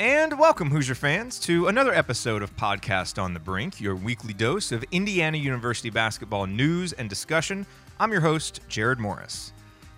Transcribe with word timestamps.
And 0.00 0.38
welcome, 0.38 0.70
Hoosier 0.70 0.94
fans, 0.94 1.40
to 1.40 1.66
another 1.66 1.92
episode 1.92 2.40
of 2.40 2.54
Podcast 2.56 3.20
on 3.20 3.34
the 3.34 3.40
Brink, 3.40 3.80
your 3.80 3.96
weekly 3.96 4.32
dose 4.32 4.70
of 4.70 4.84
Indiana 4.92 5.36
University 5.36 5.90
basketball 5.90 6.46
news 6.46 6.92
and 6.92 7.10
discussion. 7.10 7.66
I'm 7.98 8.12
your 8.12 8.20
host, 8.20 8.60
Jared 8.68 9.00
Morris. 9.00 9.52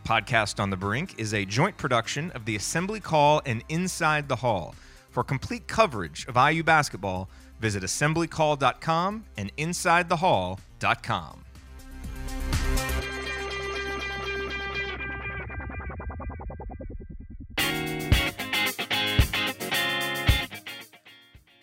Podcast 0.06 0.58
on 0.58 0.70
the 0.70 0.76
Brink 0.76 1.16
is 1.18 1.34
a 1.34 1.44
joint 1.44 1.76
production 1.76 2.30
of 2.30 2.46
the 2.46 2.56
Assembly 2.56 2.98
Call 2.98 3.42
and 3.44 3.62
Inside 3.68 4.26
the 4.26 4.36
Hall. 4.36 4.74
For 5.10 5.22
complete 5.22 5.68
coverage 5.68 6.26
of 6.28 6.36
IU 6.50 6.62
basketball, 6.62 7.28
visit 7.60 7.82
assemblycall.com 7.82 9.24
and 9.36 9.54
insidethehall.com. 9.58 11.44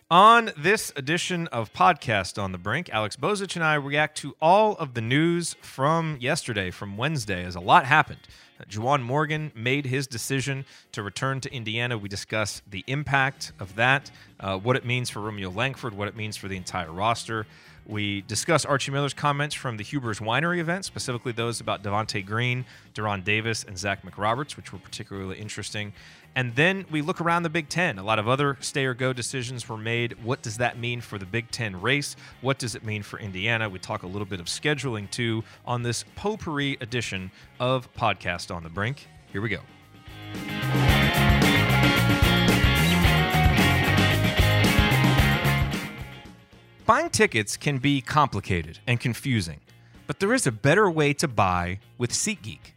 On 0.10 0.52
this 0.56 0.94
edition 0.96 1.48
of 1.48 1.74
Podcast 1.74 2.42
on 2.42 2.54
the 2.54 2.58
Brink, 2.58 2.90
Alex 2.94 3.18
Bozich 3.18 3.58
and 3.58 3.66
I 3.66 3.74
react 3.74 4.18
to 4.20 4.38
all 4.42 4.78
of 4.78 4.94
the 4.94 5.02
news 5.02 5.58
from 5.60 6.16
yesterday, 6.22 6.72
from 6.72 6.96
Wednesday, 6.96 7.44
as 7.44 7.56
a 7.56 7.60
lot 7.60 7.84
happened. 7.84 8.22
Uh, 8.58 8.64
Juwan 8.64 9.02
Morgan 9.02 9.52
made 9.54 9.86
his 9.86 10.08
decision 10.08 10.64
to 10.94 11.04
return 11.04 11.42
to 11.42 11.54
Indiana. 11.54 11.98
We 11.98 12.08
discuss 12.08 12.62
the 12.70 12.86
impact 12.88 13.52
of 13.60 13.76
that, 13.76 14.10
uh, 14.40 14.58
what 14.58 14.78
it 14.78 14.86
means 14.86 15.10
for 15.10 15.20
Romeo 15.20 15.50
Langford, 15.50 15.94
what 15.94 16.08
it 16.08 16.16
means 16.16 16.38
for 16.38 16.48
the 16.48 16.56
entire 16.56 16.90
roster. 16.90 17.46
We 17.86 18.22
discuss 18.22 18.66
Archie 18.66 18.92
Miller's 18.92 19.14
comments 19.14 19.56
from 19.56 19.76
the 19.76 19.84
Huber's 19.84 20.20
Winery 20.20 20.60
event, 20.60 20.84
specifically 20.84 21.32
those 21.32 21.62
about 21.62 21.84
Devonte 21.84 22.26
Green, 22.26 22.66
De'Ron 22.94 23.24
Davis, 23.24 23.64
and 23.64 23.78
Zach 23.78 24.04
McRoberts, 24.04 24.58
which 24.58 24.74
were 24.74 24.80
particularly 24.80 25.38
interesting. 25.38 25.94
And 26.38 26.54
then 26.54 26.86
we 26.92 27.02
look 27.02 27.20
around 27.20 27.42
the 27.42 27.50
Big 27.50 27.68
Ten. 27.68 27.98
A 27.98 28.04
lot 28.04 28.20
of 28.20 28.28
other 28.28 28.58
stay 28.60 28.86
or 28.86 28.94
go 28.94 29.12
decisions 29.12 29.68
were 29.68 29.76
made. 29.76 30.24
What 30.24 30.44
does 30.44 30.58
that 30.58 30.78
mean 30.78 31.02
for 31.02 31.18
the 31.18 31.26
Big 31.26 31.50
Ten 31.50 31.82
race? 31.82 32.16
What 32.42 32.60
does 32.60 32.76
it 32.76 32.86
mean 32.86 33.02
for 33.02 33.18
Indiana? 33.18 33.68
We 33.68 33.80
talk 33.80 34.04
a 34.04 34.08
little 34.08 34.28
bit 34.28 34.40
of 34.40 34.46
scheduling 34.46 35.10
too 35.10 35.44
on 35.66 35.82
this 35.82 36.06
potpourri 36.16 36.78
edition 36.80 37.32
of 37.60 37.92
Podcast 37.96 38.56
on 38.56 38.62
the 38.62 38.70
Brink. 38.70 39.08
Here 39.32 39.42
we 39.42 39.50
go. 39.50 39.62
Buying 46.86 47.10
tickets 47.10 47.58
can 47.58 47.80
be 47.80 48.00
complicated 48.00 48.78
and 48.86 49.00
confusing, 49.00 49.62
but 50.06 50.20
there 50.20 50.36
is 50.36 50.46
a 50.46 50.52
better 50.52 50.88
way 50.88 51.14
to 51.14 51.28
buy 51.28 51.80
with 51.98 52.12
SeatGeek. 52.12 52.74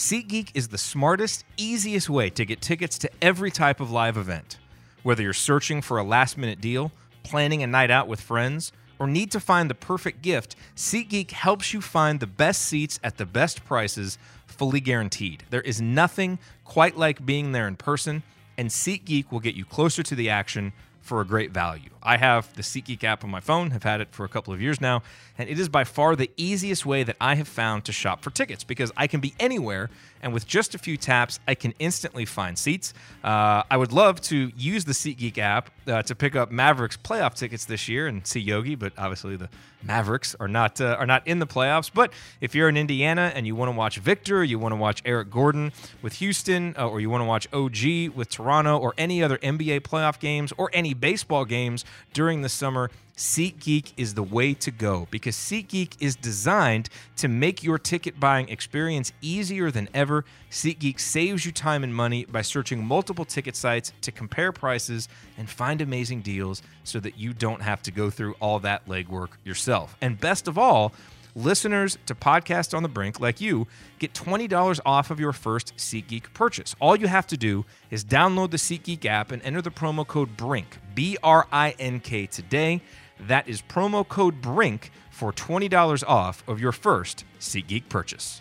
SeatGeek 0.00 0.52
is 0.54 0.68
the 0.68 0.78
smartest, 0.78 1.44
easiest 1.58 2.08
way 2.08 2.30
to 2.30 2.46
get 2.46 2.62
tickets 2.62 2.96
to 2.96 3.10
every 3.20 3.50
type 3.50 3.80
of 3.80 3.90
live 3.90 4.16
event. 4.16 4.56
Whether 5.02 5.22
you're 5.22 5.34
searching 5.34 5.82
for 5.82 5.98
a 5.98 6.02
last 6.02 6.38
minute 6.38 6.58
deal, 6.58 6.90
planning 7.22 7.62
a 7.62 7.66
night 7.66 7.90
out 7.90 8.08
with 8.08 8.18
friends, 8.18 8.72
or 8.98 9.06
need 9.06 9.30
to 9.32 9.38
find 9.38 9.68
the 9.68 9.74
perfect 9.74 10.22
gift, 10.22 10.56
SeatGeek 10.74 11.32
helps 11.32 11.74
you 11.74 11.82
find 11.82 12.18
the 12.18 12.26
best 12.26 12.62
seats 12.62 12.98
at 13.04 13.18
the 13.18 13.26
best 13.26 13.62
prices, 13.66 14.16
fully 14.46 14.80
guaranteed. 14.80 15.44
There 15.50 15.60
is 15.60 15.82
nothing 15.82 16.38
quite 16.64 16.96
like 16.96 17.26
being 17.26 17.52
there 17.52 17.68
in 17.68 17.76
person, 17.76 18.22
and 18.56 18.70
SeatGeek 18.70 19.30
will 19.30 19.40
get 19.40 19.54
you 19.54 19.66
closer 19.66 20.02
to 20.02 20.14
the 20.14 20.30
action 20.30 20.72
for 21.02 21.20
a 21.20 21.26
great 21.26 21.50
value. 21.50 21.90
I 22.02 22.16
have 22.16 22.52
the 22.54 22.62
SeatGeek 22.62 23.04
app 23.04 23.24
on 23.24 23.30
my 23.30 23.40
phone, 23.40 23.70
have 23.72 23.82
had 23.82 24.00
it 24.00 24.08
for 24.10 24.24
a 24.24 24.28
couple 24.28 24.52
of 24.52 24.60
years 24.60 24.80
now, 24.80 25.02
and 25.38 25.48
it 25.48 25.58
is 25.58 25.68
by 25.68 25.84
far 25.84 26.16
the 26.16 26.30
easiest 26.36 26.86
way 26.86 27.02
that 27.02 27.16
I 27.20 27.34
have 27.34 27.48
found 27.48 27.84
to 27.84 27.92
shop 27.92 28.22
for 28.22 28.30
tickets 28.30 28.64
because 28.64 28.92
I 28.96 29.06
can 29.06 29.20
be 29.20 29.34
anywhere 29.38 29.90
and 30.22 30.32
with 30.32 30.46
just 30.46 30.74
a 30.74 30.78
few 30.78 30.96
taps, 30.96 31.40
I 31.48 31.54
can 31.54 31.72
instantly 31.78 32.24
find 32.24 32.58
seats. 32.58 32.92
Uh, 33.24 33.62
I 33.70 33.76
would 33.76 33.92
love 33.92 34.20
to 34.22 34.52
use 34.56 34.84
the 34.84 34.92
SeatGeek 34.92 35.38
app 35.38 35.70
uh, 35.86 36.02
to 36.02 36.14
pick 36.14 36.36
up 36.36 36.50
Mavericks 36.50 36.96
playoff 36.96 37.34
tickets 37.34 37.64
this 37.64 37.88
year 37.88 38.06
and 38.06 38.26
see 38.26 38.40
Yogi, 38.40 38.74
but 38.74 38.92
obviously 38.98 39.36
the 39.36 39.48
Mavericks 39.82 40.36
are 40.38 40.48
not 40.48 40.80
uh, 40.80 40.96
are 40.98 41.06
not 41.06 41.26
in 41.26 41.38
the 41.38 41.46
playoffs. 41.46 41.90
But 41.92 42.12
if 42.40 42.54
you're 42.54 42.68
in 42.68 42.76
Indiana 42.76 43.32
and 43.34 43.46
you 43.46 43.56
want 43.56 43.72
to 43.72 43.76
watch 43.76 43.98
Victor, 43.98 44.44
you 44.44 44.58
want 44.58 44.72
to 44.72 44.76
watch 44.76 45.00
Eric 45.06 45.30
Gordon 45.30 45.72
with 46.02 46.14
Houston, 46.14 46.74
uh, 46.78 46.86
or 46.86 47.00
you 47.00 47.08
want 47.08 47.22
to 47.22 47.26
watch 47.26 47.48
OG 47.52 48.14
with 48.14 48.28
Toronto, 48.28 48.76
or 48.76 48.92
any 48.98 49.22
other 49.22 49.38
NBA 49.38 49.80
playoff 49.80 50.20
games, 50.20 50.52
or 50.58 50.68
any 50.74 50.92
baseball 50.92 51.46
games 51.46 51.86
during 52.12 52.42
the 52.42 52.48
summer, 52.48 52.90
SeatGeek 53.16 53.92
is 53.98 54.14
the 54.14 54.22
way 54.22 54.54
to 54.54 54.70
go 54.70 55.06
because 55.10 55.36
SeatGeek 55.36 55.92
is 56.00 56.16
designed 56.16 56.88
to 57.16 57.28
make 57.28 57.62
your 57.62 57.78
ticket 57.78 58.18
buying 58.18 58.48
experience 58.48 59.12
easier 59.20 59.70
than 59.70 59.90
ever. 59.92 60.24
SeatGeek 60.50 60.98
saves 60.98 61.44
you 61.44 61.52
time 61.52 61.84
and 61.84 61.94
money 61.94 62.24
by 62.24 62.40
searching 62.40 62.82
multiple 62.82 63.26
ticket 63.26 63.56
sites 63.56 63.92
to 64.00 64.10
compare 64.10 64.52
prices 64.52 65.06
and 65.36 65.50
find 65.50 65.82
amazing 65.82 66.22
deals 66.22 66.62
so 66.82 66.98
that 66.98 67.18
you 67.18 67.34
don't 67.34 67.60
have 67.60 67.82
to 67.82 67.90
go 67.90 68.08
through 68.08 68.34
all 68.40 68.58
that 68.60 68.86
legwork 68.86 69.28
yourself. 69.44 69.96
And 70.00 70.18
best 70.18 70.48
of 70.48 70.56
all, 70.56 70.94
listeners 71.34 71.98
to 72.06 72.14
Podcast 72.14 72.76
on 72.76 72.82
the 72.82 72.88
Brink, 72.88 73.20
like 73.20 73.40
you, 73.40 73.66
get 73.98 74.12
$20 74.14 74.80
off 74.84 75.10
of 75.10 75.20
your 75.20 75.32
first 75.32 75.76
SeatGeek 75.76 76.32
purchase. 76.32 76.74
All 76.80 76.96
you 76.96 77.08
have 77.08 77.26
to 77.28 77.36
do 77.36 77.64
is 77.90 78.04
download 78.04 78.50
the 78.50 78.56
SeatGeek 78.56 79.04
app 79.06 79.32
and 79.32 79.42
enter 79.42 79.62
the 79.62 79.70
promo 79.70 80.06
code 80.06 80.36
BRINK, 80.36 80.78
B 80.94 81.16
R 81.22 81.46
I 81.52 81.74
N 81.78 82.00
K, 82.00 82.26
today. 82.26 82.82
That 83.20 83.48
is 83.48 83.62
promo 83.62 84.06
code 84.06 84.40
BRINK 84.40 84.90
for 85.10 85.32
$20 85.32 86.04
off 86.06 86.42
of 86.48 86.60
your 86.60 86.72
first 86.72 87.24
SeatGeek 87.38 87.88
purchase. 87.88 88.40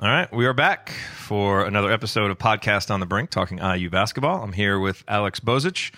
All 0.00 0.10
right, 0.10 0.30
we 0.32 0.44
are 0.46 0.52
back 0.52 0.90
for 1.14 1.64
another 1.64 1.92
episode 1.92 2.32
of 2.32 2.36
Podcast 2.36 2.90
on 2.90 2.98
the 2.98 3.06
Brink, 3.06 3.30
talking 3.30 3.58
IU 3.58 3.90
basketball. 3.90 4.42
I'm 4.42 4.52
here 4.52 4.80
with 4.80 5.04
Alex 5.06 5.38
Bozich. 5.38 5.92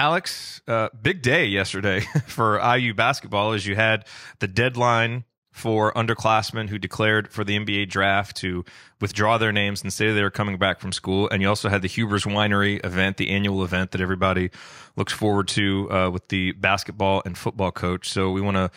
Alex, 0.00 0.60
uh, 0.66 0.88
big 1.00 1.22
day 1.22 1.46
yesterday 1.46 2.00
for 2.26 2.58
IU 2.58 2.92
basketball 2.92 3.52
as 3.52 3.64
you 3.64 3.76
had 3.76 4.04
the 4.40 4.48
deadline 4.48 5.24
for 5.52 5.92
underclassmen 5.92 6.68
who 6.68 6.78
declared 6.78 7.28
for 7.30 7.44
the 7.44 7.56
NBA 7.56 7.88
draft 7.88 8.36
to 8.38 8.64
withdraw 9.00 9.38
their 9.38 9.52
names 9.52 9.80
and 9.80 9.92
say 9.92 10.12
they 10.12 10.22
were 10.22 10.30
coming 10.30 10.58
back 10.58 10.80
from 10.80 10.90
school. 10.90 11.28
And 11.30 11.40
you 11.40 11.48
also 11.48 11.68
had 11.68 11.82
the 11.82 11.88
Huber's 11.88 12.24
Winery 12.24 12.84
event, 12.84 13.16
the 13.16 13.30
annual 13.30 13.62
event 13.62 13.92
that 13.92 14.00
everybody 14.00 14.50
looks 14.96 15.12
forward 15.12 15.46
to 15.48 15.90
uh, 15.90 16.10
with 16.10 16.26
the 16.28 16.50
basketball 16.52 17.22
and 17.24 17.38
football 17.38 17.70
coach. 17.70 18.08
So 18.10 18.32
we 18.32 18.40
want 18.40 18.56
to 18.56 18.70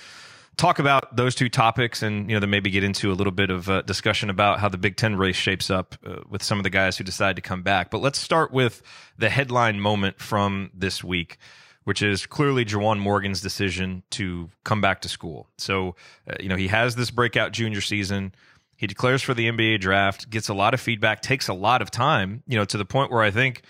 talk 0.57 0.79
about 0.79 1.15
those 1.15 1.35
two 1.35 1.49
topics 1.49 2.03
and 2.03 2.29
you 2.29 2.35
know 2.35 2.39
then 2.39 2.49
maybe 2.49 2.69
get 2.69 2.83
into 2.83 3.11
a 3.11 3.15
little 3.15 3.31
bit 3.31 3.49
of 3.49 3.69
uh, 3.69 3.81
discussion 3.81 4.29
about 4.29 4.59
how 4.59 4.69
the 4.69 4.77
Big 4.77 4.95
Ten 4.95 5.15
race 5.15 5.35
shapes 5.35 5.69
up 5.69 5.95
uh, 6.05 6.17
with 6.29 6.43
some 6.43 6.59
of 6.59 6.63
the 6.63 6.69
guys 6.69 6.97
who 6.97 7.03
decide 7.03 7.35
to 7.35 7.41
come 7.41 7.63
back. 7.63 7.89
But 7.89 7.99
let's 7.99 8.19
start 8.19 8.51
with 8.51 8.81
the 9.17 9.29
headline 9.29 9.79
moment 9.79 10.19
from 10.19 10.71
this 10.73 11.03
week 11.03 11.37
which 11.83 12.01
is 12.01 12.25
clearly 12.25 12.65
Juwan 12.65 12.99
Morgan's 12.99 13.41
decision 13.41 14.03
to 14.11 14.49
come 14.63 14.81
back 14.81 15.01
to 15.01 15.09
school. 15.09 15.47
So, 15.57 15.95
uh, 16.27 16.35
you 16.39 16.49
know, 16.49 16.55
he 16.55 16.67
has 16.67 16.95
this 16.95 17.11
breakout 17.11 17.51
junior 17.51 17.81
season. 17.81 18.33
He 18.75 18.87
declares 18.87 19.21
for 19.21 19.33
the 19.33 19.49
NBA 19.49 19.81
draft, 19.81 20.29
gets 20.29 20.49
a 20.49 20.53
lot 20.53 20.73
of 20.73 20.81
feedback, 20.81 21.21
takes 21.21 21.47
a 21.47 21.53
lot 21.53 21.81
of 21.81 21.91
time, 21.91 22.43
you 22.47 22.57
know, 22.57 22.65
to 22.65 22.77
the 22.77 22.85
point 22.85 23.11
where 23.11 23.21
I 23.21 23.31
think 23.31 23.63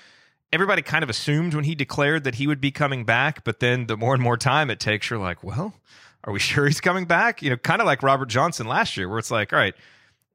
everybody 0.51 0.81
kind 0.81 1.03
of 1.03 1.09
assumed 1.09 1.53
when 1.53 1.63
he 1.63 1.75
declared 1.75 2.23
that 2.25 2.35
he 2.35 2.47
would 2.47 2.61
be 2.61 2.71
coming 2.71 3.03
back, 3.03 3.43
but 3.43 3.59
then 3.59 3.87
the 3.87 3.97
more 3.97 4.13
and 4.13 4.23
more 4.23 4.37
time 4.37 4.69
it 4.69 4.79
takes, 4.79 5.09
you're 5.09 5.19
like, 5.19 5.43
well, 5.43 5.73
are 6.23 6.33
we 6.33 6.39
sure 6.39 6.65
he's 6.65 6.81
coming 6.81 7.05
back? 7.05 7.41
You 7.41 7.51
know, 7.51 7.57
kind 7.57 7.81
of 7.81 7.85
like 7.85 8.03
Robert 8.03 8.29
Johnson 8.29 8.67
last 8.67 8.97
year, 8.97 9.09
where 9.09 9.19
it's 9.19 9.31
like, 9.31 9.53
all 9.53 9.59
right, 9.59 9.75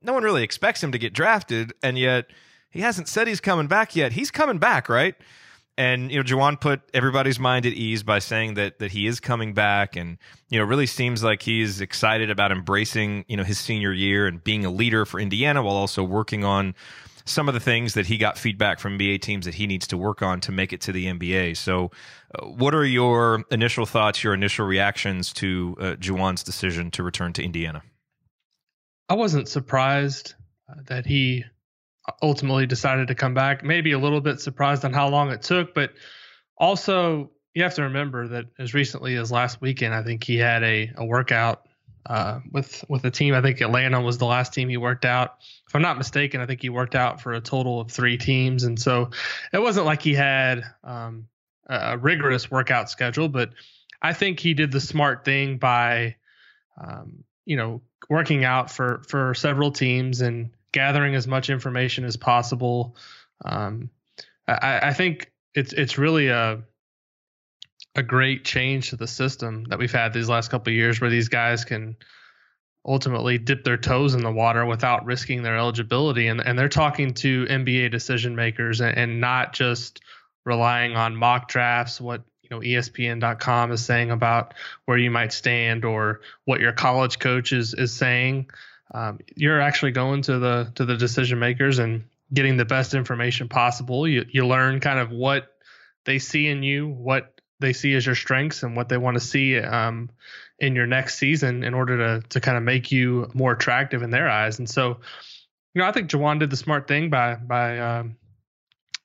no 0.02 0.12
one 0.12 0.22
really 0.22 0.42
expects 0.42 0.82
him 0.82 0.92
to 0.92 0.98
get 0.98 1.12
drafted, 1.12 1.72
and 1.82 1.98
yet 1.98 2.26
he 2.70 2.80
hasn't 2.80 3.08
said 3.08 3.26
he's 3.26 3.40
coming 3.40 3.66
back 3.66 3.96
yet. 3.96 4.12
He's 4.12 4.30
coming 4.30 4.58
back, 4.58 4.88
right? 4.88 5.14
And 5.76 6.10
you 6.10 6.18
know, 6.18 6.24
Juwan 6.24 6.60
put 6.60 6.80
everybody's 6.92 7.38
mind 7.38 7.64
at 7.64 7.72
ease 7.72 8.02
by 8.02 8.18
saying 8.18 8.54
that 8.54 8.80
that 8.80 8.90
he 8.90 9.06
is 9.06 9.20
coming 9.20 9.54
back, 9.54 9.96
and 9.96 10.18
you 10.50 10.58
know, 10.58 10.64
really 10.64 10.86
seems 10.86 11.22
like 11.22 11.42
he's 11.42 11.80
excited 11.80 12.30
about 12.30 12.50
embracing 12.50 13.24
you 13.28 13.36
know 13.36 13.44
his 13.44 13.58
senior 13.58 13.92
year 13.92 14.26
and 14.26 14.42
being 14.42 14.64
a 14.64 14.70
leader 14.70 15.04
for 15.04 15.20
Indiana 15.20 15.62
while 15.62 15.76
also 15.76 16.02
working 16.02 16.44
on 16.44 16.74
some 17.28 17.48
of 17.48 17.54
the 17.54 17.60
things 17.60 17.94
that 17.94 18.06
he 18.06 18.16
got 18.18 18.38
feedback 18.38 18.80
from 18.80 18.98
NBA 18.98 19.20
teams 19.20 19.44
that 19.44 19.54
he 19.54 19.66
needs 19.66 19.86
to 19.88 19.96
work 19.96 20.22
on 20.22 20.40
to 20.40 20.52
make 20.52 20.72
it 20.72 20.80
to 20.82 20.92
the 20.92 21.06
NBA. 21.06 21.56
So, 21.56 21.90
uh, 22.34 22.46
what 22.46 22.74
are 22.74 22.84
your 22.84 23.44
initial 23.50 23.86
thoughts, 23.86 24.24
your 24.24 24.34
initial 24.34 24.66
reactions 24.66 25.32
to 25.34 25.76
uh, 25.78 25.84
Juwan's 25.96 26.42
decision 26.42 26.90
to 26.92 27.02
return 27.02 27.32
to 27.34 27.42
Indiana? 27.42 27.82
I 29.08 29.14
wasn't 29.14 29.48
surprised 29.48 30.34
uh, 30.68 30.80
that 30.86 31.06
he 31.06 31.44
ultimately 32.22 32.66
decided 32.66 33.08
to 33.08 33.14
come 33.14 33.34
back. 33.34 33.62
Maybe 33.62 33.92
a 33.92 33.98
little 33.98 34.20
bit 34.20 34.40
surprised 34.40 34.84
on 34.84 34.92
how 34.92 35.08
long 35.08 35.30
it 35.30 35.42
took, 35.42 35.74
but 35.74 35.92
also 36.56 37.30
you 37.54 37.62
have 37.62 37.74
to 37.74 37.82
remember 37.82 38.28
that 38.28 38.46
as 38.58 38.74
recently 38.74 39.16
as 39.16 39.32
last 39.32 39.60
weekend, 39.60 39.94
I 39.94 40.02
think 40.02 40.24
he 40.24 40.36
had 40.36 40.62
a, 40.62 40.92
a 40.96 41.04
workout 41.04 41.67
uh, 42.08 42.40
with 42.50 42.84
with 42.88 43.02
the 43.02 43.10
team. 43.10 43.34
I 43.34 43.42
think 43.42 43.60
Atlanta 43.60 44.00
was 44.00 44.18
the 44.18 44.24
last 44.24 44.54
team 44.54 44.68
he 44.68 44.76
worked 44.76 45.04
out. 45.04 45.36
If 45.66 45.74
I'm 45.74 45.82
not 45.82 45.98
mistaken, 45.98 46.40
I 46.40 46.46
think 46.46 46.62
he 46.62 46.70
worked 46.70 46.94
out 46.94 47.20
for 47.20 47.34
a 47.34 47.40
total 47.40 47.80
of 47.80 47.90
three 47.90 48.16
teams, 48.16 48.64
and 48.64 48.80
so 48.80 49.10
it 49.52 49.58
wasn't 49.58 49.86
like 49.86 50.02
he 50.02 50.14
had 50.14 50.64
um, 50.82 51.28
a 51.66 51.98
rigorous 51.98 52.50
workout 52.50 52.90
schedule. 52.90 53.28
But 53.28 53.50
I 54.00 54.14
think 54.14 54.40
he 54.40 54.54
did 54.54 54.72
the 54.72 54.80
smart 54.80 55.24
thing 55.24 55.58
by, 55.58 56.16
um, 56.82 57.24
you 57.44 57.56
know, 57.56 57.82
working 58.08 58.44
out 58.44 58.70
for 58.70 59.02
for 59.06 59.34
several 59.34 59.70
teams 59.70 60.22
and 60.22 60.50
gathering 60.72 61.14
as 61.14 61.26
much 61.26 61.50
information 61.50 62.04
as 62.04 62.16
possible. 62.16 62.96
Um, 63.44 63.90
I, 64.46 64.80
I 64.84 64.92
think 64.94 65.30
it's 65.54 65.74
it's 65.74 65.98
really 65.98 66.28
a 66.28 66.62
a 67.94 68.02
great 68.02 68.44
change 68.44 68.90
to 68.90 68.96
the 68.96 69.06
system 69.06 69.64
that 69.64 69.78
we've 69.78 69.92
had 69.92 70.12
these 70.12 70.28
last 70.28 70.50
couple 70.50 70.70
of 70.70 70.76
years 70.76 71.00
where 71.00 71.10
these 71.10 71.28
guys 71.28 71.64
can 71.64 71.96
ultimately 72.86 73.38
dip 73.38 73.64
their 73.64 73.76
toes 73.76 74.14
in 74.14 74.22
the 74.22 74.32
water 74.32 74.64
without 74.64 75.04
risking 75.04 75.42
their 75.42 75.56
eligibility. 75.56 76.28
And, 76.28 76.40
and 76.40 76.58
they're 76.58 76.68
talking 76.68 77.14
to 77.14 77.44
NBA 77.46 77.90
decision 77.90 78.36
makers 78.36 78.80
and, 78.80 78.96
and 78.96 79.20
not 79.20 79.52
just 79.52 80.00
relying 80.44 80.96
on 80.96 81.14
mock 81.14 81.48
drafts 81.48 82.00
what 82.00 82.22
you 82.42 82.48
know 82.50 82.60
ESPN.com 82.60 83.72
is 83.72 83.84
saying 83.84 84.10
about 84.10 84.54
where 84.86 84.96
you 84.96 85.10
might 85.10 85.32
stand 85.32 85.84
or 85.84 86.22
what 86.46 86.60
your 86.60 86.72
college 86.72 87.18
coach 87.18 87.52
is 87.52 87.74
is 87.74 87.92
saying. 87.92 88.48
Um, 88.94 89.18
you're 89.36 89.60
actually 89.60 89.92
going 89.92 90.22
to 90.22 90.38
the 90.38 90.72
to 90.76 90.86
the 90.86 90.96
decision 90.96 91.38
makers 91.38 91.78
and 91.78 92.04
getting 92.32 92.56
the 92.56 92.64
best 92.64 92.94
information 92.94 93.48
possible. 93.48 94.08
You 94.08 94.24
you 94.30 94.46
learn 94.46 94.80
kind 94.80 94.98
of 94.98 95.10
what 95.10 95.54
they 96.04 96.18
see 96.18 96.46
in 96.46 96.62
you 96.62 96.88
what 96.88 97.37
they 97.60 97.72
see 97.72 97.94
as 97.94 98.06
your 98.06 98.14
strengths 98.14 98.62
and 98.62 98.76
what 98.76 98.88
they 98.88 98.96
want 98.96 99.16
to 99.16 99.20
see 99.20 99.58
um, 99.58 100.10
in 100.58 100.74
your 100.74 100.86
next 100.86 101.18
season 101.18 101.64
in 101.64 101.74
order 101.74 101.96
to 101.96 102.28
to 102.28 102.40
kind 102.40 102.56
of 102.56 102.62
make 102.62 102.92
you 102.92 103.30
more 103.34 103.52
attractive 103.52 104.02
in 104.02 104.10
their 104.10 104.28
eyes. 104.28 104.58
And 104.58 104.68
so, 104.68 104.98
you 105.74 105.82
know, 105.82 105.88
I 105.88 105.92
think 105.92 106.10
Juwan 106.10 106.38
did 106.38 106.50
the 106.50 106.56
smart 106.56 106.88
thing 106.88 107.10
by 107.10 107.34
by 107.34 107.78
um, 107.78 108.16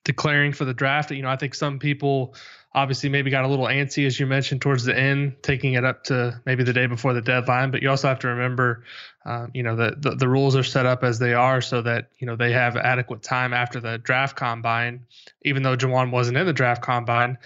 declaring 0.04 0.54
for 0.54 0.66
the 0.66 0.74
draft. 0.74 1.12
You 1.12 1.22
know, 1.22 1.30
I 1.30 1.36
think 1.36 1.56
some 1.56 1.80
people 1.80 2.36
obviously 2.76 3.08
maybe 3.08 3.30
got 3.30 3.46
a 3.46 3.48
little 3.48 3.68
antsy 3.68 4.08
as 4.08 4.20
you 4.20 4.26
mentioned 4.26 4.62
towards 4.62 4.84
the 4.84 4.98
end, 4.98 5.36
taking 5.44 5.74
it 5.74 5.86
up 5.86 6.04
to 6.06 6.42
maybe 6.46 6.64
the 6.64 6.74
day 6.74 6.88
before 6.88 7.14
the 7.14 7.22
deadline. 7.22 7.70
But 7.70 7.84
you 7.84 7.90
also 7.90 8.08
have 8.08 8.20
to 8.20 8.28
remember, 8.30 8.84
um, 9.26 9.52
you 9.54 9.62
know, 9.62 9.76
the, 9.76 10.16
the 10.16 10.28
rules 10.28 10.56
are 10.56 10.64
set 10.64 10.88
up 10.88 11.04
as 11.04 11.20
they 11.20 11.34
are 11.34 11.62
so 11.62 11.82
that 11.84 12.10
you 12.18 12.28
know 12.28 12.36
they 12.36 12.52
have 12.52 12.76
adequate 12.76 13.22
time 13.22 13.54
after 13.54 13.80
the 13.80 13.98
draft 14.00 14.36
combine. 14.36 15.06
Even 15.44 15.64
though 15.64 15.78
Juwan 15.78 16.12
wasn't 16.12 16.38
in 16.38 16.46
the 16.46 16.54
draft 16.54 16.82
combine, 16.82 17.38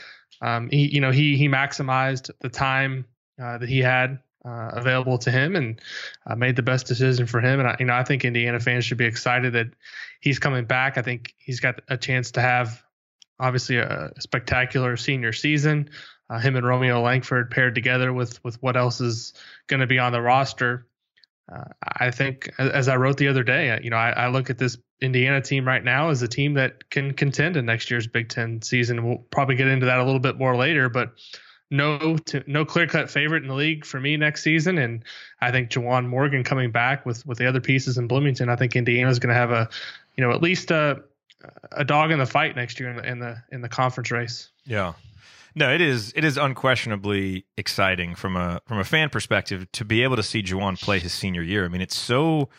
um, 0.42 0.70
he, 0.70 0.94
you 0.94 1.02
know, 1.02 1.12
he 1.12 1.38
he 1.38 1.48
maximized 1.48 2.30
the 2.40 2.50
time 2.50 3.06
uh, 3.42 3.58
that 3.58 3.70
he 3.70 3.80
had 3.80 4.20
uh, 4.46 4.70
available 4.74 5.18
to 5.18 5.32
him 5.32 5.56
and 5.56 5.82
uh, 6.26 6.36
made 6.36 6.56
the 6.56 6.62
best 6.62 6.88
decision 6.88 7.28
for 7.28 7.42
him. 7.42 7.60
And 7.60 7.68
I, 7.68 7.76
you 7.80 7.86
know, 7.86 7.94
I 7.94 8.04
think 8.04 8.24
Indiana 8.24 8.60
fans 8.60 8.86
should 8.86 8.98
be 8.98 9.06
excited 9.06 9.54
that 9.54 9.68
he's 10.22 10.40
coming 10.40 10.66
back. 10.66 10.98
I 10.98 11.02
think 11.02 11.34
he's 11.38 11.60
got 11.60 11.82
a 11.90 11.98
chance 11.98 12.32
to 12.32 12.42
have 12.42 12.82
obviously 13.40 13.78
a 13.78 14.12
spectacular 14.20 14.98
senior 14.98 15.34
season. 15.34 15.90
Uh, 16.30 16.40
him 16.40 16.56
and 16.56 16.66
Romeo 16.66 17.02
Langford 17.02 17.52
paired 17.52 17.76
together 17.76 18.12
with 18.12 18.44
with 18.44 18.62
what 18.62 18.76
else 18.76 19.02
is 19.02 19.34
going 19.68 19.80
to 19.80 19.88
be 19.88 20.00
on 20.00 20.12
the 20.12 20.22
roster. 20.22 20.88
Uh, 21.52 21.64
I 21.82 22.12
think, 22.12 22.52
as 22.60 22.90
I 22.90 22.98
wrote 22.98 23.18
the 23.18 23.30
other 23.30 23.44
day, 23.44 23.80
you 23.82 23.90
know, 23.90 23.96
I, 23.96 24.10
I 24.10 24.28
look 24.28 24.50
at 24.50 24.58
this 24.58 24.78
Indiana 25.02 25.42
team 25.42 25.68
right 25.68 25.84
now 25.84 26.10
is 26.10 26.22
a 26.22 26.28
team 26.28 26.56
that 26.56 26.90
can 26.90 27.14
contend 27.14 27.56
in 27.56 27.66
next 27.66 27.92
year's 27.92 28.08
Big 28.08 28.30
Ten 28.30 28.62
season. 28.62 29.06
We'll 29.06 29.20
probably 29.32 29.56
get 29.56 29.68
into 29.68 29.86
that 29.86 30.00
a 30.00 30.04
little 30.04 30.20
bit 30.20 30.38
more 30.38 30.56
later, 30.56 30.90
but 30.90 31.14
no 31.70 32.18
to, 32.18 32.44
no 32.48 32.66
clear 32.66 32.88
cut 32.88 33.10
favorite 33.10 33.44
in 33.44 33.50
the 33.50 33.56
league 33.56 33.86
for 33.86 34.00
me 34.00 34.18
next 34.18 34.44
season. 34.44 34.78
And 34.78 35.04
I 35.42 35.52
think 35.52 35.70
Juwan 35.70 36.08
Morgan 36.08 36.44
coming 36.44 36.72
back 36.72 37.06
with 37.06 37.26
with 37.26 37.38
the 37.38 37.46
other 37.46 37.62
pieces 37.62 37.98
in 37.98 38.08
Bloomington, 38.08 38.50
I 38.50 38.56
think 38.56 38.76
Indiana 38.76 39.10
is 39.10 39.20
going 39.20 39.34
to 39.34 39.40
have 39.40 39.52
a 39.52 39.70
you 40.16 40.24
know 40.24 40.32
at 40.32 40.42
least 40.42 40.72
a 40.72 41.04
a 41.72 41.86
dog 41.86 42.12
in 42.12 42.20
the 42.20 42.26
fight 42.26 42.56
next 42.56 42.80
year 42.80 42.90
in 42.90 42.98
the 42.98 43.08
in 43.08 43.20
the 43.20 43.44
in 43.52 43.62
the 43.62 43.70
conference 43.70 44.12
race. 44.12 44.50
Yeah. 44.66 44.94
No, 45.56 45.74
it 45.74 45.82
is 45.82 46.14
it 46.16 46.24
is 46.24 46.38
unquestionably 46.38 47.46
exciting 47.58 48.16
from 48.16 48.36
a 48.36 48.62
from 48.68 48.80
a 48.80 48.84
fan 48.84 49.10
perspective 49.10 49.72
to 49.74 49.86
be 49.86 50.04
able 50.04 50.16
to 50.16 50.24
see 50.24 50.44
Juwan 50.44 50.80
play 50.80 51.00
his 51.00 51.14
senior 51.14 51.42
year. 51.42 51.66
I 51.66 51.68
mean, 51.68 51.82
it's 51.82 51.98
so 51.98 52.50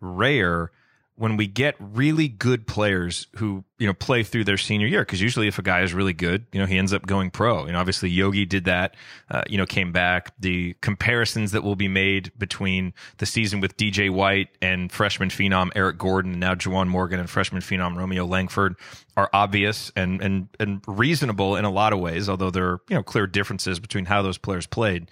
rare 0.00 0.72
when 1.20 1.36
we 1.36 1.46
get 1.46 1.76
really 1.78 2.28
good 2.28 2.66
players 2.66 3.26
who 3.36 3.62
you 3.78 3.86
know 3.86 3.92
play 3.92 4.22
through 4.22 4.42
their 4.42 4.56
senior 4.56 4.86
year 4.86 5.02
because 5.02 5.20
usually 5.20 5.48
if 5.48 5.58
a 5.58 5.62
guy 5.62 5.82
is 5.82 5.92
really 5.92 6.14
good 6.14 6.46
you 6.50 6.58
know 6.58 6.64
he 6.64 6.78
ends 6.78 6.94
up 6.94 7.04
going 7.04 7.30
pro. 7.30 7.66
You 7.66 7.72
know 7.72 7.78
obviously 7.78 8.08
yogi 8.08 8.46
did 8.46 8.64
that 8.64 8.96
uh, 9.30 9.42
you 9.46 9.58
know 9.58 9.66
came 9.66 9.92
back. 9.92 10.32
The 10.40 10.74
comparisons 10.80 11.52
that 11.52 11.62
will 11.62 11.76
be 11.76 11.88
made 11.88 12.32
between 12.38 12.94
the 13.18 13.26
season 13.26 13.60
with 13.60 13.76
dj 13.76 14.10
white 14.10 14.48
and 14.62 14.90
freshman 14.90 15.28
phenom 15.28 15.70
eric 15.74 15.98
gordon 15.98 16.32
and 16.32 16.40
now 16.40 16.54
Juwan 16.54 16.88
morgan 16.88 17.20
and 17.20 17.28
freshman 17.28 17.60
phenom 17.60 17.98
romeo 17.98 18.24
langford 18.24 18.76
are 19.14 19.28
obvious 19.34 19.92
and 19.94 20.22
and 20.22 20.48
and 20.58 20.82
reasonable 20.86 21.54
in 21.54 21.66
a 21.66 21.70
lot 21.70 21.92
of 21.92 21.98
ways 21.98 22.30
although 22.30 22.50
there 22.50 22.66
are 22.66 22.80
you 22.88 22.96
know 22.96 23.02
clear 23.02 23.26
differences 23.26 23.78
between 23.78 24.06
how 24.06 24.22
those 24.22 24.38
players 24.38 24.66
played. 24.66 25.10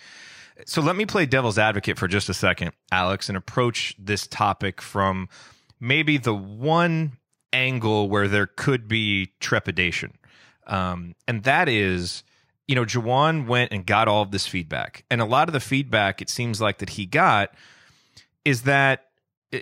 So 0.65 0.81
let 0.81 0.97
me 0.97 1.05
play 1.05 1.27
devil's 1.27 1.59
advocate 1.59 1.99
for 1.99 2.09
just 2.09 2.31
a 2.31 2.35
second 2.35 2.73
alex 2.91 3.29
and 3.29 3.37
approach 3.37 3.95
this 3.99 4.27
topic 4.27 4.81
from 4.81 5.29
maybe 5.81 6.19
the 6.19 6.35
one 6.35 7.19
angle 7.53 8.09
where 8.09 8.29
there 8.29 8.47
could 8.47 8.89
be 8.89 9.33
trepidation. 9.41 10.13
Um, 10.67 11.15
and 11.27 11.43
that 11.45 11.69
is, 11.69 12.23
you 12.67 12.75
know, 12.75 12.85
Juwan 12.85 13.47
went 13.47 13.73
and 13.73 13.87
got 13.87 14.09
all 14.09 14.23
of 14.23 14.31
this 14.31 14.47
feedback. 14.47 15.05
And 15.11 15.21
a 15.21 15.25
lot 15.25 15.49
of 15.49 15.53
the 15.53 15.61
feedback 15.61 16.21
it 16.21 16.29
seems 16.29 16.61
like 16.61 16.79
that 16.79 16.91
he 16.91 17.07
got 17.07 17.55
is 18.45 18.63
that, 18.63 19.07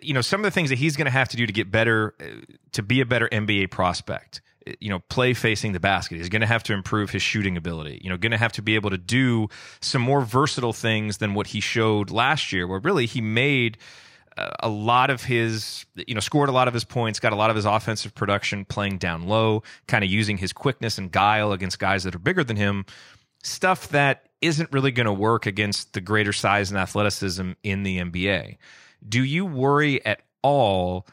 you 0.02 0.12
know, 0.12 0.20
some 0.20 0.40
of 0.40 0.44
the 0.44 0.50
things 0.50 0.70
that 0.70 0.78
he's 0.78 0.96
going 0.96 1.06
to 1.06 1.12
have 1.12 1.28
to 1.28 1.36
do 1.36 1.46
to 1.46 1.52
get 1.52 1.70
better, 1.70 2.14
uh, 2.20 2.24
to 2.72 2.82
be 2.82 3.00
a 3.00 3.06
better 3.06 3.28
NBA 3.28 3.70
prospect, 3.70 4.40
uh, 4.68 4.72
you 4.80 4.90
know, 4.90 4.98
play 5.08 5.32
facing 5.32 5.72
the 5.72 5.80
basket. 5.80 6.16
He's 6.16 6.28
going 6.28 6.40
to 6.40 6.46
have 6.46 6.64
to 6.64 6.72
improve 6.72 7.10
his 7.10 7.22
shooting 7.22 7.56
ability. 7.56 8.00
You 8.02 8.10
know, 8.10 8.16
going 8.16 8.32
to 8.32 8.38
have 8.38 8.52
to 8.52 8.62
be 8.62 8.74
able 8.74 8.90
to 8.90 8.98
do 8.98 9.48
some 9.80 10.02
more 10.02 10.22
versatile 10.22 10.72
things 10.72 11.18
than 11.18 11.34
what 11.34 11.48
he 11.48 11.60
showed 11.60 12.10
last 12.10 12.52
year, 12.52 12.66
where 12.66 12.80
really 12.80 13.06
he 13.06 13.20
made 13.20 13.78
a 14.36 14.68
lot 14.68 15.10
of 15.10 15.24
his, 15.24 15.86
you 15.94 16.14
know, 16.14 16.20
scored 16.20 16.48
a 16.48 16.52
lot 16.52 16.68
of 16.68 16.74
his 16.74 16.84
points, 16.84 17.20
got 17.20 17.32
a 17.32 17.36
lot 17.36 17.50
of 17.50 17.56
his 17.56 17.64
offensive 17.64 18.14
production 18.14 18.64
playing 18.64 18.98
down 18.98 19.26
low, 19.26 19.62
kind 19.86 20.04
of 20.04 20.10
using 20.10 20.36
his 20.36 20.52
quickness 20.52 20.98
and 20.98 21.10
guile 21.10 21.52
against 21.52 21.78
guys 21.78 22.04
that 22.04 22.14
are 22.14 22.18
bigger 22.18 22.44
than 22.44 22.56
him. 22.56 22.84
Stuff 23.42 23.88
that 23.88 24.28
isn't 24.40 24.70
really 24.72 24.90
going 24.90 25.06
to 25.06 25.12
work 25.12 25.46
against 25.46 25.94
the 25.94 26.00
greater 26.00 26.32
size 26.32 26.70
and 26.70 26.78
athleticism 26.78 27.52
in 27.62 27.82
the 27.82 27.98
NBA. 27.98 28.58
Do 29.08 29.24
you 29.24 29.46
worry 29.46 30.04
at 30.04 30.22
all 30.42 31.06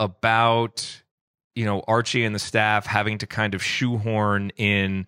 about, 0.00 1.02
you 1.54 1.64
know, 1.64 1.82
Archie 1.86 2.24
and 2.24 2.34
the 2.34 2.40
staff 2.40 2.86
having 2.86 3.18
to 3.18 3.26
kind 3.26 3.54
of 3.54 3.62
shoehorn 3.62 4.50
in 4.56 5.06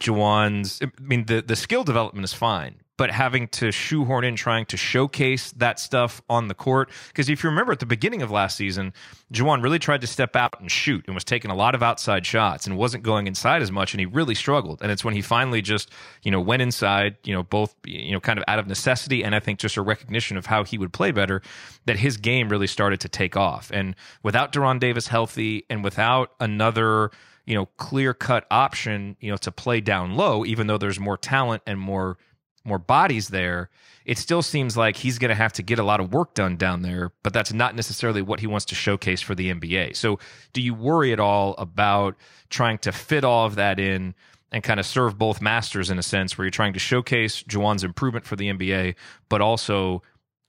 Juwan's? 0.00 0.80
I 0.82 0.88
mean, 1.00 1.26
the, 1.26 1.42
the 1.42 1.56
skill 1.56 1.84
development 1.84 2.24
is 2.24 2.32
fine, 2.32 2.76
but 2.96 3.10
having 3.10 3.48
to 3.48 3.72
shoehorn 3.72 4.24
in 4.24 4.36
trying 4.36 4.66
to 4.66 4.76
showcase 4.76 5.52
that 5.52 5.80
stuff 5.80 6.22
on 6.28 6.48
the 6.48 6.54
court. 6.54 6.90
Because 7.08 7.28
if 7.28 7.42
you 7.42 7.50
remember 7.50 7.72
at 7.72 7.80
the 7.80 7.86
beginning 7.86 8.22
of 8.22 8.30
last 8.30 8.56
season, 8.56 8.92
Juwan 9.32 9.62
really 9.62 9.80
tried 9.80 10.00
to 10.02 10.06
step 10.06 10.36
out 10.36 10.60
and 10.60 10.70
shoot 10.70 11.04
and 11.06 11.14
was 11.14 11.24
taking 11.24 11.50
a 11.50 11.54
lot 11.54 11.74
of 11.74 11.82
outside 11.82 12.24
shots 12.24 12.66
and 12.66 12.76
wasn't 12.76 13.02
going 13.02 13.26
inside 13.26 13.62
as 13.62 13.72
much, 13.72 13.92
and 13.92 14.00
he 14.00 14.06
really 14.06 14.34
struggled. 14.34 14.80
And 14.80 14.92
it's 14.92 15.04
when 15.04 15.14
he 15.14 15.22
finally 15.22 15.60
just, 15.60 15.90
you 16.22 16.30
know, 16.30 16.40
went 16.40 16.62
inside, 16.62 17.16
you 17.24 17.34
know, 17.34 17.42
both, 17.42 17.74
you 17.84 18.12
know, 18.12 18.20
kind 18.20 18.38
of 18.38 18.44
out 18.46 18.58
of 18.58 18.66
necessity 18.66 19.24
and 19.24 19.34
I 19.34 19.40
think 19.40 19.58
just 19.58 19.76
a 19.76 19.82
recognition 19.82 20.36
of 20.36 20.46
how 20.46 20.62
he 20.62 20.78
would 20.78 20.92
play 20.92 21.10
better, 21.10 21.42
that 21.86 21.98
his 21.98 22.16
game 22.16 22.48
really 22.48 22.68
started 22.68 23.00
to 23.00 23.08
take 23.08 23.36
off. 23.36 23.70
And 23.72 23.96
without 24.22 24.52
De'Ron 24.52 24.78
Davis 24.78 25.08
healthy 25.08 25.64
and 25.68 25.82
without 25.82 26.32
another 26.38 27.10
you 27.46 27.54
know, 27.54 27.66
clear 27.76 28.14
cut 28.14 28.46
option, 28.50 29.16
you 29.20 29.30
know, 29.30 29.36
to 29.36 29.52
play 29.52 29.80
down 29.80 30.16
low, 30.16 30.44
even 30.44 30.66
though 30.66 30.78
there's 30.78 30.98
more 30.98 31.18
talent 31.18 31.62
and 31.66 31.78
more 31.78 32.16
more 32.64 32.78
bodies 32.78 33.28
there, 33.28 33.70
it 34.04 34.18
still 34.18 34.42
seems 34.42 34.76
like 34.76 34.96
he's 34.96 35.18
going 35.18 35.30
to 35.30 35.34
have 35.34 35.52
to 35.54 35.62
get 35.62 35.78
a 35.78 35.82
lot 35.82 36.00
of 36.00 36.12
work 36.12 36.34
done 36.34 36.56
down 36.56 36.82
there, 36.82 37.12
but 37.22 37.32
that's 37.32 37.52
not 37.52 37.74
necessarily 37.74 38.22
what 38.22 38.40
he 38.40 38.46
wants 38.46 38.66
to 38.66 38.74
showcase 38.74 39.20
for 39.20 39.34
the 39.34 39.52
NBA. 39.52 39.96
So, 39.96 40.18
do 40.52 40.60
you 40.60 40.74
worry 40.74 41.12
at 41.12 41.20
all 41.20 41.54
about 41.58 42.16
trying 42.50 42.78
to 42.78 42.92
fit 42.92 43.24
all 43.24 43.46
of 43.46 43.56
that 43.56 43.78
in 43.78 44.14
and 44.52 44.62
kind 44.62 44.78
of 44.78 44.86
serve 44.86 45.18
both 45.18 45.40
masters 45.40 45.90
in 45.90 45.98
a 45.98 46.02
sense 46.02 46.38
where 46.38 46.44
you're 46.44 46.50
trying 46.50 46.74
to 46.74 46.78
showcase 46.78 47.42
Juwan's 47.42 47.84
improvement 47.84 48.24
for 48.24 48.36
the 48.36 48.50
NBA, 48.50 48.94
but 49.28 49.40
also, 49.40 50.02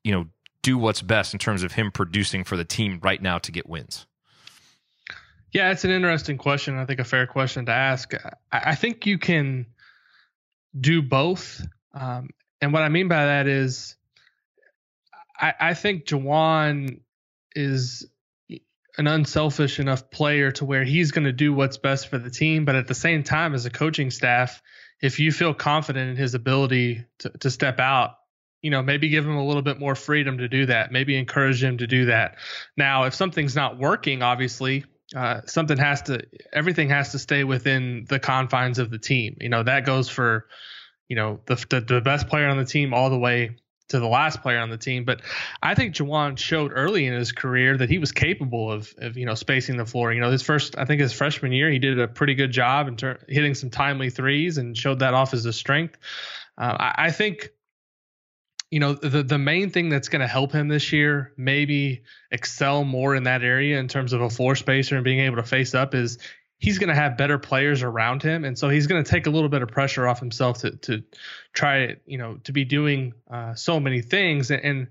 you 0.04 0.12
know, 0.12 0.28
do 0.62 0.78
what's 0.78 1.02
best 1.02 1.34
in 1.34 1.40
terms 1.40 1.64
of 1.64 1.72
him 1.72 1.92
producing 1.92 2.44
for 2.44 2.58
the 2.58 2.66
team 2.66 3.00
right 3.02 3.22
now 3.22 3.38
to 3.40 3.52
get 3.52 3.68
wins? 3.68 4.06
Yeah, 5.54 5.72
it's 5.72 5.86
an 5.86 5.92
interesting 5.92 6.38
question. 6.38 6.78
I 6.78 6.86
think 6.86 7.00
a 7.00 7.04
fair 7.04 7.26
question 7.26 7.66
to 7.68 7.72
ask. 7.72 8.14
I, 8.14 8.32
I 8.52 8.76
think 8.76 9.06
you 9.06 9.18
can 9.18 9.66
do 10.80 11.02
both. 11.02 11.62
Um, 11.96 12.30
and 12.62 12.74
what 12.74 12.84
I 12.84 12.90
mean 12.90 13.08
by 13.08 13.26
that 13.26 13.48
is, 13.48 13.96
I, 15.40 15.54
I 15.60 15.74
think 15.74 16.06
Juwan 16.06 17.00
is 17.56 18.06
an 18.98 19.08
unselfish 19.08 19.80
enough 19.80 20.10
player 20.10 20.52
to 20.52 20.66
where 20.66 20.84
he's 20.84 21.12
going 21.12 21.26
to 21.26 21.34
do 21.34 21.54
what's 21.54 21.78
best 21.78 22.10
for 22.10 22.18
the 22.18 22.30
team. 22.30 22.66
But 22.66 22.76
at 22.76 22.88
the 22.88 22.94
same 22.94 23.24
time, 23.24 23.54
as 23.54 23.66
a 23.66 23.70
coaching 23.70 24.12
staff, 24.12 24.62
if 25.02 25.20
you 25.20 25.32
feel 25.32 25.54
confident 25.54 26.12
in 26.12 26.16
his 26.16 26.34
ability 26.34 27.06
to, 27.20 27.30
to 27.30 27.50
step 27.50 27.80
out, 27.80 28.18
you 28.62 28.72
know, 28.72 28.82
maybe 28.82 29.10
give 29.10 29.26
him 29.26 29.36
a 29.36 29.46
little 29.46 29.62
bit 29.62 29.80
more 29.80 29.96
freedom 29.96 30.38
to 30.40 30.48
do 30.48 30.66
that. 30.66 30.92
Maybe 30.92 31.18
encourage 31.18 31.64
him 31.64 31.78
to 31.78 31.88
do 31.88 32.06
that. 32.06 32.38
Now, 32.78 33.04
if 33.04 33.14
something's 33.14 33.56
not 33.56 33.78
working, 33.78 34.24
obviously, 34.24 34.86
uh, 35.16 35.42
something 35.46 35.78
has 35.78 36.02
to, 36.04 36.22
everything 36.52 36.90
has 36.90 37.12
to 37.12 37.20
stay 37.20 37.44
within 37.44 38.06
the 38.10 38.20
confines 38.20 38.80
of 38.80 38.90
the 38.90 38.98
team. 38.98 39.38
You 39.40 39.50
know, 39.50 39.64
that 39.64 39.86
goes 39.86 40.10
for, 40.10 40.48
you 41.10 41.16
know, 41.16 41.40
the, 41.46 41.56
the, 41.70 41.82
the 41.82 42.02
best 42.02 42.28
player 42.28 42.48
on 42.48 42.58
the 42.58 42.66
team 42.66 42.94
all 42.94 43.10
the 43.10 43.18
way 43.18 43.56
to 43.90 44.00
the 44.00 44.08
last 44.08 44.42
player 44.42 44.60
on 44.60 44.70
the 44.70 44.78
team. 44.78 45.06
But 45.06 45.22
I 45.62 45.76
think 45.76 45.94
Juwan 45.94 46.38
showed 46.38 46.72
early 46.74 47.06
in 47.06 47.14
his 47.14 47.32
career 47.32 47.78
that 47.78 47.90
he 47.90 48.00
was 48.00 48.12
capable 48.12 48.72
of, 48.72 48.94
of, 48.98 49.16
you 49.16 49.26
know, 49.26 49.36
spacing 49.36 49.78
the 49.78 49.86
floor. 49.86 50.12
You 50.12 50.22
know, 50.22 50.32
his 50.32 50.42
first, 50.42 50.78
I 50.78 50.86
think 50.86 51.02
his 51.02 51.14
freshman 51.14 51.52
year, 51.52 51.70
he 51.70 51.80
did 51.80 52.00
a 52.00 52.08
pretty 52.08 52.34
good 52.34 52.52
job 52.52 52.88
in 52.88 52.98
ter- 52.98 53.20
hitting 53.28 53.54
some 53.54 53.70
timely 53.70 54.10
threes 54.10 54.58
and 54.58 54.76
showed 54.76 55.00
that 55.00 55.14
off 55.14 55.34
as 55.34 55.46
a 55.46 55.54
strength. 55.54 55.98
Uh, 56.58 56.76
I, 56.80 56.94
I, 56.98 57.12
think, 57.12 57.52
you 58.72 58.80
know, 58.80 58.94
the 58.94 59.22
the 59.22 59.38
main 59.38 59.70
thing 59.70 59.90
that's 59.90 60.10
going 60.10 60.22
to 60.22 60.28
help 60.28 60.52
him 60.52 60.68
this 60.68 60.92
year, 60.92 61.34
maybe 61.38 62.04
excel 62.32 62.84
more 62.84 63.16
in 63.16 63.24
that 63.24 63.44
area 63.44 63.80
in 63.80 63.88
terms 63.88 64.14
of 64.14 64.22
a 64.22 64.30
floor 64.30 64.56
spacer 64.56 64.96
and 64.96 65.04
being 65.04 65.20
able 65.20 65.36
to 65.36 65.44
face 65.44 65.76
up, 65.76 65.94
is 65.94 66.18
he's 66.58 66.80
going 66.80 66.90
to 66.90 66.96
have 66.96 67.18
better 67.18 67.38
players 67.38 67.84
around 67.84 68.24
him, 68.24 68.46
and 68.46 68.58
so 68.58 68.70
he's 68.70 68.88
going 68.88 69.04
to 69.04 69.10
take 69.10 69.28
a 69.28 69.30
little 69.30 69.50
bit 69.50 69.62
of 69.62 69.70
pressure 69.70 70.08
off 70.08 70.20
himself 70.20 70.60
to 70.60 70.72
to 70.78 71.04
try, 71.54 71.96
you 72.06 72.18
know, 72.18 72.36
to 72.44 72.52
be 72.52 72.66
doing 72.66 73.14
uh, 73.30 73.54
so 73.54 73.80
many 73.80 74.02
things, 74.02 74.52
and, 74.52 74.64
and, 74.64 74.88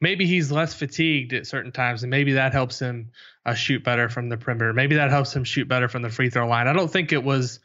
maybe 0.00 0.26
he's 0.26 0.52
less 0.52 0.74
fatigued 0.74 1.32
at 1.32 1.46
certain 1.46 1.72
times, 1.72 2.02
and 2.02 2.10
maybe 2.10 2.32
that 2.34 2.52
helps 2.52 2.78
him 2.78 3.10
uh, 3.46 3.54
shoot 3.54 3.82
better 3.82 4.10
from 4.10 4.28
the 4.28 4.36
perimeter. 4.36 4.72
Maybe 4.74 4.96
that 4.96 5.08
helps 5.08 5.34
him 5.34 5.44
shoot 5.44 5.66
better 5.66 5.88
from 5.88 6.02
the 6.02 6.10
free 6.10 6.28
throw 6.28 6.46
line. 6.46 6.68
I 6.68 6.74
don't 6.74 6.90
think 6.90 7.12
it 7.12 7.24
was 7.24 7.60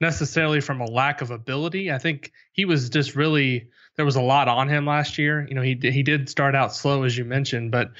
necessarily 0.00 0.60
from 0.60 0.82
a 0.82 0.84
lack 0.84 1.22
of 1.22 1.30
ability. 1.30 1.90
I 1.90 1.96
think 1.96 2.32
he 2.52 2.66
was 2.66 2.90
just 2.90 3.16
really 3.16 3.68
there 3.96 4.04
was 4.04 4.16
a 4.16 4.22
lot 4.22 4.48
on 4.48 4.68
him 4.68 4.86
last 4.86 5.18
year. 5.18 5.46
You 5.48 5.54
know, 5.54 5.62
he 5.62 5.78
he 5.80 6.02
did 6.02 6.28
start 6.28 6.54
out 6.54 6.74
slow 6.74 7.04
as 7.04 7.16
you 7.16 7.24
mentioned, 7.24 7.70
but 7.70 7.92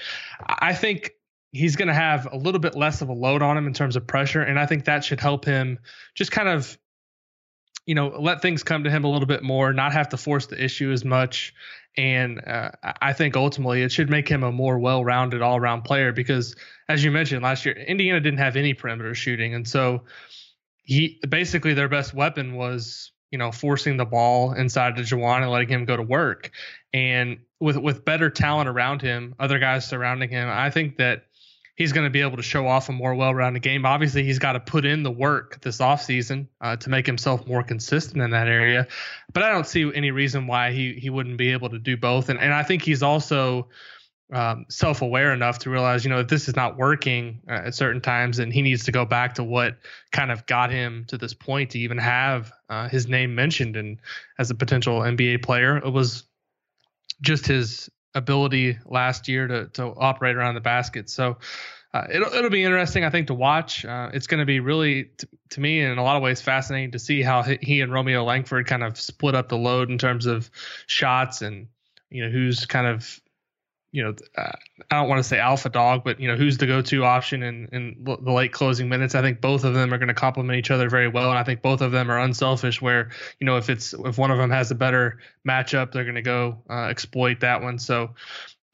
I 0.46 0.74
think 0.74 1.12
he's 1.52 1.76
going 1.76 1.88
to 1.88 1.94
have 1.94 2.28
a 2.30 2.36
little 2.36 2.60
bit 2.60 2.76
less 2.76 3.00
of 3.02 3.08
a 3.08 3.12
load 3.12 3.42
on 3.42 3.56
him 3.56 3.66
in 3.66 3.72
terms 3.72 3.96
of 3.96 4.06
pressure. 4.06 4.42
And 4.42 4.58
I 4.58 4.66
think 4.66 4.84
that 4.84 5.04
should 5.04 5.20
help 5.20 5.44
him 5.44 5.78
just 6.14 6.30
kind 6.30 6.48
of, 6.48 6.78
you 7.86 7.94
know, 7.94 8.08
let 8.08 8.42
things 8.42 8.62
come 8.62 8.84
to 8.84 8.90
him 8.90 9.04
a 9.04 9.08
little 9.08 9.26
bit 9.26 9.42
more, 9.42 9.72
not 9.72 9.92
have 9.92 10.10
to 10.10 10.16
force 10.16 10.46
the 10.46 10.62
issue 10.62 10.92
as 10.92 11.04
much. 11.04 11.54
And 11.96 12.46
uh, 12.46 12.70
I 13.00 13.12
think 13.12 13.34
ultimately 13.34 13.82
it 13.82 13.90
should 13.90 14.10
make 14.10 14.28
him 14.28 14.42
a 14.42 14.52
more 14.52 14.78
well 14.78 15.04
rounded 15.04 15.40
all 15.40 15.56
around 15.56 15.82
player 15.82 16.12
because, 16.12 16.54
as 16.88 17.02
you 17.02 17.10
mentioned 17.10 17.42
last 17.42 17.64
year, 17.64 17.74
Indiana 17.74 18.20
didn't 18.20 18.38
have 18.38 18.56
any 18.56 18.74
perimeter 18.74 19.14
shooting. 19.14 19.54
And 19.54 19.66
so 19.66 20.04
he 20.84 21.20
basically 21.28 21.74
their 21.74 21.88
best 21.88 22.14
weapon 22.14 22.54
was 22.54 23.10
you 23.30 23.38
know, 23.38 23.52
forcing 23.52 23.96
the 23.96 24.04
ball 24.04 24.52
inside 24.52 24.96
to 24.96 25.02
Juwan 25.02 25.42
and 25.42 25.50
letting 25.50 25.68
him 25.68 25.84
go 25.84 25.96
to 25.96 26.02
work. 26.02 26.50
And 26.92 27.38
with 27.60 27.76
with 27.76 28.04
better 28.04 28.30
talent 28.30 28.68
around 28.68 29.02
him, 29.02 29.34
other 29.38 29.58
guys 29.58 29.86
surrounding 29.86 30.30
him, 30.30 30.48
I 30.48 30.70
think 30.70 30.96
that 30.96 31.26
he's 31.78 31.92
going 31.92 32.04
to 32.04 32.10
be 32.10 32.20
able 32.20 32.36
to 32.36 32.42
show 32.42 32.66
off 32.66 32.88
a 32.88 32.92
more 32.92 33.14
well-rounded 33.14 33.62
game. 33.62 33.86
Obviously, 33.86 34.24
he's 34.24 34.40
got 34.40 34.52
to 34.52 34.60
put 34.60 34.84
in 34.84 35.04
the 35.04 35.10
work 35.12 35.60
this 35.62 35.78
offseason 35.78 36.48
uh, 36.60 36.74
to 36.76 36.90
make 36.90 37.06
himself 37.06 37.46
more 37.46 37.62
consistent 37.62 38.20
in 38.20 38.30
that 38.32 38.48
area. 38.48 38.88
But 39.32 39.44
I 39.44 39.50
don't 39.50 39.66
see 39.66 39.90
any 39.94 40.10
reason 40.10 40.48
why 40.48 40.72
he 40.72 40.94
he 40.94 41.08
wouldn't 41.08 41.38
be 41.38 41.52
able 41.52 41.70
to 41.70 41.78
do 41.78 41.96
both. 41.96 42.28
And 42.28 42.38
and 42.38 42.52
I 42.52 42.64
think 42.64 42.82
he's 42.82 43.02
also 43.02 43.68
um, 44.30 44.66
self-aware 44.68 45.32
enough 45.32 45.60
to 45.60 45.70
realize, 45.70 46.04
you 46.04 46.10
know, 46.10 46.18
if 46.18 46.28
this 46.28 46.48
is 46.48 46.56
not 46.56 46.76
working 46.76 47.40
uh, 47.48 47.62
at 47.66 47.74
certain 47.74 48.02
times, 48.02 48.40
and 48.40 48.52
he 48.52 48.60
needs 48.60 48.84
to 48.84 48.92
go 48.92 49.06
back 49.06 49.36
to 49.36 49.44
what 49.44 49.78
kind 50.10 50.32
of 50.32 50.44
got 50.46 50.70
him 50.70 51.06
to 51.08 51.16
this 51.16 51.32
point 51.32 51.70
to 51.70 51.78
even 51.78 51.96
have 51.96 52.52
uh, 52.68 52.88
his 52.88 53.06
name 53.06 53.36
mentioned 53.36 53.76
and 53.76 54.00
as 54.38 54.50
a 54.50 54.54
potential 54.54 55.00
NBA 55.00 55.44
player. 55.44 55.78
It 55.78 55.92
was 55.92 56.24
just 57.22 57.46
his 57.46 57.88
ability 58.14 58.78
last 58.86 59.28
year 59.28 59.46
to 59.46 59.66
to 59.68 59.84
operate 59.96 60.36
around 60.36 60.54
the 60.54 60.60
basket. 60.60 61.10
So 61.10 61.38
uh, 61.94 62.04
it'll 62.12 62.32
it'll 62.32 62.50
be 62.50 62.64
interesting, 62.64 63.04
I 63.04 63.10
think, 63.10 63.28
to 63.28 63.34
watch. 63.34 63.84
Uh, 63.84 64.10
it's 64.12 64.26
going 64.26 64.40
to 64.40 64.46
be 64.46 64.60
really, 64.60 65.04
t- 65.04 65.26
to 65.50 65.60
me, 65.60 65.80
in 65.80 65.96
a 65.96 66.02
lot 66.02 66.16
of 66.16 66.22
ways, 66.22 66.42
fascinating 66.42 66.92
to 66.92 66.98
see 66.98 67.22
how 67.22 67.42
he 67.42 67.80
and 67.80 67.92
Romeo 67.92 68.24
Langford 68.24 68.66
kind 68.66 68.82
of 68.82 69.00
split 69.00 69.34
up 69.34 69.48
the 69.48 69.56
load 69.56 69.90
in 69.90 69.96
terms 69.96 70.26
of 70.26 70.50
shots 70.86 71.40
and 71.40 71.68
you 72.10 72.24
know 72.24 72.30
who's 72.30 72.66
kind 72.66 72.86
of 72.86 73.20
you 73.90 74.02
know, 74.04 74.14
uh, 74.36 74.52
I 74.90 74.96
don't 74.96 75.08
want 75.08 75.18
to 75.18 75.24
say 75.24 75.38
alpha 75.38 75.70
dog, 75.70 76.04
but 76.04 76.20
you 76.20 76.28
know, 76.28 76.36
who's 76.36 76.58
the 76.58 76.66
go-to 76.66 77.04
option 77.04 77.42
in, 77.42 77.68
in 77.72 77.96
the 78.04 78.32
late 78.32 78.52
closing 78.52 78.88
minutes? 78.88 79.14
I 79.14 79.22
think 79.22 79.40
both 79.40 79.64
of 79.64 79.74
them 79.74 79.92
are 79.94 79.98
going 79.98 80.08
to 80.08 80.14
complement 80.14 80.58
each 80.58 80.70
other 80.70 80.90
very 80.90 81.08
well, 81.08 81.30
and 81.30 81.38
I 81.38 81.42
think 81.44 81.62
both 81.62 81.80
of 81.80 81.92
them 81.92 82.10
are 82.10 82.18
unselfish. 82.18 82.82
Where 82.82 83.10
you 83.40 83.46
know, 83.46 83.56
if 83.56 83.70
it's 83.70 83.94
if 83.94 84.18
one 84.18 84.30
of 84.30 84.38
them 84.38 84.50
has 84.50 84.70
a 84.70 84.74
better 84.74 85.20
matchup, 85.46 85.92
they're 85.92 86.04
going 86.04 86.16
to 86.16 86.22
go 86.22 86.58
uh, 86.68 86.84
exploit 86.84 87.40
that 87.40 87.62
one. 87.62 87.78
So 87.78 88.14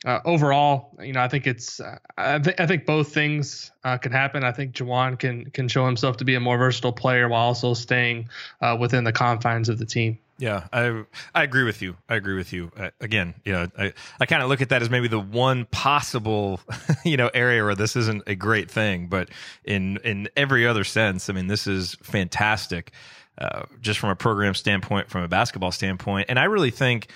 uh, 0.05 0.21
overall, 0.25 0.97
you 1.01 1.13
know, 1.13 1.21
I 1.21 1.29
think 1.29 1.47
it's 1.47 1.81
uh, 1.81 1.99
I, 2.19 2.39
th- 2.39 2.57
I 2.59 2.67
think 2.67 2.85
both 2.85 3.15
things 3.15 3.73
uh, 3.85 3.97
can 3.97 4.13
happen. 4.13 4.45
I 4.45 4.53
think 4.53 4.75
Juwan 4.75 5.19
can 5.19 5.51
can 5.51 5.69
show 5.69 5.87
himself 5.87 6.19
to 6.19 6.25
be 6.25 6.35
a 6.35 6.41
more 6.41 6.59
versatile 6.59 6.93
player 6.93 7.29
while 7.29 7.47
also 7.47 7.73
staying 7.73 8.29
uh, 8.61 8.77
within 8.79 9.05
the 9.05 9.13
confines 9.13 9.69
of 9.69 9.79
the 9.79 9.87
team. 9.87 10.19
Yeah, 10.39 10.67
I 10.73 11.05
I 11.35 11.45
agree 11.45 11.63
with 11.63 11.81
you. 11.81 11.97
I 12.09 12.17
agree 12.17 12.35
with 12.35 12.53
you. 12.53 12.73
Uh, 12.77 12.91
again, 13.01 13.35
you 13.45 13.53
know, 13.53 13.69
I 13.79 13.93
I 14.19 14.27
kind 14.27 14.43
of 14.43 14.49
look 14.49 14.61
at 14.63 14.71
that 14.71 14.83
as 14.83 14.91
maybe 14.91 15.07
the 15.07 15.21
one 15.21 15.65
possible, 15.67 16.61
you 17.05 17.17
know, 17.17 17.31
area 17.33 17.63
where 17.63 17.77
this 17.77 17.95
isn't 17.95 18.25
a 18.27 18.35
great 18.35 18.71
thing, 18.71 19.07
but 19.07 19.29
in 19.65 19.99
in 19.99 20.29
every 20.37 20.67
other 20.67 20.83
sense, 20.83 21.31
I 21.31 21.35
mean, 21.35 21.47
this 21.47 21.67
is 21.69 21.97
fantastic, 22.03 22.91
uh, 23.39 23.63
just 23.81 24.01
from 24.01 24.11
a 24.11 24.17
program 24.17 24.55
standpoint, 24.55 25.09
from 25.09 25.23
a 25.23 25.29
basketball 25.29 25.73
standpoint, 25.73 26.27
and 26.29 26.39
I 26.39 26.45
really 26.45 26.73
think 26.73 27.11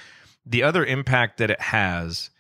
the 0.47 0.63
other 0.63 0.85
impact 0.85 1.39
that 1.39 1.51
it 1.51 1.61
has 1.61 2.31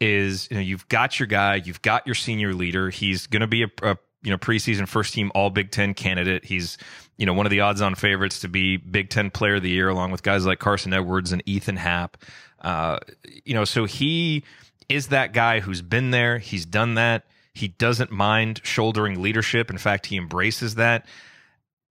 is 0.00 0.48
you 0.52 0.56
know 0.56 0.62
you've 0.62 0.86
got 0.86 1.18
your 1.18 1.26
guy, 1.26 1.56
you've 1.56 1.82
got 1.82 2.06
your 2.06 2.14
senior 2.14 2.54
leader. 2.54 2.90
He's 2.90 3.26
going 3.26 3.40
to 3.40 3.48
be 3.48 3.64
a, 3.64 3.70
a 3.82 3.96
you 4.22 4.30
know 4.30 4.38
preseason 4.38 4.88
first 4.88 5.14
team 5.14 5.30
All 5.34 5.50
Big 5.50 5.70
Ten 5.70 5.94
candidate. 5.94 6.44
He's 6.44 6.78
you 7.16 7.26
know 7.26 7.34
one 7.34 7.46
of 7.46 7.50
the 7.50 7.60
odds 7.60 7.80
on 7.80 7.94
favorites 7.94 8.40
to 8.40 8.48
be 8.48 8.76
Big 8.76 9.10
Ten 9.10 9.30
Player 9.30 9.56
of 9.56 9.62
the 9.62 9.70
Year, 9.70 9.88
along 9.88 10.10
with 10.10 10.22
guys 10.22 10.46
like 10.46 10.58
Carson 10.58 10.92
Edwards 10.92 11.32
and 11.32 11.42
Ethan 11.46 11.76
Happ. 11.76 12.16
Uh, 12.60 12.98
you 13.44 13.54
know, 13.54 13.64
so 13.64 13.84
he 13.84 14.44
is 14.88 15.08
that 15.08 15.32
guy 15.32 15.60
who's 15.60 15.82
been 15.82 16.10
there. 16.10 16.38
He's 16.38 16.66
done 16.66 16.94
that. 16.94 17.24
He 17.54 17.68
doesn't 17.68 18.10
mind 18.10 18.60
shouldering 18.64 19.20
leadership. 19.20 19.70
In 19.70 19.78
fact, 19.78 20.06
he 20.06 20.16
embraces 20.16 20.76
that. 20.76 21.06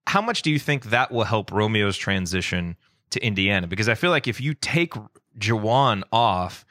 How 0.08 0.22
much 0.22 0.42
do 0.42 0.52
you 0.52 0.60
think 0.60 0.86
that 0.86 1.12
will 1.12 1.26
help 1.26 1.52
Romeo's 1.52 1.98
transition 1.98 2.78
to 3.10 3.24
Indiana? 3.24 3.68
Because 3.68 3.90
I 3.90 3.96
feel 3.96 4.10
like 4.10 4.28
if 4.28 4.40
you 4.40 4.54
take 4.54 4.94
Juwan 5.38 6.04
off, 6.12 6.66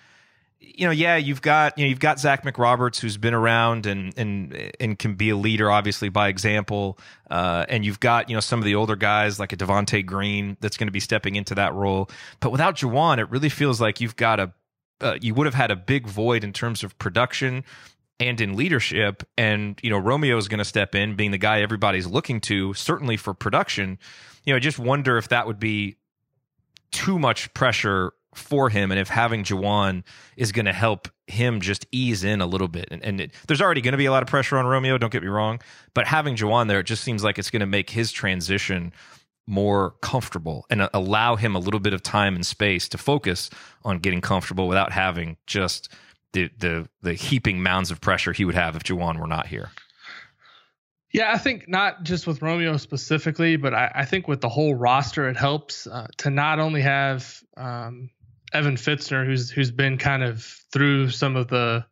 you 0.74 0.86
know, 0.86 0.92
yeah, 0.92 1.16
you've 1.16 1.42
got 1.42 1.78
you 1.78 1.84
know 1.84 1.88
you've 1.88 2.00
got 2.00 2.20
Zach 2.20 2.44
McRoberts 2.44 3.00
who's 3.00 3.16
been 3.16 3.34
around 3.34 3.86
and 3.86 4.12
and 4.18 4.72
and 4.80 4.98
can 4.98 5.14
be 5.14 5.30
a 5.30 5.36
leader, 5.36 5.70
obviously 5.70 6.08
by 6.08 6.28
example, 6.28 6.98
uh, 7.30 7.64
and 7.68 7.84
you've 7.84 8.00
got 8.00 8.28
you 8.28 8.36
know 8.36 8.40
some 8.40 8.58
of 8.58 8.64
the 8.64 8.74
older 8.74 8.96
guys 8.96 9.38
like 9.38 9.52
a 9.52 9.56
Devonte 9.56 10.04
Green 10.04 10.56
that's 10.60 10.76
going 10.76 10.88
to 10.88 10.92
be 10.92 11.00
stepping 11.00 11.36
into 11.36 11.54
that 11.54 11.74
role. 11.74 12.10
But 12.40 12.50
without 12.50 12.76
Juwan, 12.76 13.18
it 13.18 13.30
really 13.30 13.48
feels 13.48 13.80
like 13.80 14.00
you've 14.00 14.16
got 14.16 14.40
a 14.40 14.52
uh, 15.00 15.16
you 15.20 15.34
would 15.34 15.46
have 15.46 15.54
had 15.54 15.70
a 15.70 15.76
big 15.76 16.06
void 16.06 16.44
in 16.44 16.52
terms 16.52 16.82
of 16.82 16.98
production 16.98 17.64
and 18.18 18.40
in 18.40 18.56
leadership. 18.56 19.22
And 19.36 19.78
you 19.82 19.90
know, 19.90 19.98
Romeo 19.98 20.36
is 20.36 20.48
going 20.48 20.58
to 20.58 20.64
step 20.64 20.94
in, 20.94 21.16
being 21.16 21.30
the 21.30 21.38
guy 21.38 21.60
everybody's 21.60 22.06
looking 22.06 22.40
to, 22.42 22.74
certainly 22.74 23.16
for 23.16 23.34
production. 23.34 23.98
You 24.44 24.52
know, 24.52 24.56
I 24.56 24.60
just 24.60 24.78
wonder 24.78 25.18
if 25.18 25.28
that 25.28 25.46
would 25.46 25.60
be 25.60 25.96
too 26.90 27.18
much 27.18 27.52
pressure 27.52 28.12
for 28.36 28.68
him, 28.68 28.90
and 28.90 29.00
if 29.00 29.08
having 29.08 29.44
Juwan 29.44 30.04
is 30.36 30.52
going 30.52 30.66
to 30.66 30.72
help 30.72 31.08
him 31.26 31.60
just 31.60 31.86
ease 31.90 32.24
in 32.24 32.40
a 32.40 32.46
little 32.46 32.68
bit. 32.68 32.88
And, 32.90 33.02
and 33.04 33.20
it, 33.20 33.32
there's 33.48 33.60
already 33.60 33.80
going 33.80 33.92
to 33.92 33.98
be 33.98 34.06
a 34.06 34.12
lot 34.12 34.22
of 34.22 34.28
pressure 34.28 34.58
on 34.58 34.66
Romeo. 34.66 34.98
Don't 34.98 35.12
get 35.12 35.22
me 35.22 35.28
wrong, 35.28 35.60
but 35.94 36.06
having 36.06 36.36
Juwan 36.36 36.68
there, 36.68 36.80
it 36.80 36.86
just 36.86 37.02
seems 37.02 37.24
like 37.24 37.38
it's 37.38 37.50
going 37.50 37.60
to 37.60 37.66
make 37.66 37.90
his 37.90 38.12
transition 38.12 38.92
more 39.46 39.92
comfortable 40.02 40.66
and 40.70 40.88
allow 40.92 41.36
him 41.36 41.54
a 41.54 41.58
little 41.58 41.80
bit 41.80 41.92
of 41.92 42.02
time 42.02 42.34
and 42.34 42.44
space 42.44 42.88
to 42.88 42.98
focus 42.98 43.48
on 43.84 43.98
getting 43.98 44.20
comfortable 44.20 44.66
without 44.66 44.92
having 44.92 45.36
just 45.46 45.88
the 46.32 46.50
the 46.58 46.88
the 47.02 47.14
heaping 47.14 47.62
mounds 47.62 47.90
of 47.90 48.00
pressure 48.00 48.32
he 48.32 48.44
would 48.44 48.56
have 48.56 48.74
if 48.74 48.82
Juwan 48.82 49.20
were 49.20 49.28
not 49.28 49.46
here. 49.46 49.70
Yeah, 51.12 51.32
I 51.32 51.38
think 51.38 51.68
not 51.68 52.02
just 52.02 52.26
with 52.26 52.42
Romeo 52.42 52.76
specifically, 52.76 53.56
but 53.56 53.72
I, 53.72 53.90
I 53.94 54.04
think 54.04 54.28
with 54.28 54.40
the 54.40 54.48
whole 54.48 54.74
roster, 54.74 55.28
it 55.28 55.36
helps 55.36 55.86
uh, 55.86 56.08
to 56.18 56.30
not 56.30 56.58
only 56.58 56.82
have 56.82 57.42
um, 57.56 58.10
Evan 58.52 58.76
Fitzner, 58.76 59.24
who's 59.24 59.50
who's 59.50 59.70
been 59.70 59.98
kind 59.98 60.22
of 60.22 60.42
through 60.72 61.10
some 61.10 61.36
of 61.36 61.48
the 61.48 61.84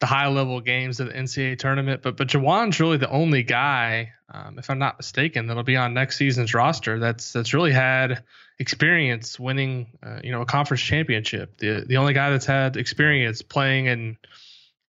the 0.00 0.06
high 0.06 0.28
level 0.28 0.60
games 0.60 1.00
of 1.00 1.06
the 1.06 1.14
NCAA 1.14 1.58
tournament, 1.58 2.02
but 2.02 2.16
but 2.16 2.28
Juwan's 2.28 2.80
really 2.80 2.96
the 2.96 3.08
only 3.08 3.42
guy, 3.42 4.12
um, 4.28 4.58
if 4.58 4.68
I'm 4.68 4.78
not 4.78 4.98
mistaken, 4.98 5.46
that'll 5.46 5.62
be 5.62 5.76
on 5.76 5.94
next 5.94 6.16
season's 6.16 6.52
roster. 6.52 6.98
That's 6.98 7.32
that's 7.32 7.54
really 7.54 7.72
had 7.72 8.24
experience 8.58 9.38
winning, 9.38 9.98
uh, 10.02 10.20
you 10.22 10.32
know, 10.32 10.42
a 10.42 10.46
conference 10.46 10.82
championship. 10.82 11.56
The 11.58 11.84
the 11.86 11.96
only 11.96 12.12
guy 12.12 12.30
that's 12.30 12.46
had 12.46 12.76
experience 12.76 13.42
playing 13.42 13.86
in 13.86 14.16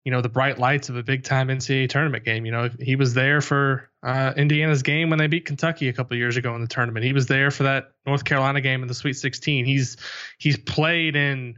you 0.05 0.11
know 0.11 0.21
the 0.21 0.29
bright 0.29 0.59
lights 0.59 0.87
of 0.87 0.95
a 0.95 1.03
big 1.03 1.23
time 1.23 1.47
NCAA 1.47 1.89
tournament 1.89 2.23
game. 2.23 2.45
You 2.45 2.51
know, 2.51 2.69
he 2.79 2.95
was 2.95 3.15
there 3.15 3.41
for 3.41 3.89
uh, 4.03 4.33
Indiana's 4.37 4.83
game 4.83 5.09
when 5.09 5.17
they 5.17 5.25
beat 5.25 5.45
Kentucky 5.45 5.89
a 5.89 5.93
couple 5.93 6.15
years 6.15 6.37
ago 6.37 6.53
in 6.55 6.61
the 6.61 6.67
tournament. 6.67 7.03
He 7.03 7.11
was 7.11 7.25
there 7.25 7.49
for 7.49 7.63
that 7.63 7.91
North 8.05 8.23
Carolina 8.23 8.61
game 8.61 8.83
in 8.83 8.87
the 8.87 8.93
Sweet 8.93 9.13
16. 9.13 9.65
He's 9.65 9.97
he's 10.37 10.57
played 10.57 11.15
in 11.15 11.57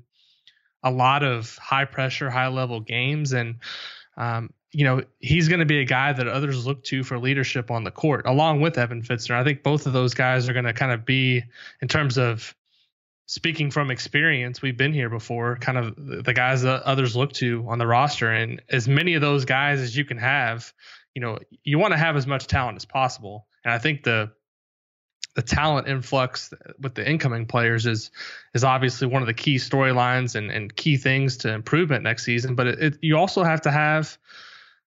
a 0.82 0.90
lot 0.90 1.24
of 1.24 1.58
high 1.58 1.86
pressure, 1.86 2.30
high 2.30 2.48
level 2.48 2.80
games, 2.80 3.34
and 3.34 3.58
um, 4.16 4.54
you 4.72 4.86
know 4.86 5.04
he's 5.20 5.50
going 5.50 5.60
to 5.60 5.66
be 5.66 5.82
a 5.82 5.86
guy 5.86 6.14
that 6.14 6.28
others 6.30 6.66
look 6.66 6.84
to 6.86 7.04
for 7.04 7.20
leadership 7.20 7.70
on 7.70 7.84
the 7.84 7.92
court, 7.92 8.26
along 8.26 8.62
with 8.62 8.78
Evan 8.78 9.02
Fitzner. 9.02 9.36
I 9.36 9.44
think 9.44 9.62
both 9.62 9.86
of 9.86 9.92
those 9.92 10.14
guys 10.14 10.48
are 10.48 10.54
going 10.54 10.66
to 10.66 10.74
kind 10.74 10.94
of 10.94 11.06
be 11.06 11.44
in 11.82 11.90
terms 11.90 12.18
of 12.18 12.56
speaking 13.28 13.70
from 13.72 13.92
experience, 13.92 14.62
we've 14.62 14.78
been 14.78 14.94
here 14.94 15.10
before, 15.10 15.58
kind 15.58 15.78
of 15.78 15.96
the 15.98 16.34
guys 16.34 16.64
that 16.64 16.84
others 16.84 17.16
look 17.16 17.34
to 17.34 17.66
on 17.68 17.78
the 17.78 17.86
roster. 17.86 18.32
And 18.32 18.62
as 18.70 18.88
many 18.88 19.14
of 19.14 19.22
those 19.22 19.46
guys 19.46 19.82
as 19.82 19.96
you 19.96 20.06
can 20.06 20.18
have, 20.18 20.74
you 21.14 21.22
know, 21.22 21.38
you 21.64 21.78
want 21.78 21.92
to 21.92 21.98
have 21.98 22.16
as 22.16 22.26
much 22.26 22.48
talent 22.48 22.78
as 22.78 22.86
possible. 22.86 23.48
And 23.64 23.74
I 23.74 23.78
think 23.78 24.04
the 24.04 24.32
the 25.36 25.44
talent 25.44 25.88
influx 25.88 26.52
with 26.80 26.96
the 26.96 27.08
incoming 27.08 27.46
players 27.46 27.86
is 27.86 28.10
is 28.56 28.64
obviously 28.64 29.08
one 29.08 29.22
of 29.22 29.28
the 29.28 29.36
key 29.36 29.58
storylines 29.58 30.36
and, 30.36 30.50
and 30.50 30.76
key 30.76 30.98
things 30.98 31.38
to 31.38 31.54
improvement 31.54 32.04
next 32.04 32.24
season. 32.24 32.56
But 32.56 32.68
it, 32.68 32.80
it, 32.82 32.98
you 33.02 33.18
also 33.18 33.44
have 33.44 33.62
to 33.62 33.72
have 33.72 34.18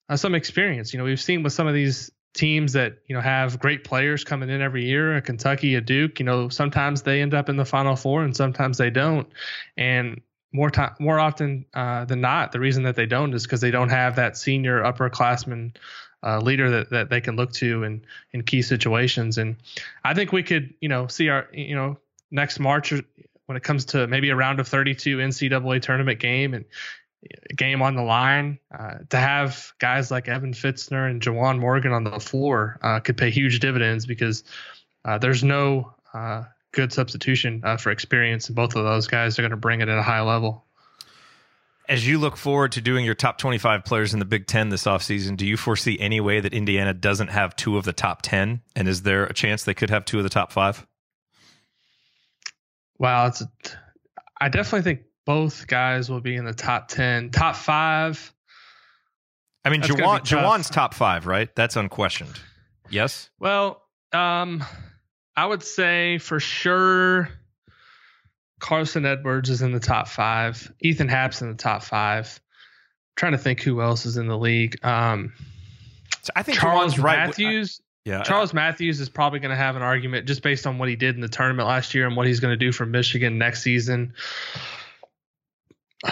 uh, 0.09 0.17
some 0.17 0.35
experience. 0.35 0.93
You 0.93 0.99
know, 0.99 1.05
we've 1.05 1.21
seen 1.21 1.45
with 1.45 1.53
some 1.53 1.69
of 1.69 1.75
these 1.75 2.11
teams 2.33 2.75
that 2.75 2.99
you 3.07 3.15
know 3.15 3.21
have 3.21 3.59
great 3.59 3.83
players 3.83 4.23
coming 4.23 4.49
in 4.51 4.63
every 4.63 4.85
year 4.85 5.17
a 5.17 5.21
kentucky 5.21 5.75
a 5.75 5.81
duke 5.81 6.21
you 6.21 6.25
know 6.25 6.49
sometimes 6.49 7.03
they 7.03 7.21
end 7.23 7.35
up 7.35 7.49
in 7.49 7.57
the 7.57 7.65
final 7.65 7.97
four 7.97 8.23
and 8.23 8.37
sometimes 8.37 8.79
they 8.79 8.91
don't. 8.91 9.29
And 9.77 10.21
more 10.53 10.71
time 10.71 10.95
more 10.99 11.19
often 11.19 11.65
uh, 11.75 12.05
than 12.05 12.21
not 12.21 12.53
the 12.53 12.61
reason 12.61 12.83
that 12.85 12.97
they 12.97 13.07
don't 13.07 13.33
is 13.35 13.45
because 13.45 13.61
they 13.61 13.71
don't 13.71 13.91
have 13.91 14.17
that 14.17 14.37
senior 14.37 14.83
upperclassman 14.83 15.77
uh, 16.23 16.39
leader 16.41 16.71
that, 16.71 16.91
that 16.91 17.09
they 17.09 17.21
can 17.21 17.37
look 17.37 17.53
to 17.53 17.85
in 17.85 18.05
in 18.33 18.43
key 18.43 18.63
situations. 18.63 19.39
And 19.39 19.57
i 20.05 20.15
think 20.15 20.33
we 20.33 20.43
could 20.43 20.75
you 20.81 20.89
know 20.89 21.07
see 21.07 21.29
our 21.29 21.49
you 21.53 21.75
know 21.75 21.99
next 22.31 22.59
march 22.59 22.93
when 23.47 23.57
it 23.57 23.63
comes 23.63 23.85
to 23.87 24.07
maybe 24.07 24.31
a 24.31 24.37
round 24.37 24.61
of 24.61 24.69
32 24.69 25.19
ncaa 25.19 25.83
tournament 25.83 26.21
game 26.21 26.55
and 26.55 26.65
game 27.57 27.83
on 27.83 27.95
the 27.95 28.03
line. 28.03 28.59
Uh, 28.77 28.99
to 29.11 29.17
have 29.17 29.73
guys 29.79 30.11
like 30.11 30.29
Evan 30.29 30.53
Fitzner 30.53 31.09
and 31.11 31.21
Juwan 31.21 31.59
Morgan 31.59 31.93
on 31.93 32.05
the 32.05 32.21
floor 32.21 32.79
uh, 32.83 33.01
could 33.01 33.17
pay 33.17 33.31
huge 33.31 33.61
dividends 33.61 34.07
because 34.07 34.45
uh, 35.05 35.19
there's 35.19 35.45
no 35.45 35.95
uh, 36.15 36.45
good 36.73 36.93
substitution 36.93 37.63
uh, 37.65 37.77
for 37.77 37.91
experience, 37.91 38.49
and 38.49 38.57
both 38.57 38.75
of 38.77 38.85
those 38.85 39.07
guys 39.07 39.39
are 39.39 39.43
going 39.43 39.51
to 39.51 39.57
bring 39.57 39.81
it 39.81 39.89
at 39.89 39.99
a 39.99 40.03
high 40.03 40.23
level. 40.23 40.65
As 41.89 42.07
you 42.07 42.19
look 42.19 42.37
forward 42.37 42.73
to 42.73 42.81
doing 42.81 43.05
your 43.05 43.17
top 43.17 43.39
25 43.39 43.85
players 43.85 44.13
in 44.13 44.21
the 44.21 44.25
Big 44.25 44.47
Ten 44.47 44.69
this 44.69 44.85
offseason, 44.85 45.37
do 45.37 45.45
you 45.45 45.57
foresee 45.57 45.99
any 45.99 46.21
way 46.21 46.39
that 46.39 46.55
Indiana 46.55 46.95
doesn't 46.95 47.29
have 47.29 47.57
two 47.57 47.77
of 47.77 47.85
the 47.85 47.93
top 47.93 48.23
10? 48.23 48.61
And 48.77 48.87
is 48.87 49.03
there 49.03 49.25
a 49.25 49.35
chance 49.35 49.65
they 49.65 49.75
could 49.75 49.91
have 49.91 50.05
two 50.05 50.19
of 50.19 50.23
the 50.23 50.31
top 50.31 50.53
five? 50.53 50.87
Wow, 52.99 53.27
it's 53.27 53.41
a, 53.41 53.51
I 54.41 54.51
definitely 54.51 54.83
think 54.83 55.07
both 55.31 55.69
guys 55.69 56.11
will 56.11 56.21
be 56.21 56.35
in 56.35 56.45
the 56.45 56.53
top 56.53 56.89
10. 56.89 57.31
Top 57.31 57.55
five. 57.55 58.35
I 59.65 59.71
mean, 59.71 59.81
Juwan, 59.81 60.23
Juwan's 60.23 60.69
top 60.69 60.93
five, 60.93 61.25
right? 61.25 61.49
That's 61.55 61.77
unquestioned. 61.77 62.41
Yes? 62.89 63.31
Well, 63.39 63.81
um, 64.13 64.65
I 65.37 65.47
would 65.47 65.63
say 65.63 66.19
for 66.19 66.41
sure 66.41 67.29
Carson 68.59 69.07
Edwards 69.07 69.51
is 69.51 69.63
in 69.63 69.71
the 69.71 69.79
top 69.79 70.09
five. 70.09 70.73
Ethan 70.81 71.07
Happ's 71.07 71.43
in 71.43 71.49
the 71.49 71.57
top 71.57 71.85
five. 71.85 72.41
I'm 72.51 73.15
trying 73.15 73.33
to 73.33 73.39
think 73.39 73.61
who 73.61 73.81
else 73.83 74.07
is 74.07 74.17
in 74.17 74.27
the 74.27 74.37
league. 74.37 74.85
Um, 74.85 75.33
so 76.23 76.33
I 76.35 76.43
think 76.43 76.59
Charles 76.59 76.95
Juwan's 76.95 77.05
Matthews. 77.05 77.81
Right. 77.81 78.15
Yeah, 78.17 78.23
Charles 78.25 78.53
Matthews 78.53 78.99
is 78.99 79.09
probably 79.09 79.39
going 79.39 79.51
to 79.51 79.57
have 79.57 79.77
an 79.77 79.83
argument 79.83 80.27
just 80.27 80.43
based 80.43 80.67
on 80.67 80.79
what 80.79 80.89
he 80.89 80.97
did 80.97 81.15
in 81.15 81.21
the 81.21 81.29
tournament 81.29 81.69
last 81.69 81.95
year 81.95 82.09
and 82.09 82.17
what 82.17 82.27
he's 82.27 82.41
going 82.41 82.51
to 82.51 82.57
do 82.57 82.73
for 82.73 82.85
Michigan 82.85 83.39
next 83.39 83.63
season. 83.63 84.15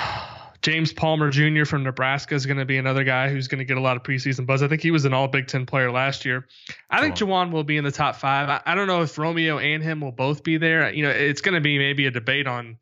James 0.60 0.92
Palmer 0.92 1.30
Jr. 1.30 1.64
from 1.64 1.84
Nebraska 1.84 2.34
is 2.34 2.44
going 2.44 2.58
to 2.58 2.64
be 2.64 2.78
another 2.78 3.04
guy 3.04 3.28
who's 3.28 3.46
going 3.46 3.60
to 3.60 3.64
get 3.64 3.76
a 3.76 3.80
lot 3.80 3.96
of 3.96 4.02
preseason 4.02 4.44
buzz. 4.44 4.62
I 4.62 4.68
think 4.68 4.82
he 4.82 4.90
was 4.90 5.04
an 5.04 5.14
All 5.14 5.28
Big 5.28 5.46
Ten 5.46 5.66
player 5.66 5.90
last 5.92 6.24
year. 6.24 6.46
I 6.90 7.00
think 7.00 7.14
Juwan 7.14 7.52
will 7.52 7.64
be 7.64 7.76
in 7.76 7.84
the 7.84 7.92
top 7.92 8.16
five. 8.16 8.48
I, 8.48 8.60
I, 8.66 8.74
don't 8.74 8.88
know 8.88 9.02
if 9.02 9.16
Romeo 9.18 9.58
and 9.58 9.82
him 9.82 10.00
will 10.00 10.12
both 10.12 10.42
be 10.42 10.58
there. 10.58 10.92
You 10.92 11.04
know, 11.04 11.10
it's 11.10 11.42
going 11.42 11.54
to 11.54 11.60
be 11.60 11.78
maybe 11.78 12.06
a 12.06 12.10
debate 12.10 12.48
on 12.48 12.78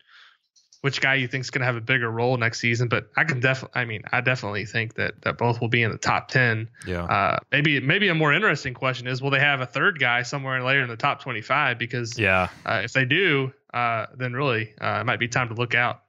which 0.80 1.00
guy 1.00 1.14
you 1.14 1.28
think 1.28 1.42
is 1.42 1.50
going 1.50 1.60
to 1.60 1.66
have 1.66 1.76
a 1.76 1.80
bigger 1.80 2.10
role 2.10 2.36
next 2.36 2.60
season. 2.60 2.88
But 2.88 3.10
I 3.16 3.24
can 3.24 3.40
definitely, 3.40 3.80
I 3.80 3.84
mean, 3.84 4.04
I 4.10 4.20
definitely 4.20 4.64
think 4.64 4.94
that 4.94 5.20
that 5.22 5.36
both 5.36 5.60
will 5.60 5.68
be 5.68 5.82
in 5.82 5.90
the 5.90 5.98
top 5.98 6.28
ten. 6.28 6.68
Yeah. 6.86 7.04
Uh, 7.04 7.38
maybe 7.52 7.80
maybe 7.80 8.08
a 8.08 8.14
more 8.14 8.32
interesting 8.32 8.72
question 8.72 9.06
is, 9.06 9.20
will 9.20 9.30
they 9.30 9.40
have 9.40 9.60
a 9.60 9.66
third 9.66 9.98
guy 9.98 10.22
somewhere 10.22 10.62
later 10.62 10.82
in 10.82 10.88
the 10.88 10.96
top 10.96 11.20
twenty-five? 11.20 11.78
Because 11.78 12.18
yeah, 12.18 12.48
uh, 12.64 12.82
if 12.84 12.92
they 12.92 13.04
do, 13.04 13.52
uh, 13.74 14.06
then 14.16 14.32
really 14.32 14.74
uh, 14.80 14.98
it 15.00 15.04
might 15.04 15.18
be 15.18 15.28
time 15.28 15.48
to 15.48 15.54
look 15.54 15.74
out. 15.74 16.02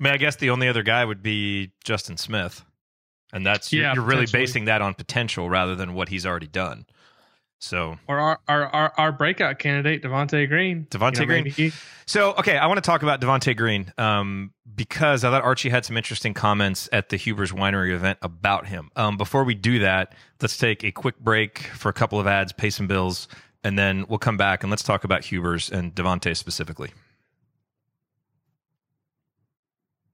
I 0.00 0.04
mean, 0.04 0.12
I 0.14 0.16
guess 0.16 0.36
the 0.36 0.50
only 0.50 0.66
other 0.66 0.82
guy 0.82 1.04
would 1.04 1.22
be 1.22 1.72
Justin 1.84 2.16
Smith, 2.16 2.64
and 3.32 3.44
that's 3.44 3.70
yeah, 3.72 3.92
you're, 3.92 3.96
you're 3.96 4.04
really 4.04 4.26
basing 4.26 4.64
that 4.64 4.80
on 4.80 4.94
potential 4.94 5.50
rather 5.50 5.74
than 5.74 5.92
what 5.92 6.08
he's 6.08 6.24
already 6.24 6.46
done. 6.46 6.86
So, 7.58 7.98
or 8.08 8.18
our 8.18 8.40
our 8.48 8.66
our, 8.68 8.92
our 8.96 9.12
breakout 9.12 9.58
candidate, 9.58 10.02
Devonte 10.02 10.48
Green. 10.48 10.86
Devonte 10.90 11.16
you 11.16 11.20
know, 11.20 11.26
Green. 11.26 11.44
He, 11.44 11.72
so, 12.06 12.32
okay, 12.32 12.56
I 12.56 12.66
want 12.66 12.78
to 12.78 12.82
talk 12.82 13.02
about 13.02 13.20
Devonte 13.20 13.54
Green 13.54 13.92
um, 13.98 14.54
because 14.74 15.22
I 15.22 15.30
thought 15.30 15.42
Archie 15.42 15.68
had 15.68 15.84
some 15.84 15.98
interesting 15.98 16.32
comments 16.32 16.88
at 16.90 17.10
the 17.10 17.16
Huber's 17.16 17.52
Winery 17.52 17.92
event 17.92 18.18
about 18.22 18.66
him. 18.66 18.90
Um, 18.96 19.18
before 19.18 19.44
we 19.44 19.54
do 19.54 19.80
that, 19.80 20.14
let's 20.40 20.56
take 20.56 20.82
a 20.82 20.90
quick 20.90 21.18
break 21.18 21.58
for 21.58 21.90
a 21.90 21.92
couple 21.92 22.18
of 22.18 22.26
ads, 22.26 22.52
pay 22.54 22.70
some 22.70 22.86
bills, 22.86 23.28
and 23.62 23.78
then 23.78 24.06
we'll 24.08 24.18
come 24.18 24.38
back 24.38 24.64
and 24.64 24.70
let's 24.70 24.82
talk 24.82 25.04
about 25.04 25.24
Huber's 25.24 25.70
and 25.70 25.94
Devonte 25.94 26.34
specifically. 26.34 26.90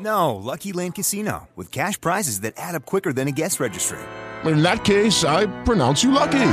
No, 0.00 0.36
Lucky 0.36 0.72
Land 0.72 0.94
Casino. 0.94 1.48
With 1.56 1.70
cash 1.70 2.00
prizes 2.00 2.40
that 2.40 2.54
add 2.56 2.74
up 2.74 2.86
quicker 2.86 3.12
than 3.12 3.28
a 3.28 3.32
guest 3.32 3.60
registry 3.60 4.00
in 4.44 4.62
that 4.62 4.84
case, 4.84 5.24
I 5.24 5.46
pronounce 5.64 6.02
you 6.02 6.10
lucky. 6.12 6.52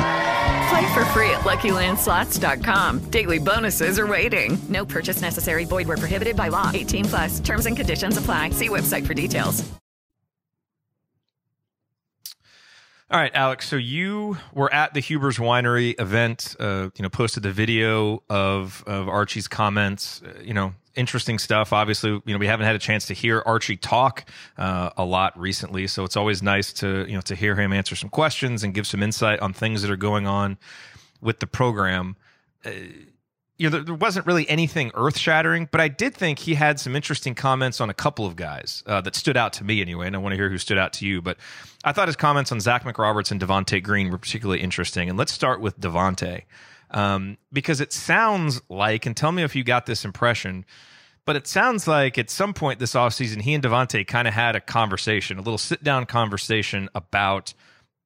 Play 0.69 0.93
for 0.93 1.05
free 1.13 1.29
at 1.29 1.41
LuckyLandSlots.com. 1.41 3.09
Daily 3.09 3.39
bonuses 3.39 3.99
are 3.99 4.07
waiting. 4.07 4.57
No 4.69 4.85
purchase 4.85 5.21
necessary. 5.21 5.65
Void 5.65 5.87
were 5.87 5.97
prohibited 5.97 6.35
by 6.35 6.49
law. 6.49 6.71
18 6.73 7.05
plus. 7.05 7.39
Terms 7.39 7.65
and 7.65 7.77
conditions 7.77 8.17
apply. 8.17 8.51
See 8.51 8.69
website 8.69 9.05
for 9.07 9.13
details. 9.13 9.63
All 13.09 13.17
right, 13.17 13.31
Alex. 13.33 13.69
So 13.69 13.77
you 13.77 14.35
were 14.53 14.73
at 14.73 14.93
the 14.93 14.99
Huber's 14.99 15.37
Winery 15.37 15.97
event. 15.97 16.57
Uh, 16.59 16.89
you 16.97 17.03
know, 17.03 17.09
posted 17.09 17.43
the 17.43 17.53
video 17.53 18.21
of 18.29 18.83
of 18.85 19.07
Archie's 19.07 19.47
comments. 19.47 20.21
Uh, 20.21 20.41
you 20.43 20.53
know, 20.53 20.73
interesting 20.97 21.39
stuff. 21.39 21.71
Obviously, 21.71 22.09
you 22.09 22.33
know, 22.33 22.37
we 22.37 22.47
haven't 22.47 22.65
had 22.65 22.75
a 22.75 22.79
chance 22.79 23.05
to 23.07 23.13
hear 23.13 23.41
Archie 23.45 23.77
talk 23.77 24.29
uh, 24.57 24.89
a 24.97 25.05
lot 25.05 25.39
recently, 25.39 25.87
so 25.87 26.03
it's 26.03 26.17
always 26.17 26.43
nice 26.43 26.73
to 26.73 27.05
you 27.07 27.15
know 27.15 27.21
to 27.21 27.35
hear 27.35 27.55
him 27.55 27.71
answer 27.71 27.95
some 27.95 28.09
questions 28.09 28.63
and 28.63 28.73
give 28.73 28.87
some 28.87 29.01
insight 29.01 29.39
on 29.39 29.53
things 29.53 29.81
that 29.81 29.91
are 29.91 29.97
going 29.97 30.27
on 30.27 30.57
with 31.21 31.39
the 31.39 31.47
program. 31.47 32.15
Uh, 32.65 32.71
you 33.57 33.69
know, 33.69 33.79
there, 33.79 33.95
wasn't 33.95 34.25
really 34.27 34.47
anything 34.47 34.91
earth 34.93 35.17
shattering, 35.17 35.67
but 35.71 35.81
I 35.81 35.87
did 35.87 36.13
think 36.13 36.39
he 36.39 36.53
had 36.53 36.79
some 36.79 36.95
interesting 36.95 37.33
comments 37.33 37.81
on 37.81 37.89
a 37.89 37.93
couple 37.93 38.25
of 38.25 38.35
guys 38.35 38.83
uh, 38.85 39.01
that 39.01 39.15
stood 39.15 39.35
out 39.35 39.53
to 39.53 39.63
me 39.63 39.81
anyway. 39.81 40.05
And 40.05 40.15
I 40.15 40.19
want 40.19 40.33
to 40.33 40.37
hear 40.37 40.49
who 40.49 40.59
stood 40.59 40.77
out 40.77 40.93
to 40.93 41.07
you. 41.07 41.23
But 41.23 41.37
I 41.83 41.91
thought 41.91 42.07
his 42.07 42.15
comments 42.15 42.51
on 42.51 42.59
Zach 42.59 42.83
McRoberts 42.83 43.31
and 43.31 43.41
Devonte 43.41 43.81
Green 43.81 44.11
were 44.11 44.19
particularly 44.19 44.61
interesting. 44.61 45.09
And 45.09 45.17
let's 45.17 45.31
start 45.31 45.59
with 45.59 45.79
Devonte 45.79 46.43
um, 46.91 47.37
because 47.51 47.81
it 47.81 47.93
sounds 47.93 48.61
like, 48.69 49.05
and 49.05 49.15
tell 49.15 49.31
me 49.31 49.43
if 49.43 49.55
you 49.55 49.63
got 49.63 49.85
this 49.85 50.05
impression, 50.05 50.65
but 51.25 51.35
it 51.35 51.47
sounds 51.47 51.87
like 51.87 52.17
at 52.17 52.29
some 52.29 52.53
point 52.53 52.79
this 52.79 52.93
offseason, 52.93 53.41
he 53.41 53.53
and 53.53 53.63
Devonte 53.63 54.07
kind 54.07 54.27
of 54.27 54.33
had 54.33 54.55
a 54.55 54.61
conversation, 54.61 55.37
a 55.37 55.41
little 55.41 55.57
sit 55.57 55.83
down 55.83 56.05
conversation 56.05 56.89
about 56.95 57.53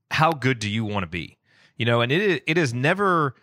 how 0.10 0.32
good 0.32 0.60
do 0.60 0.70
you 0.70 0.84
want 0.84 1.04
to 1.04 1.08
be? 1.08 1.38
You 1.78 1.86
know, 1.86 2.02
and 2.02 2.12
it 2.12 2.44
it 2.48 2.58
is 2.58 2.74
never 2.74 3.36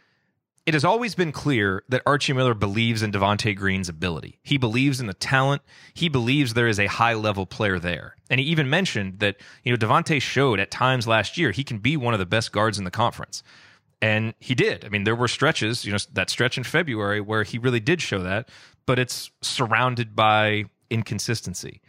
it 0.68 0.74
has 0.74 0.84
always 0.84 1.14
been 1.14 1.32
clear 1.32 1.82
that 1.88 2.02
Archie 2.04 2.34
Miller 2.34 2.52
believes 2.52 3.02
in 3.02 3.10
Devonte 3.10 3.56
Green's 3.56 3.88
ability. 3.88 4.38
He 4.42 4.58
believes 4.58 5.00
in 5.00 5.06
the 5.06 5.14
talent. 5.14 5.62
He 5.94 6.10
believes 6.10 6.52
there 6.52 6.68
is 6.68 6.78
a 6.78 6.86
high 6.86 7.14
level 7.14 7.46
player 7.46 7.78
there. 7.78 8.16
And 8.28 8.38
he 8.38 8.44
even 8.48 8.68
mentioned 8.68 9.20
that, 9.20 9.36
you 9.64 9.72
know, 9.72 9.78
Devonte 9.78 10.20
showed 10.20 10.60
at 10.60 10.70
times 10.70 11.06
last 11.06 11.38
year 11.38 11.52
he 11.52 11.64
can 11.64 11.78
be 11.78 11.96
one 11.96 12.12
of 12.12 12.20
the 12.20 12.26
best 12.26 12.52
guards 12.52 12.78
in 12.78 12.84
the 12.84 12.90
conference. 12.90 13.42
And 14.00 14.34
he 14.38 14.54
did. 14.54 14.84
I 14.84 14.88
mean, 14.90 15.04
there 15.04 15.16
were 15.16 15.28
stretches, 15.28 15.84
you 15.84 15.92
know, 15.92 15.98
that 16.12 16.30
stretch 16.30 16.56
in 16.56 16.64
February 16.64 17.20
where 17.20 17.42
he 17.42 17.58
really 17.58 17.80
did 17.80 18.00
show 18.00 18.22
that, 18.22 18.48
but 18.86 18.98
it's 18.98 19.30
surrounded 19.42 20.14
by 20.14 20.66
inconsistency. 20.88 21.80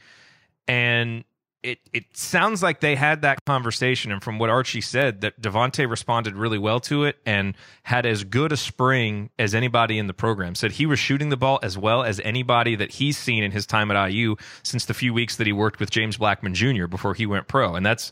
And 0.67 1.23
it 1.61 1.79
it 1.91 2.05
sounds 2.13 2.63
like 2.63 2.79
they 2.79 2.95
had 2.95 3.21
that 3.23 3.43
conversation, 3.45 4.11
and 4.11 4.23
from 4.23 4.39
what 4.39 4.49
Archie 4.49 4.81
said, 4.81 5.21
that 5.21 5.41
Devonte 5.41 5.89
responded 5.89 6.35
really 6.35 6.57
well 6.57 6.79
to 6.81 7.03
it 7.03 7.17
and 7.25 7.55
had 7.83 8.05
as 8.05 8.23
good 8.23 8.51
a 8.51 8.57
spring 8.57 9.29
as 9.37 9.53
anybody 9.53 9.97
in 9.97 10.07
the 10.07 10.13
program. 10.13 10.55
Said 10.55 10.73
he 10.73 10.85
was 10.85 10.99
shooting 10.99 11.29
the 11.29 11.37
ball 11.37 11.59
as 11.61 11.77
well 11.77 12.03
as 12.03 12.21
anybody 12.21 12.75
that 12.75 12.91
he's 12.91 13.17
seen 13.17 13.43
in 13.43 13.51
his 13.51 13.65
time 13.65 13.91
at 13.91 14.09
IU 14.09 14.35
since 14.63 14.85
the 14.85 14.93
few 14.93 15.13
weeks 15.13 15.35
that 15.35 15.47
he 15.47 15.53
worked 15.53 15.79
with 15.79 15.89
James 15.89 16.17
Blackmon 16.17 16.53
Jr. 16.53 16.87
before 16.87 17.13
he 17.13 17.25
went 17.25 17.47
pro, 17.47 17.75
and 17.75 17.85
that's 17.85 18.11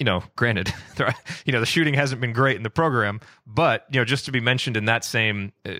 you 0.00 0.04
know, 0.04 0.24
granted, 0.34 0.72
you 1.44 1.52
know, 1.52 1.60
the 1.60 1.66
shooting 1.66 1.94
hasn't 1.94 2.20
been 2.20 2.32
great 2.32 2.56
in 2.56 2.64
the 2.64 2.70
program, 2.70 3.20
but 3.46 3.86
you 3.90 4.00
know, 4.00 4.04
just 4.04 4.24
to 4.24 4.32
be 4.32 4.40
mentioned 4.40 4.76
in 4.76 4.86
that 4.86 5.04
same. 5.04 5.52
Uh, 5.64 5.72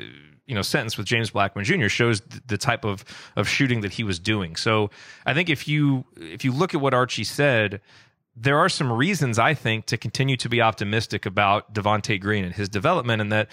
you 0.46 0.56
know 0.56 0.62
sentence 0.62 0.98
with 0.98 1.06
James 1.06 1.30
Blackmon 1.30 1.62
Jr. 1.62 1.86
shows 1.86 2.22
the 2.48 2.58
type 2.58 2.84
of 2.84 3.04
of 3.36 3.48
shooting 3.48 3.82
that 3.82 3.92
he 3.92 4.02
was 4.02 4.18
doing. 4.18 4.56
So 4.56 4.90
I 5.24 5.32
think 5.32 5.48
if 5.48 5.68
you 5.68 6.04
if 6.16 6.44
you 6.44 6.50
look 6.50 6.74
at 6.74 6.80
what 6.80 6.92
Archie 6.92 7.22
said, 7.22 7.80
there 8.34 8.58
are 8.58 8.68
some 8.68 8.90
reasons 8.90 9.38
I 9.38 9.54
think 9.54 9.86
to 9.86 9.96
continue 9.96 10.36
to 10.38 10.48
be 10.48 10.60
optimistic 10.60 11.24
about 11.24 11.72
Devonte 11.72 12.20
Green 12.20 12.44
and 12.44 12.52
his 12.52 12.68
development, 12.68 13.22
and 13.22 13.30
that 13.30 13.48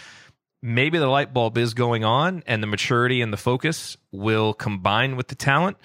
maybe 0.63 0.97
the 0.97 1.05
light 1.05 1.35
bulb 1.35 1.59
is 1.59 1.75
going 1.75 2.03
on, 2.03 2.41
and 2.47 2.63
the 2.63 2.67
maturity 2.67 3.21
and 3.21 3.31
the 3.31 3.37
focus 3.37 3.95
will 4.11 4.55
combine 4.55 5.15
with 5.15 5.27
the 5.27 5.35
talent 5.35 5.77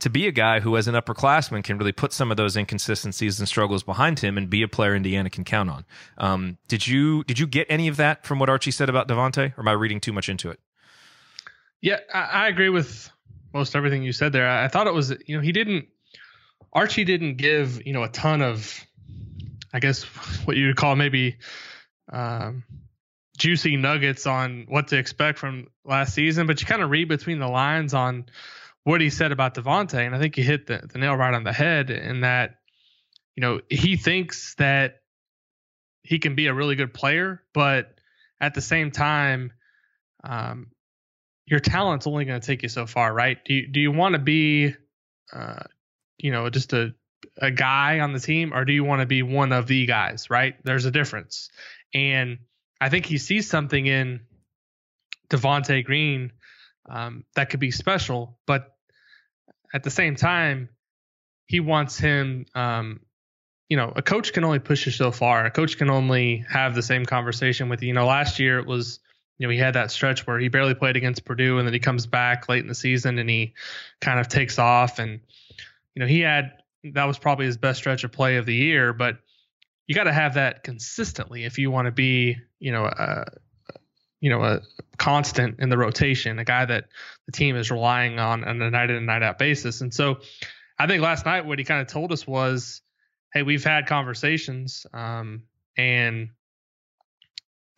to 0.00 0.10
be 0.10 0.26
a 0.28 0.32
guy 0.32 0.60
who, 0.60 0.76
as 0.76 0.86
an 0.86 0.94
upperclassman, 0.94 1.64
can 1.64 1.78
really 1.78 1.92
put 1.92 2.12
some 2.12 2.30
of 2.30 2.36
those 2.36 2.56
inconsistencies 2.56 3.38
and 3.38 3.48
struggles 3.48 3.82
behind 3.82 4.20
him 4.20 4.38
and 4.38 4.48
be 4.48 4.62
a 4.62 4.68
player 4.68 4.94
Indiana 4.94 5.28
can 5.30 5.44
count 5.44 5.70
on. 5.70 5.84
Um, 6.18 6.58
did 6.68 6.86
you 6.86 7.24
did 7.24 7.38
you 7.38 7.46
get 7.46 7.66
any 7.68 7.88
of 7.88 7.96
that 7.96 8.24
from 8.24 8.38
what 8.38 8.48
Archie 8.48 8.70
said 8.70 8.88
about 8.88 9.08
Devonte, 9.08 9.56
or 9.56 9.60
am 9.60 9.68
I 9.68 9.72
reading 9.72 10.00
too 10.00 10.12
much 10.12 10.28
into 10.28 10.50
it? 10.50 10.60
Yeah, 11.80 11.98
I, 12.12 12.20
I 12.20 12.48
agree 12.48 12.68
with 12.68 13.10
most 13.52 13.74
everything 13.74 14.02
you 14.02 14.12
said 14.12 14.32
there. 14.32 14.48
I, 14.48 14.64
I 14.64 14.68
thought 14.68 14.86
it 14.86 14.94
was 14.94 15.10
you 15.26 15.36
know 15.36 15.42
he 15.42 15.52
didn't 15.52 15.88
Archie 16.72 17.04
didn't 17.04 17.36
give 17.36 17.84
you 17.86 17.92
know 17.92 18.04
a 18.04 18.08
ton 18.08 18.42
of 18.42 18.84
I 19.72 19.80
guess 19.80 20.04
what 20.44 20.56
you 20.56 20.68
would 20.68 20.76
call 20.76 20.94
maybe 20.94 21.38
um, 22.12 22.64
juicy 23.36 23.76
nuggets 23.76 24.26
on 24.26 24.66
what 24.68 24.88
to 24.88 24.98
expect 24.98 25.38
from 25.38 25.68
last 25.84 26.14
season, 26.14 26.46
but 26.46 26.60
you 26.60 26.66
kind 26.66 26.82
of 26.82 26.90
read 26.90 27.08
between 27.08 27.38
the 27.38 27.48
lines 27.48 27.94
on 27.94 28.26
what 28.88 29.02
he 29.02 29.10
said 29.10 29.32
about 29.32 29.54
Devonte, 29.54 29.98
and 30.06 30.14
I 30.14 30.18
think 30.18 30.34
he 30.34 30.42
hit 30.42 30.66
the, 30.66 30.80
the 30.90 30.98
nail 30.98 31.14
right 31.14 31.34
on 31.34 31.44
the 31.44 31.52
head 31.52 31.90
in 31.90 32.22
that, 32.22 32.54
you 33.36 33.42
know, 33.42 33.60
he 33.68 33.98
thinks 33.98 34.54
that 34.54 35.02
he 36.02 36.18
can 36.18 36.34
be 36.34 36.46
a 36.46 36.54
really 36.54 36.74
good 36.74 36.94
player, 36.94 37.42
but 37.52 38.00
at 38.40 38.54
the 38.54 38.62
same 38.62 38.90
time, 38.90 39.52
um, 40.24 40.68
your 41.44 41.60
talent's 41.60 42.06
only 42.06 42.24
going 42.24 42.40
to 42.40 42.46
take 42.46 42.62
you 42.62 42.70
so 42.70 42.86
far, 42.86 43.12
right? 43.12 43.36
Do 43.44 43.52
you 43.52 43.68
do 43.68 43.78
you 43.78 43.92
want 43.92 44.14
to 44.14 44.18
be, 44.18 44.74
uh, 45.34 45.64
you 46.16 46.32
know, 46.32 46.48
just 46.48 46.72
a 46.72 46.94
a 47.36 47.50
guy 47.50 48.00
on 48.00 48.14
the 48.14 48.20
team, 48.20 48.54
or 48.54 48.64
do 48.64 48.72
you 48.72 48.84
want 48.84 49.00
to 49.00 49.06
be 49.06 49.22
one 49.22 49.52
of 49.52 49.66
the 49.66 49.84
guys? 49.84 50.30
Right? 50.30 50.54
There's 50.64 50.86
a 50.86 50.90
difference, 50.90 51.50
and 51.92 52.38
I 52.80 52.88
think 52.88 53.04
he 53.04 53.18
sees 53.18 53.50
something 53.50 53.84
in 53.84 54.20
Devonte 55.28 55.84
Green 55.84 56.32
um, 56.88 57.24
that 57.34 57.50
could 57.50 57.60
be 57.60 57.70
special. 57.70 58.38
But 58.46 58.77
at 59.72 59.82
the 59.82 59.90
same 59.90 60.16
time, 60.16 60.68
he 61.46 61.60
wants 61.60 61.98
him. 61.98 62.46
Um, 62.54 63.00
you 63.68 63.76
know, 63.76 63.92
a 63.94 64.02
coach 64.02 64.32
can 64.32 64.44
only 64.44 64.58
push 64.58 64.86
you 64.86 64.92
so 64.92 65.10
far. 65.10 65.44
A 65.44 65.50
coach 65.50 65.76
can 65.76 65.90
only 65.90 66.44
have 66.50 66.74
the 66.74 66.82
same 66.82 67.04
conversation 67.04 67.68
with 67.68 67.82
you. 67.82 67.88
You 67.88 67.94
know, 67.94 68.06
last 68.06 68.38
year 68.38 68.58
it 68.58 68.66
was, 68.66 69.00
you 69.38 69.46
know, 69.46 69.52
he 69.52 69.58
had 69.58 69.74
that 69.74 69.90
stretch 69.90 70.26
where 70.26 70.38
he 70.38 70.48
barely 70.48 70.74
played 70.74 70.96
against 70.96 71.24
Purdue, 71.24 71.58
and 71.58 71.66
then 71.66 71.74
he 71.74 71.80
comes 71.80 72.06
back 72.06 72.48
late 72.48 72.62
in 72.62 72.68
the 72.68 72.74
season 72.74 73.18
and 73.18 73.28
he 73.28 73.54
kind 74.00 74.18
of 74.18 74.28
takes 74.28 74.58
off. 74.58 74.98
And 74.98 75.20
you 75.94 76.00
know, 76.00 76.06
he 76.06 76.20
had 76.20 76.52
that 76.94 77.04
was 77.04 77.18
probably 77.18 77.46
his 77.46 77.56
best 77.56 77.78
stretch 77.78 78.04
of 78.04 78.12
play 78.12 78.36
of 78.36 78.46
the 78.46 78.54
year. 78.54 78.92
But 78.92 79.18
you 79.86 79.94
got 79.94 80.04
to 80.04 80.12
have 80.12 80.34
that 80.34 80.62
consistently 80.62 81.44
if 81.44 81.58
you 81.58 81.70
want 81.70 81.86
to 81.86 81.92
be, 81.92 82.36
you 82.58 82.72
know, 82.72 82.84
a, 82.84 83.26
you 84.20 84.30
know, 84.30 84.42
a 84.42 84.60
constant 84.96 85.60
in 85.60 85.68
the 85.68 85.78
rotation, 85.78 86.38
a 86.38 86.44
guy 86.44 86.64
that 86.64 86.86
the 87.26 87.32
team 87.32 87.56
is 87.56 87.70
relying 87.70 88.18
on 88.18 88.44
on 88.44 88.60
a 88.60 88.70
night 88.70 88.90
in 88.90 88.96
and 88.96 89.06
night 89.06 89.22
out 89.22 89.38
basis. 89.38 89.80
And 89.80 89.92
so 89.94 90.18
I 90.78 90.86
think 90.86 91.02
last 91.02 91.24
night 91.24 91.46
what 91.46 91.58
he 91.58 91.64
kind 91.64 91.80
of 91.80 91.86
told 91.86 92.12
us 92.12 92.26
was, 92.26 92.82
hey, 93.32 93.42
we've 93.42 93.64
had 93.64 93.86
conversations, 93.86 94.86
um, 94.92 95.42
and 95.76 96.30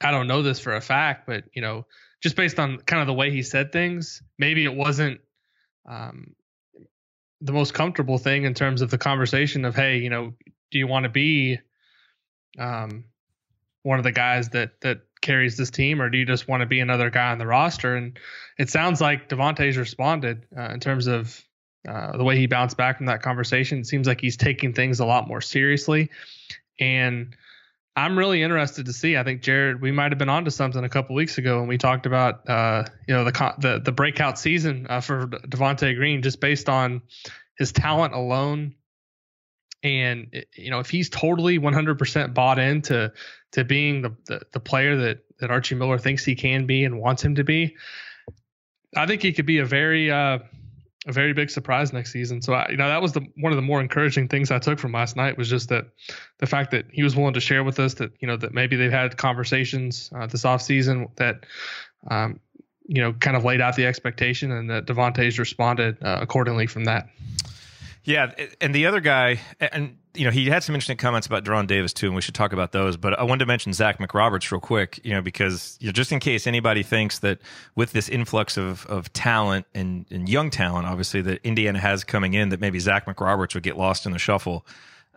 I 0.01 0.11
don't 0.11 0.29
know 0.29 0.43
this 0.43 0.61
for 0.61 0.75
a 0.75 0.81
fact, 0.81 1.27
but 1.27 1.45
you 1.53 1.63
know, 1.63 1.87
just 2.23 2.37
based 2.37 2.59
on 2.59 2.79
kind 2.79 3.01
of 3.01 3.07
the 3.07 3.15
way 3.15 3.31
he 3.31 3.43
said 3.43 3.73
things, 3.73 4.23
maybe 4.39 4.65
it 4.65 4.75
wasn't 4.75 5.21
um, 5.89 6.35
the 7.41 7.53
most 7.53 7.75
comfortable 7.75 8.19
thing 8.19 8.45
in 8.45 8.55
terms 8.55 8.83
of 8.83 8.91
the 8.91 8.99
conversation 8.99 9.65
of, 9.65 9.75
hey, 9.75 9.99
you 9.99 10.11
know, 10.11 10.35
do 10.71 10.79
you 10.79 10.87
want 10.87 11.05
to 11.05 11.09
be 11.09 11.59
um, 12.59 13.05
one 13.83 13.99
of 13.99 14.05
the 14.05 14.13
guys 14.13 14.51
that 14.51 14.81
that 14.81 15.01
carries 15.21 15.57
this 15.57 15.71
team, 15.71 16.01
or 16.01 16.11
do 16.11 16.19
you 16.19 16.25
just 16.25 16.49
want 16.49 16.61
to 16.61 16.67
be 16.67 16.81
another 16.81 17.11
guy 17.11 17.31
on 17.31 17.39
the 17.39 17.47
roster? 17.47 17.97
And 17.97 18.19
it 18.59 18.71
sounds 18.71 19.01
like 19.01 19.29
Devonte's 19.29 19.77
responded 19.77 20.47
uh, 20.57 20.71
in 20.73 20.81
terms 20.81 21.07
of 21.07 21.43
uh, 21.89 22.17
the 22.17 22.25
way 22.25 22.37
he 22.37 22.47
bounced 22.47 22.77
back 22.77 22.99
from 22.99 23.07
that 23.07 23.23
conversation. 23.23 23.79
It 23.79 23.87
seems 23.87 24.07
like 24.07 24.21
he's 24.21 24.37
taking 24.37 24.73
things 24.73 25.01
a 25.01 25.07
lot 25.07 25.29
more 25.29 25.41
seriously, 25.41 26.11
and 26.79 27.35
I'm 27.97 28.19
really 28.19 28.43
interested 28.43 28.87
to 28.87 28.93
see. 28.93 29.17
I 29.17 29.25
think 29.25 29.43
Jared, 29.43 29.81
we 29.81 29.91
might 29.93 30.13
have 30.13 30.19
been 30.19 30.29
onto 30.29 30.51
something 30.51 30.85
a 30.85 30.89
couple 30.89 31.17
weeks 31.17 31.39
ago 31.39 31.59
when 31.59 31.69
we 31.69 31.79
talked 31.79 32.07
about 32.07 32.49
uh, 32.49 32.85
you 33.07 33.15
know 33.15 33.25
the 33.25 33.55
the 33.59 33.81
the 33.85 33.93
breakout 33.93 34.39
season 34.39 34.87
uh, 34.89 35.01
for 35.01 35.27
Devonte 35.27 35.95
Green, 35.97 36.23
just 36.23 36.41
based 36.41 36.69
on 36.69 37.03
his 37.57 37.73
talent 37.73 38.15
alone 38.15 38.75
and 39.83 40.45
you 40.55 40.71
know 40.71 40.81
if 40.81 40.91
he's 40.91 41.09
totally 41.09 41.59
100% 41.59 42.35
bought 42.35 42.59
into 42.59 43.13
to 43.53 43.65
being 43.65 44.03
the, 44.03 44.15
the, 44.27 44.41
the 44.53 44.61
player 44.61 44.97
that 44.97 45.25
that 45.39 45.51
Archie 45.51 45.75
Miller 45.75 45.99
thinks 45.99 46.25
he 46.25 46.35
can 46.35 46.67
be 46.67 46.85
and 46.85 47.01
wants 47.01 47.25
him 47.25 47.35
to 47.37 47.45
be, 47.45 47.77
I 48.97 49.07
think 49.07 49.23
he 49.23 49.33
could 49.33 49.47
be 49.47 49.59
a 49.59 49.65
very 49.65 50.11
uh, 50.11 50.39
a 51.07 51.13
very 51.13 51.33
big 51.33 51.51
surprise 51.51 51.93
next 51.93 52.13
season. 52.13 52.43
So 52.43 52.53
I, 52.53 52.69
you 52.71 52.77
know 52.77 52.89
that 52.89 53.01
was 53.01 53.13
the 53.13 53.27
one 53.37 53.53
of 53.53 53.57
the 53.57 53.63
more 53.63 53.81
encouraging 53.81 54.29
things 54.29 54.51
I 54.51 54.59
took 54.59 54.79
from 54.79 54.93
last 54.93 55.17
night 55.17 55.39
was 55.39 55.49
just 55.49 55.69
that 55.71 55.87
the 56.39 56.47
fact 56.47 56.71
that 56.73 56.87
he 56.91 57.03
was 57.03 57.17
willing 57.17 57.35
to 57.35 57.41
share 57.41 57.65
with 57.65 57.79
us 57.79 57.95
that 57.95 58.13
you 58.21 58.29
know 58.29 58.37
that 58.37 58.53
maybe 58.53 58.77
they've 58.77 58.91
had 58.91 59.17
conversations 59.17 60.11
uh, 60.15 60.27
this 60.27 60.45
off 60.45 60.63
season 60.63 61.09
that 61.17 61.47
um, 62.11 62.41
you 62.87 63.01
know 63.01 63.13
kind 63.15 63.37
of 63.37 63.45
laid 63.45 63.61
out 63.61 63.77
the 63.77 63.87
expectation 63.87 64.51
and 64.51 64.69
that 64.69 64.87
Devonte's 64.87 65.39
responded 65.39 66.03
uh, 66.03 66.19
accordingly 66.21 66.67
from 66.67 66.85
that. 66.85 67.09
Yeah, 68.05 68.33
and 68.61 68.75
the 68.75 68.87
other 68.87 69.01
guy, 69.01 69.41
and 69.61 69.99
you 70.15 70.25
know, 70.25 70.31
he 70.31 70.47
had 70.47 70.65
some 70.65 70.75
interesting 70.75 70.97
comments 70.97 71.27
about 71.27 71.45
De'Ron 71.45 71.67
Davis 71.67 71.93
too, 71.93 72.07
and 72.07 72.17
we 72.17 72.21
should 72.21 72.35
talk 72.35 72.53
about 72.53 72.73
those. 72.73 72.97
But 72.97 73.19
I 73.19 73.23
wanted 73.23 73.41
to 73.41 73.47
mention 73.47 73.73
Zach 73.73 73.99
McRoberts 73.99 74.51
real 74.51 74.61
quick, 74.61 74.99
you 75.05 75.13
know, 75.13 75.23
because 75.23 75.79
you 75.81 75.87
know, 75.87 75.93
just 75.93 76.11
in 76.11 76.19
case 76.19 76.47
anybody 76.47 76.83
thinks 76.83 77.21
that 77.21 77.39
with 77.77 77.93
this 77.93 78.09
influx 78.09 78.57
of 78.57 78.87
of 78.87 79.13
talent 79.13 79.67
and, 79.75 80.07
and 80.11 80.29
young 80.29 80.51
talent, 80.51 80.87
obviously 80.87 81.23
that 81.23 81.41
Indiana 81.45 81.79
has 81.79 82.03
coming 82.03 82.35
in, 82.35 82.49
that 82.49 82.61
maybe 82.61 82.79
Zach 82.81 83.07
McRoberts 83.07 83.55
would 83.55 83.63
get 83.63 83.77
lost 83.77 84.05
in 84.05 84.13
the 84.13 84.19
shuffle. 84.19 84.67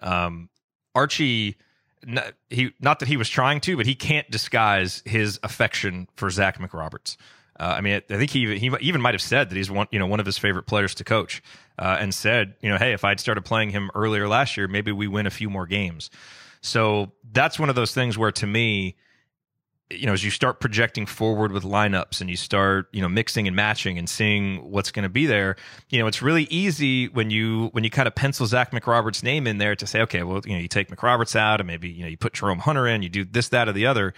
Um, 0.01 0.49
Archie, 0.93 1.57
not, 2.05 2.33
he 2.49 2.73
not 2.79 2.99
that 2.99 3.07
he 3.07 3.17
was 3.17 3.29
trying 3.29 3.61
to, 3.61 3.75
but 3.75 3.87
he 3.87 3.95
can't 3.95 4.29
disguise 4.29 5.01
his 5.05 5.39
affection 5.41 6.07
for 6.15 6.29
Zach 6.29 6.59
McRoberts. 6.59 7.17
Uh, 7.59 7.75
I 7.77 7.81
mean, 7.81 8.01
I 8.09 8.17
think 8.17 8.31
he 8.31 8.57
he 8.57 8.71
even 8.81 9.01
might 9.01 9.13
have 9.13 9.21
said 9.21 9.49
that 9.49 9.55
he's 9.55 9.69
one, 9.69 9.87
you 9.91 9.99
know, 9.99 10.07
one 10.07 10.19
of 10.19 10.25
his 10.25 10.37
favorite 10.37 10.63
players 10.63 10.95
to 10.95 11.03
coach, 11.03 11.43
uh, 11.77 11.97
and 11.99 12.13
said, 12.13 12.55
you 12.61 12.69
know, 12.69 12.77
hey, 12.77 12.93
if 12.93 13.03
I'd 13.03 13.19
started 13.19 13.45
playing 13.45 13.69
him 13.69 13.91
earlier 13.93 14.27
last 14.27 14.57
year, 14.57 14.67
maybe 14.67 14.91
we 14.91 15.07
win 15.07 15.27
a 15.27 15.31
few 15.31 15.49
more 15.49 15.67
games. 15.67 16.09
So 16.61 17.11
that's 17.31 17.59
one 17.59 17.69
of 17.69 17.75
those 17.75 17.93
things 17.93 18.17
where, 18.17 18.31
to 18.31 18.47
me, 18.47 18.95
you 19.89 20.05
know, 20.05 20.13
as 20.13 20.23
you 20.23 20.31
start 20.31 20.59
projecting 20.59 21.05
forward 21.05 21.51
with 21.51 21.63
lineups 21.63 22.21
and 22.21 22.29
you 22.29 22.37
start, 22.37 22.87
you 22.91 23.01
know, 23.01 23.09
mixing 23.09 23.47
and 23.47 23.55
matching 23.55 23.97
and 23.97 24.09
seeing 24.09 24.71
what's 24.71 24.91
going 24.91 25.03
to 25.03 25.09
be 25.09 25.25
there, 25.25 25.55
you 25.89 25.99
know, 25.99 26.07
it's 26.07 26.21
really 26.21 26.43
easy 26.45 27.07
when 27.09 27.29
you 27.29 27.67
when 27.73 27.83
you 27.83 27.89
kind 27.89 28.07
of 28.07 28.15
pencil 28.15 28.45
Zach 28.45 28.71
McRoberts' 28.71 29.23
name 29.23 29.45
in 29.45 29.57
there 29.57 29.75
to 29.75 29.85
say, 29.85 30.01
okay, 30.01 30.23
well, 30.23 30.41
you 30.45 30.53
know, 30.53 30.59
you 30.59 30.67
take 30.67 30.89
McRoberts 30.89 31.35
out 31.35 31.59
and 31.59 31.67
maybe 31.67 31.89
you 31.89 32.03
know 32.03 32.09
you 32.09 32.17
put 32.17 32.33
Jerome 32.33 32.59
Hunter 32.59 32.87
in, 32.87 33.01
you 33.03 33.09
do 33.09 33.25
this, 33.25 33.49
that, 33.49 33.67
or 33.67 33.73
the 33.73 33.85
other. 33.85 34.13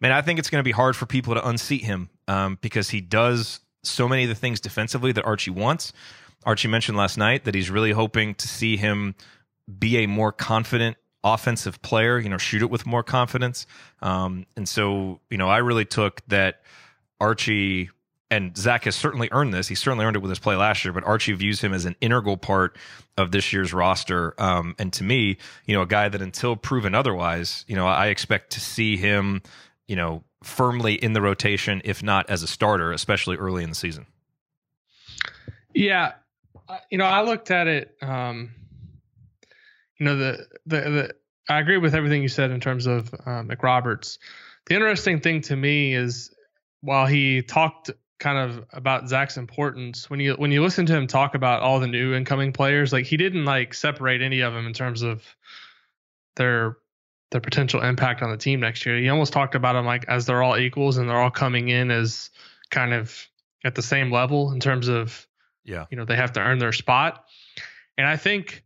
Man, 0.00 0.12
I 0.12 0.22
think 0.22 0.38
it's 0.38 0.48
going 0.48 0.60
to 0.60 0.64
be 0.64 0.72
hard 0.72 0.96
for 0.96 1.04
people 1.04 1.34
to 1.34 1.46
unseat 1.46 1.84
him 1.84 2.08
um, 2.30 2.58
because 2.60 2.90
he 2.90 3.00
does 3.00 3.58
so 3.82 4.08
many 4.08 4.22
of 4.22 4.28
the 4.28 4.36
things 4.36 4.60
defensively 4.60 5.10
that 5.10 5.24
Archie 5.24 5.50
wants. 5.50 5.92
Archie 6.46 6.68
mentioned 6.68 6.96
last 6.96 7.18
night 7.18 7.44
that 7.44 7.56
he's 7.56 7.70
really 7.70 7.90
hoping 7.90 8.36
to 8.36 8.46
see 8.46 8.76
him 8.76 9.16
be 9.78 9.98
a 9.98 10.06
more 10.06 10.30
confident 10.30 10.96
offensive 11.24 11.82
player, 11.82 12.20
you 12.20 12.28
know, 12.28 12.38
shoot 12.38 12.62
it 12.62 12.70
with 12.70 12.86
more 12.86 13.02
confidence. 13.02 13.66
Um, 14.00 14.46
and 14.56 14.68
so, 14.68 15.20
you 15.28 15.38
know, 15.38 15.48
I 15.48 15.58
really 15.58 15.84
took 15.84 16.22
that 16.28 16.62
Archie 17.20 17.90
and 18.30 18.56
Zach 18.56 18.84
has 18.84 18.94
certainly 18.94 19.28
earned 19.32 19.52
this. 19.52 19.66
He 19.66 19.74
certainly 19.74 20.04
earned 20.04 20.14
it 20.14 20.20
with 20.20 20.30
his 20.30 20.38
play 20.38 20.54
last 20.54 20.84
year, 20.84 20.92
but 20.92 21.02
Archie 21.02 21.32
views 21.32 21.60
him 21.60 21.74
as 21.74 21.84
an 21.84 21.96
integral 22.00 22.36
part 22.36 22.76
of 23.18 23.32
this 23.32 23.52
year's 23.52 23.74
roster. 23.74 24.40
Um, 24.40 24.76
and 24.78 24.92
to 24.94 25.04
me, 25.04 25.36
you 25.66 25.74
know, 25.74 25.82
a 25.82 25.86
guy 25.86 26.08
that 26.08 26.22
until 26.22 26.54
proven 26.54 26.94
otherwise, 26.94 27.64
you 27.66 27.74
know, 27.74 27.88
I 27.88 28.06
expect 28.06 28.50
to 28.50 28.60
see 28.60 28.96
him, 28.96 29.42
you 29.90 29.96
know, 29.96 30.22
firmly 30.44 30.94
in 30.94 31.14
the 31.14 31.20
rotation, 31.20 31.82
if 31.84 32.00
not 32.00 32.30
as 32.30 32.44
a 32.44 32.46
starter, 32.46 32.92
especially 32.92 33.36
early 33.36 33.64
in 33.64 33.70
the 33.70 33.74
season. 33.74 34.06
Yeah. 35.74 36.12
You 36.92 36.98
know, 36.98 37.06
I 37.06 37.22
looked 37.22 37.50
at 37.50 37.66
it, 37.66 37.96
um, 38.00 38.52
you 39.98 40.06
know 40.06 40.16
the, 40.16 40.46
the 40.66 40.80
the 40.80 41.14
I 41.48 41.58
agree 41.58 41.76
with 41.76 41.96
everything 41.96 42.22
you 42.22 42.28
said 42.28 42.52
in 42.52 42.60
terms 42.60 42.86
of 42.86 43.12
uh, 43.12 43.42
McRoberts. 43.42 44.18
The 44.66 44.76
interesting 44.76 45.20
thing 45.20 45.40
to 45.42 45.56
me 45.56 45.92
is 45.92 46.32
while 46.80 47.06
he 47.06 47.42
talked 47.42 47.90
kind 48.20 48.38
of 48.38 48.64
about 48.72 49.08
Zach's 49.08 49.36
importance, 49.36 50.08
when 50.08 50.20
you 50.20 50.34
when 50.34 50.52
you 50.52 50.62
listen 50.62 50.86
to 50.86 50.96
him 50.96 51.08
talk 51.08 51.34
about 51.34 51.62
all 51.62 51.80
the 51.80 51.88
new 51.88 52.14
incoming 52.14 52.52
players, 52.52 52.92
like 52.92 53.06
he 53.06 53.16
didn't 53.16 53.44
like 53.44 53.74
separate 53.74 54.22
any 54.22 54.40
of 54.40 54.54
them 54.54 54.68
in 54.68 54.72
terms 54.72 55.02
of 55.02 55.24
their 56.36 56.76
their 57.30 57.40
potential 57.40 57.80
impact 57.82 58.22
on 58.22 58.30
the 58.30 58.36
team 58.36 58.60
next 58.60 58.84
year. 58.84 58.98
He 58.98 59.08
almost 59.08 59.32
talked 59.32 59.54
about 59.54 59.74
them 59.74 59.86
like 59.86 60.04
as 60.08 60.26
they're 60.26 60.42
all 60.42 60.56
equals 60.56 60.96
and 60.96 61.08
they're 61.08 61.20
all 61.20 61.30
coming 61.30 61.68
in 61.68 61.90
as 61.90 62.30
kind 62.70 62.92
of 62.92 63.16
at 63.64 63.74
the 63.74 63.82
same 63.82 64.10
level 64.10 64.52
in 64.52 64.60
terms 64.60 64.88
of 64.88 65.26
yeah, 65.64 65.86
you 65.90 65.96
know, 65.96 66.04
they 66.04 66.16
have 66.16 66.32
to 66.32 66.40
earn 66.40 66.58
their 66.58 66.72
spot. 66.72 67.24
And 67.96 68.06
I 68.06 68.16
think 68.16 68.64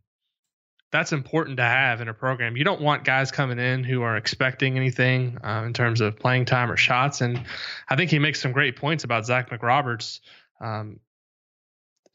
that's 0.91 1.11
important 1.11 1.57
to 1.57 1.63
have 1.63 1.99
in 1.99 2.07
a 2.07 2.13
program. 2.13 2.55
You 2.55 2.63
don't 2.63 2.81
want 2.81 3.03
guys 3.03 3.31
coming 3.31 3.59
in 3.59 3.83
who 3.83 4.01
are 4.01 4.15
expecting 4.15 4.77
anything 4.77 5.37
uh, 5.43 5.63
in 5.65 5.73
terms 5.73 5.99
of 5.99 6.17
playing 6.17 6.45
time 6.45 6.71
or 6.71 6.77
shots. 6.77 7.21
And 7.21 7.43
I 7.89 7.97
think 7.97 8.11
he 8.11 8.19
makes 8.19 8.41
some 8.41 8.53
great 8.53 8.77
points 8.77 9.03
about 9.03 9.25
Zach 9.25 9.49
McRoberts 9.49 10.21
um, 10.61 10.99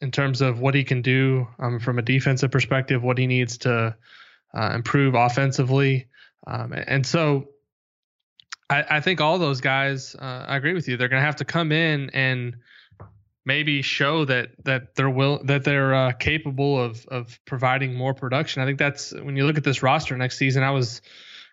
in 0.01 0.09
terms 0.09 0.41
of 0.41 0.59
what 0.59 0.73
he 0.73 0.83
can 0.83 1.03
do 1.03 1.47
um, 1.59 1.79
from 1.79 1.99
a 1.99 2.01
defensive 2.01 2.49
perspective, 2.49 3.03
what 3.03 3.19
he 3.19 3.27
needs 3.27 3.59
to 3.59 3.95
uh, 4.53 4.71
improve 4.73 5.13
offensively. 5.13 6.07
Um, 6.47 6.73
and 6.73 7.05
so 7.05 7.49
I, 8.69 8.85
I, 8.89 8.99
think 9.01 9.21
all 9.21 9.37
those 9.37 9.61
guys, 9.61 10.15
uh, 10.15 10.45
I 10.47 10.57
agree 10.57 10.73
with 10.73 10.87
you. 10.87 10.97
They're 10.97 11.07
going 11.07 11.21
to 11.21 11.25
have 11.25 11.35
to 11.37 11.45
come 11.45 11.71
in 11.71 12.09
and 12.11 12.55
maybe 13.45 13.81
show 13.81 14.25
that 14.25 14.49
that 14.63 14.95
they're 14.95 15.09
will 15.09 15.41
that 15.43 15.63
they're 15.63 15.93
uh, 15.93 16.11
capable 16.13 16.79
of 16.79 17.05
of 17.07 17.39
providing 17.45 17.93
more 17.93 18.13
production. 18.13 18.61
I 18.61 18.65
think 18.65 18.79
that's 18.79 19.13
when 19.13 19.35
you 19.35 19.45
look 19.45 19.57
at 19.57 19.63
this 19.63 19.83
roster 19.83 20.15
next 20.17 20.37
season. 20.37 20.63
I 20.63 20.71
was 20.71 21.01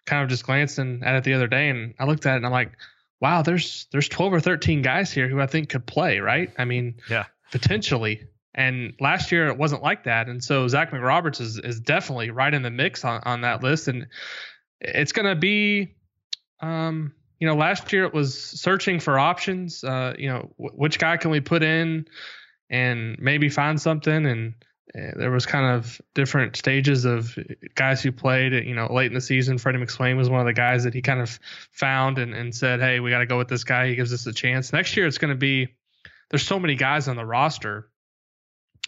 kind 0.07 0.23
of 0.23 0.29
just 0.29 0.45
glancing 0.45 1.03
at 1.05 1.17
it 1.17 1.25
the 1.25 1.35
other 1.35 1.49
day, 1.49 1.69
and 1.69 1.95
I 1.99 2.05
looked 2.05 2.27
at 2.27 2.35
it 2.35 2.37
and 2.37 2.47
I'm 2.47 2.53
like, 2.53 2.73
wow, 3.21 3.43
there's 3.43 3.87
there's 3.93 4.09
12 4.09 4.35
or 4.35 4.41
13 4.41 4.83
guys 4.83 5.13
here 5.13 5.29
who 5.29 5.41
I 5.41 5.47
think 5.47 5.69
could 5.71 5.87
play. 5.87 6.21
Right? 6.21 6.53
I 6.59 6.65
mean, 6.65 6.97
yeah, 7.11 7.25
potentially. 7.51 8.27
And 8.55 8.95
last 8.99 9.31
year 9.31 9.49
it 9.49 9.57
wasn't 9.57 9.83
like 9.83 10.05
that, 10.05 10.29
and 10.29 10.43
so 10.43 10.67
Zach 10.69 10.91
McRoberts 10.91 11.41
is 11.41 11.59
is 11.59 11.81
definitely 11.81 12.31
right 12.31 12.53
in 12.53 12.63
the 12.63 12.71
mix 12.71 13.05
on 13.05 13.23
on 13.25 13.43
that 13.43 13.63
list, 13.63 13.89
and 13.89 14.07
it's 14.81 15.13
going 15.13 15.27
to 15.27 15.37
be 15.37 15.95
um 16.61 17.13
you 17.39 17.47
know, 17.47 17.55
last 17.55 17.93
year 17.93 18.05
it 18.05 18.13
was 18.13 18.35
searching 18.37 18.99
for 19.01 19.19
options. 19.19 19.85
Uh, 19.85 20.15
you 20.19 20.29
know, 20.29 20.51
w- 20.59 20.77
which 20.77 20.99
guy 20.99 21.17
can 21.17 21.31
we 21.31 21.41
put 21.41 21.63
in 21.63 22.07
and 22.69 23.17
maybe 23.21 23.49
find 23.49 23.81
something. 23.81 24.27
And 24.27 24.55
uh, 24.95 25.13
there 25.17 25.31
was 25.31 25.47
kind 25.47 25.77
of 25.77 26.01
different 26.15 26.57
stages 26.57 27.05
of 27.05 27.39
guys 27.75 28.03
who 28.03 28.11
played. 28.11 28.53
You 28.53 28.75
know, 28.75 28.93
late 28.93 29.07
in 29.07 29.15
the 29.15 29.21
season, 29.21 29.59
Freddie 29.59 29.79
McSwain 29.79 30.17
was 30.17 30.29
one 30.29 30.41
of 30.41 30.47
the 30.47 30.53
guys 30.53 30.85
that 30.85 30.95
he 30.95 31.03
kind 31.03 31.21
of 31.21 31.39
found 31.71 32.19
and, 32.19 32.35
and 32.35 32.55
said, 32.55 32.81
"Hey, 32.81 32.99
we 32.99 33.11
got 33.11 33.19
to 33.19 33.27
go 33.27 33.39
with 33.39 33.49
this 33.49 33.65
guy. 33.65 33.89
He 33.89 33.95
gives 33.95 34.13
us 34.13 34.27
a 34.27 34.33
chance." 34.33 34.73
Next 34.73 34.97
year, 34.97 35.07
it's 35.07 35.19
going 35.19 35.33
to 35.33 35.39
be 35.39 35.69
there's 36.31 36.47
so 36.47 36.59
many 36.59 36.75
guys 36.75 37.07
on 37.07 37.17
the 37.17 37.25
roster 37.25 37.89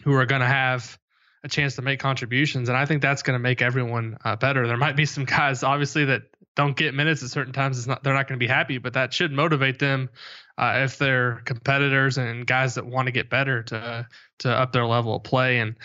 who 0.03 0.13
are 0.13 0.25
going 0.25 0.41
to 0.41 0.47
have 0.47 0.99
a 1.43 1.49
chance 1.49 1.75
to 1.75 1.81
make 1.81 1.99
contributions, 1.99 2.69
and 2.69 2.77
I 2.77 2.85
think 2.85 3.01
that's 3.01 3.23
going 3.23 3.35
to 3.35 3.41
make 3.41 3.61
everyone 3.61 4.17
uh, 4.23 4.35
better. 4.35 4.67
There 4.67 4.77
might 4.77 4.95
be 4.95 5.05
some 5.05 5.25
guys, 5.25 5.63
obviously, 5.63 6.05
that 6.05 6.23
don't 6.55 6.75
get 6.75 6.93
minutes 6.93 7.23
at 7.23 7.29
certain 7.29 7.53
times, 7.53 7.77
it's 7.77 7.87
not 7.87 8.03
they're 8.03 8.13
not 8.13 8.27
going 8.27 8.39
to 8.39 8.43
be 8.43 8.51
happy. 8.51 8.77
But 8.77 8.93
that 8.93 9.13
should 9.13 9.31
motivate 9.31 9.79
them 9.79 10.09
uh, 10.57 10.81
if 10.83 10.97
they're 10.97 11.41
competitors 11.45 12.17
and 12.17 12.45
guys 12.45 12.75
that 12.75 12.85
want 12.85 13.07
to 13.07 13.11
get 13.11 13.29
better 13.29 13.63
to 13.63 14.07
to 14.39 14.49
up 14.49 14.71
their 14.71 14.85
level 14.85 15.15
of 15.15 15.23
play. 15.23 15.59
And 15.59 15.75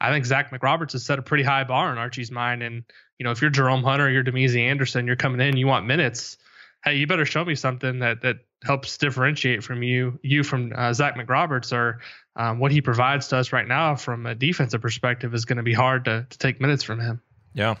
I 0.00 0.10
think 0.10 0.24
Zach 0.24 0.50
McRoberts 0.50 0.92
has 0.92 1.04
set 1.04 1.18
a 1.18 1.22
pretty 1.22 1.44
high 1.44 1.64
bar 1.64 1.92
in 1.92 1.98
Archie's 1.98 2.30
mind. 2.30 2.62
And 2.62 2.84
you 3.18 3.24
know, 3.24 3.32
if 3.32 3.40
you're 3.40 3.50
Jerome 3.50 3.82
Hunter, 3.82 4.10
you're 4.10 4.24
Damezi 4.24 4.60
Anderson, 4.60 5.06
you're 5.06 5.16
coming 5.16 5.46
in, 5.46 5.56
you 5.56 5.66
want 5.66 5.86
minutes. 5.86 6.38
Hey, 6.84 6.96
you 6.96 7.06
better 7.06 7.26
show 7.26 7.44
me 7.44 7.54
something 7.54 8.00
that 8.00 8.22
that 8.22 8.36
helps 8.64 8.96
differentiate 8.96 9.62
from 9.64 9.82
you 9.82 10.18
you 10.22 10.42
from 10.42 10.72
uh, 10.74 10.92
Zach 10.92 11.16
McRoberts 11.16 11.72
or 11.72 12.00
um, 12.36 12.58
what 12.58 12.72
he 12.72 12.80
provides 12.80 13.28
to 13.28 13.36
us 13.36 13.52
right 13.52 13.66
now 13.66 13.94
from 13.94 14.26
a 14.26 14.34
defensive 14.34 14.80
perspective 14.80 15.34
is 15.34 15.44
going 15.44 15.58
to 15.58 15.62
be 15.62 15.74
hard 15.74 16.04
to, 16.06 16.26
to 16.28 16.38
take 16.38 16.60
minutes 16.60 16.82
from 16.82 17.00
him. 17.00 17.20
Yeah. 17.54 17.74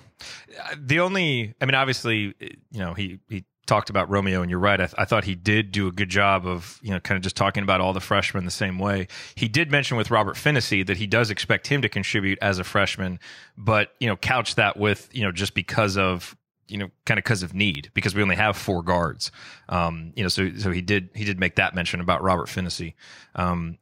The 0.76 1.00
only, 1.00 1.54
I 1.60 1.64
mean, 1.64 1.74
obviously, 1.74 2.34
you 2.38 2.78
know, 2.78 2.92
he, 2.92 3.20
he 3.28 3.44
talked 3.66 3.90
about 3.90 4.10
Romeo, 4.10 4.42
and 4.42 4.50
you're 4.50 4.58
right. 4.58 4.80
I, 4.80 4.86
th- 4.86 4.94
I, 4.98 5.04
thought 5.04 5.24
he 5.24 5.34
did 5.34 5.72
do 5.72 5.86
a 5.86 5.92
good 5.92 6.08
job 6.08 6.46
of, 6.46 6.78
you 6.82 6.90
know, 6.90 7.00
kind 7.00 7.16
of 7.16 7.22
just 7.22 7.36
talking 7.36 7.62
about 7.62 7.80
all 7.80 7.92
the 7.92 8.00
freshmen 8.00 8.44
the 8.44 8.50
same 8.50 8.78
way. 8.78 9.06
He 9.34 9.48
did 9.48 9.70
mention 9.70 9.96
with 9.96 10.10
Robert 10.10 10.36
Phinisee 10.36 10.86
that 10.86 10.98
he 10.98 11.06
does 11.06 11.30
expect 11.30 11.68
him 11.68 11.80
to 11.82 11.88
contribute 11.88 12.38
as 12.42 12.58
a 12.58 12.64
freshman, 12.64 13.18
but, 13.56 13.94
you 13.98 14.08
know, 14.08 14.16
couch 14.16 14.56
that 14.56 14.76
with, 14.76 15.08
you 15.12 15.22
know, 15.22 15.32
just 15.32 15.54
because 15.54 15.96
of, 15.96 16.36
you 16.72 16.78
know, 16.78 16.90
kind 17.04 17.18
of 17.18 17.24
because 17.24 17.42
of 17.42 17.52
need, 17.52 17.90
because 17.92 18.14
we 18.14 18.22
only 18.22 18.36
have 18.36 18.56
four 18.56 18.82
guards. 18.82 19.30
Um, 19.68 20.14
you 20.16 20.22
know, 20.22 20.28
so 20.28 20.50
so 20.56 20.70
he 20.70 20.80
did 20.80 21.10
he 21.14 21.24
did 21.24 21.38
make 21.38 21.56
that 21.56 21.74
mention 21.74 22.00
about 22.00 22.22
Robert 22.22 22.48
Phinisee. 22.48 22.94
Um, 23.34 23.76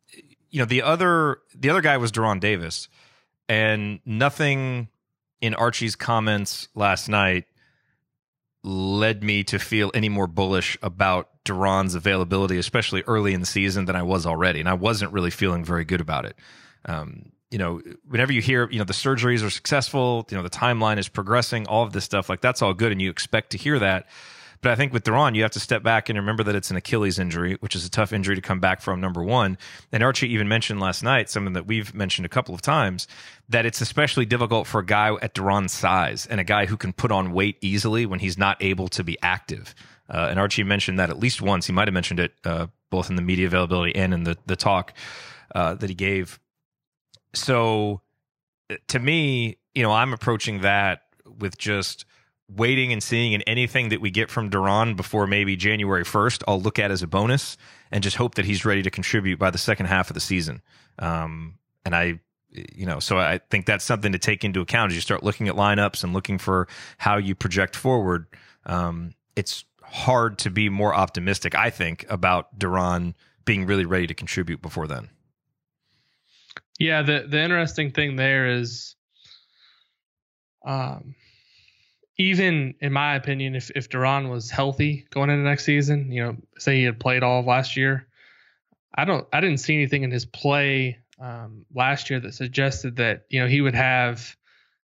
you 0.50 0.58
know, 0.58 0.64
the 0.64 0.82
other 0.82 1.38
the 1.54 1.70
other 1.70 1.82
guy 1.82 1.96
was 1.98 2.10
De'Ron 2.10 2.40
Davis, 2.40 2.88
and 3.48 4.00
nothing 4.04 4.88
in 5.40 5.54
Archie's 5.54 5.94
comments 5.94 6.68
last 6.74 7.08
night 7.08 7.44
led 8.64 9.22
me 9.22 9.44
to 9.44 9.58
feel 9.58 9.92
any 9.94 10.08
more 10.08 10.26
bullish 10.26 10.76
about 10.82 11.28
De'Ron's 11.44 11.94
availability, 11.94 12.58
especially 12.58 13.02
early 13.06 13.32
in 13.32 13.40
the 13.40 13.46
season, 13.46 13.84
than 13.84 13.94
I 13.94 14.02
was 14.02 14.26
already. 14.26 14.58
And 14.58 14.68
I 14.68 14.74
wasn't 14.74 15.12
really 15.12 15.30
feeling 15.30 15.64
very 15.64 15.84
good 15.84 16.00
about 16.00 16.26
it. 16.26 16.36
Um, 16.84 17.30
you 17.50 17.58
know, 17.58 17.80
whenever 18.08 18.32
you 18.32 18.40
hear, 18.40 18.70
you 18.70 18.78
know, 18.78 18.84
the 18.84 18.92
surgeries 18.92 19.44
are 19.44 19.50
successful, 19.50 20.26
you 20.30 20.36
know, 20.36 20.42
the 20.42 20.50
timeline 20.50 20.98
is 20.98 21.08
progressing, 21.08 21.66
all 21.66 21.82
of 21.82 21.92
this 21.92 22.04
stuff, 22.04 22.28
like 22.28 22.40
that's 22.40 22.62
all 22.62 22.74
good. 22.74 22.92
And 22.92 23.02
you 23.02 23.10
expect 23.10 23.50
to 23.50 23.58
hear 23.58 23.78
that. 23.78 24.06
But 24.62 24.72
I 24.72 24.74
think 24.74 24.92
with 24.92 25.04
De'Ron, 25.04 25.34
you 25.34 25.42
have 25.42 25.52
to 25.52 25.60
step 25.60 25.82
back 25.82 26.10
and 26.10 26.18
remember 26.18 26.42
that 26.44 26.54
it's 26.54 26.70
an 26.70 26.76
Achilles 26.76 27.18
injury, 27.18 27.56
which 27.60 27.74
is 27.74 27.86
a 27.86 27.90
tough 27.90 28.12
injury 28.12 28.34
to 28.34 28.42
come 28.42 28.60
back 28.60 28.82
from, 28.82 29.00
number 29.00 29.24
one. 29.24 29.56
And 29.90 30.02
Archie 30.02 30.28
even 30.34 30.48
mentioned 30.48 30.80
last 30.80 31.02
night, 31.02 31.30
something 31.30 31.54
that 31.54 31.66
we've 31.66 31.94
mentioned 31.94 32.26
a 32.26 32.28
couple 32.28 32.54
of 32.54 32.60
times, 32.60 33.08
that 33.48 33.64
it's 33.64 33.80
especially 33.80 34.26
difficult 34.26 34.66
for 34.66 34.80
a 34.80 34.84
guy 34.84 35.14
at 35.22 35.34
De'Ron's 35.34 35.72
size 35.72 36.26
and 36.26 36.40
a 36.40 36.44
guy 36.44 36.66
who 36.66 36.76
can 36.76 36.92
put 36.92 37.10
on 37.10 37.32
weight 37.32 37.56
easily 37.62 38.04
when 38.04 38.20
he's 38.20 38.36
not 38.36 38.62
able 38.62 38.88
to 38.88 39.02
be 39.02 39.16
active. 39.22 39.74
Uh, 40.10 40.26
and 40.30 40.38
Archie 40.38 40.62
mentioned 40.62 40.98
that 40.98 41.08
at 41.08 41.18
least 41.18 41.40
once. 41.40 41.66
He 41.66 41.72
might 41.72 41.88
have 41.88 41.94
mentioned 41.94 42.20
it 42.20 42.34
uh, 42.44 42.66
both 42.90 43.08
in 43.08 43.16
the 43.16 43.22
media 43.22 43.46
availability 43.46 43.96
and 43.96 44.12
in 44.12 44.24
the, 44.24 44.36
the 44.44 44.56
talk 44.56 44.92
uh, 45.54 45.74
that 45.74 45.88
he 45.88 45.94
gave. 45.94 46.38
So 47.34 48.00
to 48.88 48.98
me, 48.98 49.58
you 49.74 49.82
know, 49.82 49.92
I'm 49.92 50.12
approaching 50.12 50.60
that 50.62 51.02
with 51.38 51.56
just 51.58 52.04
waiting 52.48 52.92
and 52.92 53.02
seeing 53.02 53.34
and 53.34 53.44
anything 53.46 53.90
that 53.90 54.00
we 54.00 54.10
get 54.10 54.30
from 54.30 54.50
De'Ron 54.50 54.96
before 54.96 55.26
maybe 55.26 55.56
January 55.56 56.04
1st, 56.04 56.42
I'll 56.48 56.60
look 56.60 56.78
at 56.78 56.90
as 56.90 57.02
a 57.02 57.06
bonus 57.06 57.56
and 57.90 58.02
just 58.02 58.16
hope 58.16 58.34
that 58.34 58.44
he's 58.44 58.64
ready 58.64 58.82
to 58.82 58.90
contribute 58.90 59.38
by 59.38 59.50
the 59.50 59.58
second 59.58 59.86
half 59.86 60.10
of 60.10 60.14
the 60.14 60.20
season. 60.20 60.62
Um, 60.98 61.58
and 61.84 61.94
I, 61.94 62.20
you 62.50 62.86
know, 62.86 62.98
so 62.98 63.18
I 63.18 63.40
think 63.50 63.66
that's 63.66 63.84
something 63.84 64.12
to 64.12 64.18
take 64.18 64.44
into 64.44 64.60
account 64.60 64.90
as 64.90 64.96
you 64.96 65.00
start 65.00 65.22
looking 65.22 65.48
at 65.48 65.54
lineups 65.54 66.02
and 66.02 66.12
looking 66.12 66.38
for 66.38 66.66
how 66.98 67.16
you 67.16 67.34
project 67.34 67.76
forward. 67.76 68.26
Um, 68.66 69.14
it's 69.36 69.64
hard 69.82 70.38
to 70.38 70.50
be 70.50 70.68
more 70.68 70.94
optimistic, 70.94 71.54
I 71.54 71.70
think, 71.70 72.04
about 72.08 72.58
De'Ron 72.58 73.14
being 73.44 73.66
really 73.66 73.84
ready 73.84 74.06
to 74.08 74.14
contribute 74.14 74.60
before 74.60 74.86
then. 74.86 75.08
Yeah, 76.80 77.02
the 77.02 77.26
the 77.28 77.38
interesting 77.38 77.92
thing 77.92 78.16
there 78.16 78.46
is, 78.46 78.96
um, 80.64 81.14
even 82.16 82.74
in 82.80 82.90
my 82.90 83.16
opinion, 83.16 83.54
if 83.54 83.70
if 83.76 83.90
De'Ron 83.90 84.30
was 84.30 84.50
healthy 84.50 85.06
going 85.10 85.28
into 85.28 85.44
next 85.44 85.64
season, 85.66 86.10
you 86.10 86.24
know, 86.24 86.36
say 86.56 86.76
he 86.76 86.84
had 86.84 86.98
played 86.98 87.22
all 87.22 87.40
of 87.40 87.46
last 87.46 87.76
year, 87.76 88.08
I 88.94 89.04
don't, 89.04 89.28
I 89.30 89.42
didn't 89.42 89.58
see 89.58 89.74
anything 89.74 90.04
in 90.04 90.10
his 90.10 90.24
play 90.24 90.96
um, 91.20 91.66
last 91.74 92.08
year 92.08 92.18
that 92.18 92.32
suggested 92.32 92.96
that 92.96 93.26
you 93.28 93.40
know 93.40 93.46
he 93.46 93.60
would 93.60 93.74
have 93.74 94.34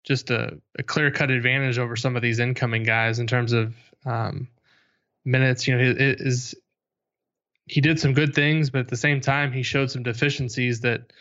just 0.04 0.32
a, 0.32 0.60
a 0.80 0.84
clear 0.84 1.12
cut 1.12 1.30
advantage 1.30 1.78
over 1.78 1.96
some 1.96 2.16
of 2.16 2.24
these 2.24 2.40
incoming 2.40 2.82
guys 2.82 3.20
in 3.20 3.28
terms 3.28 3.54
of 3.54 3.76
um, 4.08 4.48
minutes. 5.24 5.68
You 5.68 5.78
know, 5.78 5.84
it 5.84 6.20
is 6.20 6.56
he 7.68 7.80
did 7.80 8.00
some 8.00 8.14
good 8.14 8.34
things, 8.34 8.72
but 8.72 8.80
at 8.80 8.88
the 8.88 8.98
same 8.98 9.22
time, 9.22 9.52
he 9.52 9.62
showed 9.62 9.92
some 9.92 10.02
deficiencies 10.02 10.82
that 10.82 11.14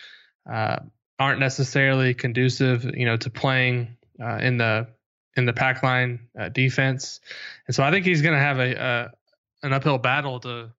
uh, 0.50 0.78
aren't 1.18 1.40
necessarily 1.40 2.14
conducive, 2.14 2.84
you 2.84 3.06
know, 3.06 3.16
to 3.16 3.30
playing 3.30 3.96
uh, 4.20 4.36
in 4.36 4.58
the 4.58 4.88
in 5.36 5.46
the 5.46 5.52
pack 5.52 5.82
line 5.82 6.28
uh, 6.38 6.48
defense. 6.48 7.20
And 7.66 7.74
so 7.74 7.82
I 7.82 7.90
think 7.90 8.06
he's 8.06 8.22
going 8.22 8.34
to 8.34 8.40
have 8.40 8.58
a, 8.58 8.74
a, 8.74 9.66
an 9.66 9.72
uphill 9.72 9.98
battle 9.98 10.40
to 10.40 10.70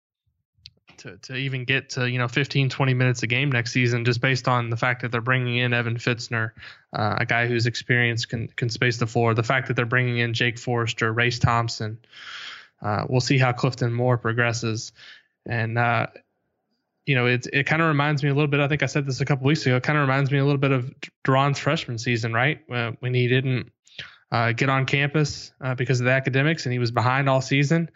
to 0.98 1.18
to 1.18 1.36
even 1.36 1.66
get 1.66 1.90
to 1.90 2.10
you 2.10 2.18
know 2.18 2.28
15 2.28 2.70
20 2.70 2.94
minutes 2.94 3.24
a 3.24 3.28
game 3.28 3.52
next 3.52 3.74
season 3.74 4.06
just 4.06 4.22
based 4.22 4.48
on 4.48 4.70
the 4.70 4.78
fact 4.78 5.02
that 5.02 5.12
they're 5.12 5.22
bringing 5.22 5.58
in 5.58 5.74
Evan 5.74 5.98
Fitzner 5.98 6.52
uh, 6.94 7.18
a 7.20 7.26
guy 7.26 7.48
whose 7.48 7.66
experience 7.66 8.26
can 8.26 8.48
can 8.48 8.70
space 8.70 8.98
the 8.98 9.08
floor 9.08 9.34
the 9.34 9.44
fact 9.44 9.68
that 9.68 9.74
they're 9.74 9.86
bringing 9.86 10.20
in 10.20 10.34
Jake 10.34 10.58
Forrester 10.58 11.12
Race 11.12 11.40
Thompson 11.40 12.00
uh, 12.82 13.06
we'll 13.10 13.22
see 13.22 13.38
how 13.38 13.52
Clifton 13.52 13.94
Moore 13.94 14.18
progresses 14.18 14.94
and 15.46 15.78
uh, 15.78 16.08
you 17.06 17.16
know 17.16 17.28
it 17.28 17.48
it 17.54 17.66
kind 17.66 17.82
of 17.82 17.88
reminds 17.88 18.24
me 18.24 18.30
a 18.30 18.34
little 18.34 18.48
bit 18.48 18.60
I 18.60 18.68
think 18.68 18.84
I 18.84 18.88
said 18.88 19.06
this 19.06 19.22
a 19.22 19.26
couple 19.26 19.46
weeks 19.46 19.66
ago 19.66 19.76
it 19.76 19.84
kind 19.84 19.98
of 19.98 20.02
reminds 20.02 20.32
me 20.32 20.40
a 20.40 20.46
little 20.46 20.60
bit 20.60 20.72
of 20.72 20.94
De'Ron's 21.26 21.60
freshman 21.60 21.98
season 21.98 22.34
right 22.34 22.60
when 22.68 23.14
he 23.14 23.28
didn't 23.28 23.72
uh, 24.32 24.52
get 24.52 24.70
on 24.70 24.86
campus 24.86 25.52
uh, 25.62 25.76
because 25.76 26.00
of 26.00 26.06
the 26.06 26.12
academics, 26.12 26.66
and 26.66 26.74
he 26.74 26.80
was 26.80 26.92
behind 26.92 27.30
all 27.30 27.42
season. 27.42 27.90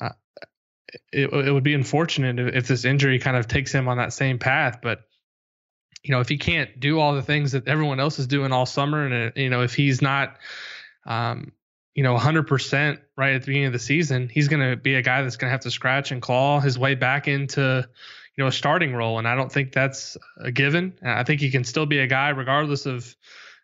Uh, 0.00 0.10
it, 1.12 1.32
it, 1.32 1.52
would 1.52 1.62
be 1.62 1.74
unfortunate 1.74 2.38
if, 2.38 2.54
if, 2.54 2.68
this 2.68 2.84
injury 2.84 3.18
kind 3.18 3.36
of 3.36 3.48
takes 3.48 3.72
him 3.72 3.88
on 3.88 3.96
that 3.96 4.12
same 4.12 4.38
path. 4.38 4.78
But 4.82 5.00
you 6.02 6.12
know, 6.12 6.20
if 6.20 6.28
he 6.28 6.38
can't 6.38 6.78
do 6.80 6.98
all 6.98 7.14
the 7.14 7.22
things 7.22 7.52
that 7.52 7.68
everyone 7.68 8.00
else 8.00 8.18
is 8.18 8.26
doing 8.26 8.52
all 8.52 8.66
summer, 8.66 9.04
and 9.04 9.14
uh, 9.14 9.30
you 9.36 9.50
know, 9.50 9.62
if 9.62 9.74
he's 9.74 10.00
not, 10.00 10.36
um, 11.06 11.52
you 11.94 12.02
know, 12.02 12.16
100% 12.16 12.98
right 13.16 13.34
at 13.34 13.42
the 13.42 13.46
beginning 13.46 13.66
of 13.66 13.72
the 13.72 13.78
season, 13.78 14.28
he's 14.28 14.48
going 14.48 14.70
to 14.70 14.76
be 14.76 14.94
a 14.94 15.02
guy 15.02 15.22
that's 15.22 15.36
going 15.36 15.48
to 15.48 15.52
have 15.52 15.60
to 15.60 15.70
scratch 15.70 16.10
and 16.10 16.22
claw 16.22 16.60
his 16.60 16.78
way 16.78 16.94
back 16.94 17.28
into 17.28 17.86
you 18.36 18.44
know 18.44 18.48
a 18.48 18.52
starting 18.52 18.94
role 18.94 19.18
and 19.18 19.28
i 19.28 19.34
don't 19.34 19.52
think 19.52 19.72
that's 19.72 20.16
a 20.38 20.50
given 20.50 20.92
i 21.04 21.22
think 21.22 21.40
he 21.40 21.50
can 21.50 21.64
still 21.64 21.86
be 21.86 21.98
a 21.98 22.06
guy 22.06 22.30
regardless 22.30 22.86
of 22.86 23.14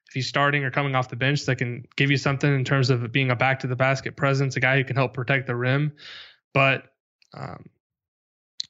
if 0.08 0.14
he's 0.14 0.26
starting 0.26 0.64
or 0.64 0.70
coming 0.70 0.94
off 0.94 1.10
the 1.10 1.16
bench 1.16 1.44
that 1.44 1.56
can 1.56 1.86
give 1.96 2.10
you 2.10 2.16
something 2.16 2.52
in 2.52 2.64
terms 2.64 2.88
of 2.88 3.12
being 3.12 3.30
a 3.30 3.36
back 3.36 3.60
to 3.60 3.66
the 3.66 3.76
basket 3.76 4.16
presence, 4.16 4.56
a 4.56 4.60
guy 4.60 4.78
who 4.78 4.84
can 4.84 4.96
help 4.96 5.12
protect 5.12 5.46
the 5.46 5.54
rim. 5.54 5.92
But, 6.54 6.84
um, 7.34 7.66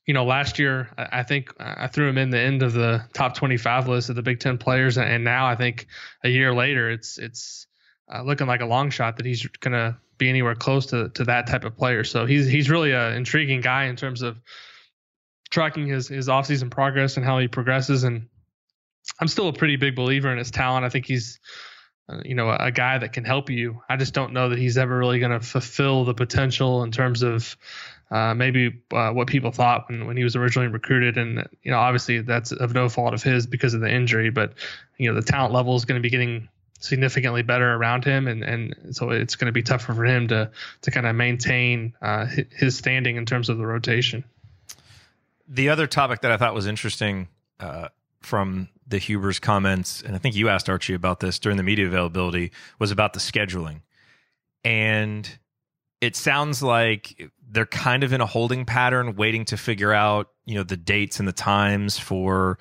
you 0.05 0.15
know, 0.15 0.25
last 0.25 0.59
year 0.59 0.89
I, 0.97 1.23
think 1.23 1.55
I 1.61 1.87
threw 1.87 2.09
him 2.09 2.19
in 2.19 2.31
the 2.31 2.41
end 2.41 2.63
of 2.63 2.73
the 2.73 3.05
top 3.13 3.37
25 3.37 3.87
list 3.87 4.11
of 4.11 4.17
the 4.17 4.23
Big 4.23 4.41
Ten 4.41 4.59
players, 4.59 4.99
and 4.99 5.23
now 5.23 5.47
I 5.47 5.55
think 5.55 5.87
a 6.25 6.29
year 6.29 6.53
later 6.53 6.91
it's 6.91 7.19
it's 7.19 7.67
uh, 8.13 8.23
looking 8.23 8.47
like 8.47 8.63
a 8.63 8.67
long 8.67 8.89
shot 8.89 9.19
that 9.19 9.27
he's 9.27 9.47
going 9.47 9.75
to 9.75 9.99
be 10.17 10.31
anywhere 10.31 10.55
close 10.55 10.87
to 10.87 11.11
to 11.11 11.25
that 11.25 11.47
type 11.47 11.65
of 11.65 11.77
player. 11.77 12.05
So 12.05 12.25
he's 12.25 12.49
he's 12.49 12.71
really 12.71 12.93
an 12.93 13.13
intriguing 13.13 13.61
guy 13.61 13.85
in 13.85 13.97
terms 13.97 14.23
of 14.23 14.41
tracking 15.51 15.87
his 15.87 16.09
his 16.09 16.29
offseason 16.29 16.71
progress 16.71 17.17
and 17.17 17.25
how 17.25 17.39
he 17.39 17.49
progresses 17.49 18.05
and 18.05 18.29
I'm 19.21 19.29
still 19.29 19.49
a 19.49 19.53
pretty 19.53 19.77
big 19.77 19.97
believer 19.97 20.31
in 20.31 20.39
his 20.39 20.51
talent. 20.51 20.85
I 20.85 20.89
think 20.89 21.07
he's, 21.07 21.41
uh, 22.09 22.21
you 22.25 22.35
know, 22.35 22.49
a, 22.49 22.57
a, 22.67 22.71
guy 22.71 22.99
that 22.99 23.13
can 23.13 23.25
help 23.25 23.51
you. 23.51 23.83
I 23.89 23.97
just 23.97 24.15
don't 24.15 24.33
know 24.33 24.51
that 24.51 24.59
he's 24.59 24.79
ever 24.79 24.97
really 24.97 25.19
going 25.19 25.33
to 25.33 25.41
fulfill 25.41 26.05
the 26.05 26.15
potential 26.15 26.83
in 26.83 26.91
terms 26.91 27.23
of 27.23 27.57
uh, 28.11 28.35
maybe 28.35 28.81
uh, 28.93 29.11
what 29.11 29.29
people 29.29 29.51
thought 29.51 29.89
when, 29.89 30.07
when 30.07 30.17
he 30.17 30.25
was 30.25 30.37
originally 30.37 30.69
recruited. 30.69 31.19
And, 31.19 31.49
you 31.63 31.71
know, 31.71 31.79
obviously 31.79 32.21
that's 32.21 32.53
of 32.53 32.75
no 32.75 32.89
fault 32.89 33.15
of 33.15 33.23
his 33.23 33.47
because 33.47 33.75
of 33.75 33.81
the 33.81 33.93
injury, 33.93 34.31
but, 34.31 34.55
you 34.97 35.09
know, 35.09 35.15
the 35.15 35.27
talent 35.27 35.53
level 35.53 35.77
is 35.77 35.85
going 35.85 36.01
to 36.01 36.03
be 36.03 36.11
getting 36.11 36.49
significantly 36.81 37.43
better 37.43 37.75
around 37.75 38.05
him. 38.05 38.29
And, 38.29 38.43
and 38.45 38.97
so 38.97 39.11
it's 39.11 39.35
going 39.35 39.47
to 39.47 39.53
be 39.53 39.63
tougher 39.63 39.95
for 39.95 40.05
him 40.05 40.29
to, 40.29 40.51
to 40.83 40.91
kind 40.91 41.07
of 41.07 41.17
maintain 41.17 41.95
uh, 42.01 42.27
his 42.51 42.77
standing 42.77 43.17
in 43.17 43.27
terms 43.27 43.49
of 43.49 43.59
the 43.59 43.67
rotation. 43.67 44.25
The 45.49 45.71
other 45.71 45.87
topic 45.87 46.21
that 46.21 46.31
I 46.31 46.37
thought 46.37 46.55
was 46.55 46.67
interesting 46.67 47.29
uh, 47.59 47.89
from 48.21 48.69
the 48.87 48.99
Huber's 48.99 49.39
comments, 49.39 50.03
and 50.03 50.15
I 50.15 50.19
think 50.19 50.35
you 50.35 50.49
asked 50.49 50.69
Archie 50.69 50.95
about 50.95 51.21
this 51.21 51.39
during 51.39 51.57
the 51.57 51.63
media 51.63 51.87
availability, 51.87 52.53
was 52.79 52.91
about 52.91 53.13
the 53.13 53.21
scheduling. 53.21 53.81
And 54.65 55.39
it 56.01 56.17
sounds 56.17 56.63
like 56.63 57.31
they're 57.51 57.67
kind 57.67 58.05
of 58.05 58.13
in 58.13 58.21
a 58.21 58.27
holding 58.27 58.65
pattern, 58.65 59.17
waiting 59.17 59.45
to 59.47 59.57
figure 59.57 59.93
out, 59.93 60.29
you 60.45 60.55
know, 60.55 60.63
the 60.63 60.77
dates 60.77 61.19
and 61.19 61.27
the 61.27 61.33
times 61.33 61.99
for 61.99 62.59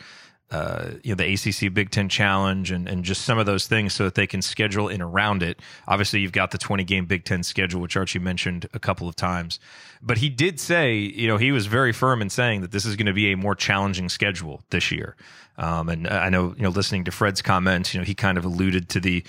uh, 0.49 0.91
you 1.03 1.13
know 1.13 1.15
the 1.15 1.33
ACC 1.33 1.73
Big 1.73 1.91
Ten 1.91 2.07
Challenge 2.07 2.71
and 2.71 2.87
and 2.87 3.03
just 3.03 3.23
some 3.23 3.37
of 3.37 3.45
those 3.45 3.67
things 3.67 3.93
so 3.93 4.05
that 4.05 4.15
they 4.15 4.27
can 4.27 4.41
schedule 4.41 4.87
in 4.87 5.01
around 5.01 5.43
it. 5.43 5.59
Obviously, 5.87 6.21
you've 6.21 6.31
got 6.31 6.51
the 6.51 6.57
20 6.57 6.83
game 6.83 7.05
Big 7.05 7.25
Ten 7.25 7.43
schedule, 7.43 7.81
which 7.81 7.97
Archie 7.97 8.19
mentioned 8.19 8.67
a 8.73 8.79
couple 8.79 9.09
of 9.09 9.15
times. 9.15 9.59
But 10.01 10.19
he 10.19 10.29
did 10.29 10.59
say, 10.59 10.95
you 10.95 11.27
know, 11.27 11.37
he 11.37 11.51
was 11.51 11.65
very 11.65 11.91
firm 11.91 12.21
in 12.21 12.29
saying 12.29 12.61
that 12.61 12.71
this 12.71 12.85
is 12.85 12.95
going 12.95 13.07
to 13.07 13.13
be 13.13 13.31
a 13.31 13.37
more 13.37 13.55
challenging 13.55 14.09
schedule 14.09 14.61
this 14.69 14.91
year. 14.91 15.15
Um, 15.57 15.89
and 15.89 16.07
I 16.07 16.29
know, 16.29 16.53
you 16.55 16.63
know, 16.63 16.69
listening 16.69 17.03
to 17.05 17.11
Fred's 17.11 17.41
comments, 17.41 17.93
you 17.93 17.99
know, 17.99 18.05
he 18.05 18.13
kind 18.13 18.37
of 18.37 18.45
alluded 18.45 18.89
to 18.89 18.99
the 18.99 19.23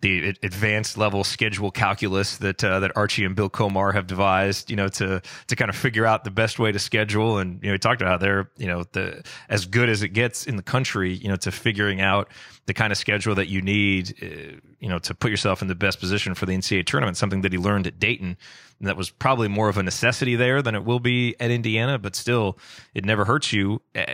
the 0.00 0.28
advanced 0.42 0.96
level 0.96 1.24
schedule 1.24 1.70
calculus 1.70 2.36
that 2.38 2.62
uh, 2.62 2.80
that 2.80 2.96
Archie 2.96 3.24
and 3.24 3.34
Bill 3.34 3.50
Comar 3.50 3.94
have 3.94 4.06
devised, 4.06 4.70
you 4.70 4.76
know, 4.76 4.88
to 4.88 5.20
to 5.48 5.56
kind 5.56 5.68
of 5.68 5.76
figure 5.76 6.06
out 6.06 6.24
the 6.24 6.30
best 6.30 6.58
way 6.58 6.70
to 6.70 6.78
schedule. 6.78 7.38
And 7.38 7.60
you 7.62 7.68
know, 7.68 7.72
we 7.74 7.78
talked 7.78 8.00
about 8.00 8.12
how 8.12 8.18
they're 8.18 8.50
you 8.56 8.68
know 8.68 8.84
the 8.92 9.24
as 9.48 9.66
good 9.66 9.88
as 9.88 10.02
it 10.02 10.10
gets 10.10 10.46
in 10.46 10.56
the 10.56 10.62
country, 10.62 11.12
you 11.12 11.28
know, 11.28 11.36
to 11.36 11.50
figuring 11.50 12.00
out 12.00 12.30
the 12.66 12.74
kind 12.74 12.92
of 12.92 12.98
schedule 12.98 13.34
that 13.34 13.48
you 13.48 13.60
need, 13.60 14.14
uh, 14.22 14.60
you 14.78 14.88
know, 14.88 14.98
to 15.00 15.14
put 15.14 15.30
yourself 15.30 15.62
in 15.62 15.68
the 15.68 15.74
best 15.74 15.98
position 15.98 16.34
for 16.34 16.46
the 16.46 16.52
NCAA 16.52 16.86
tournament. 16.86 17.16
Something 17.16 17.40
that 17.42 17.52
he 17.52 17.58
learned 17.58 17.86
at 17.86 17.98
Dayton. 17.98 18.36
And 18.78 18.86
that 18.86 18.96
was 18.96 19.10
probably 19.10 19.48
more 19.48 19.68
of 19.68 19.76
a 19.76 19.82
necessity 19.82 20.36
there 20.36 20.62
than 20.62 20.76
it 20.76 20.84
will 20.84 21.00
be 21.00 21.34
at 21.40 21.50
Indiana, 21.50 21.98
but 21.98 22.14
still, 22.14 22.56
it 22.94 23.04
never 23.04 23.24
hurts 23.24 23.52
you 23.52 23.82
uh, 23.96 24.04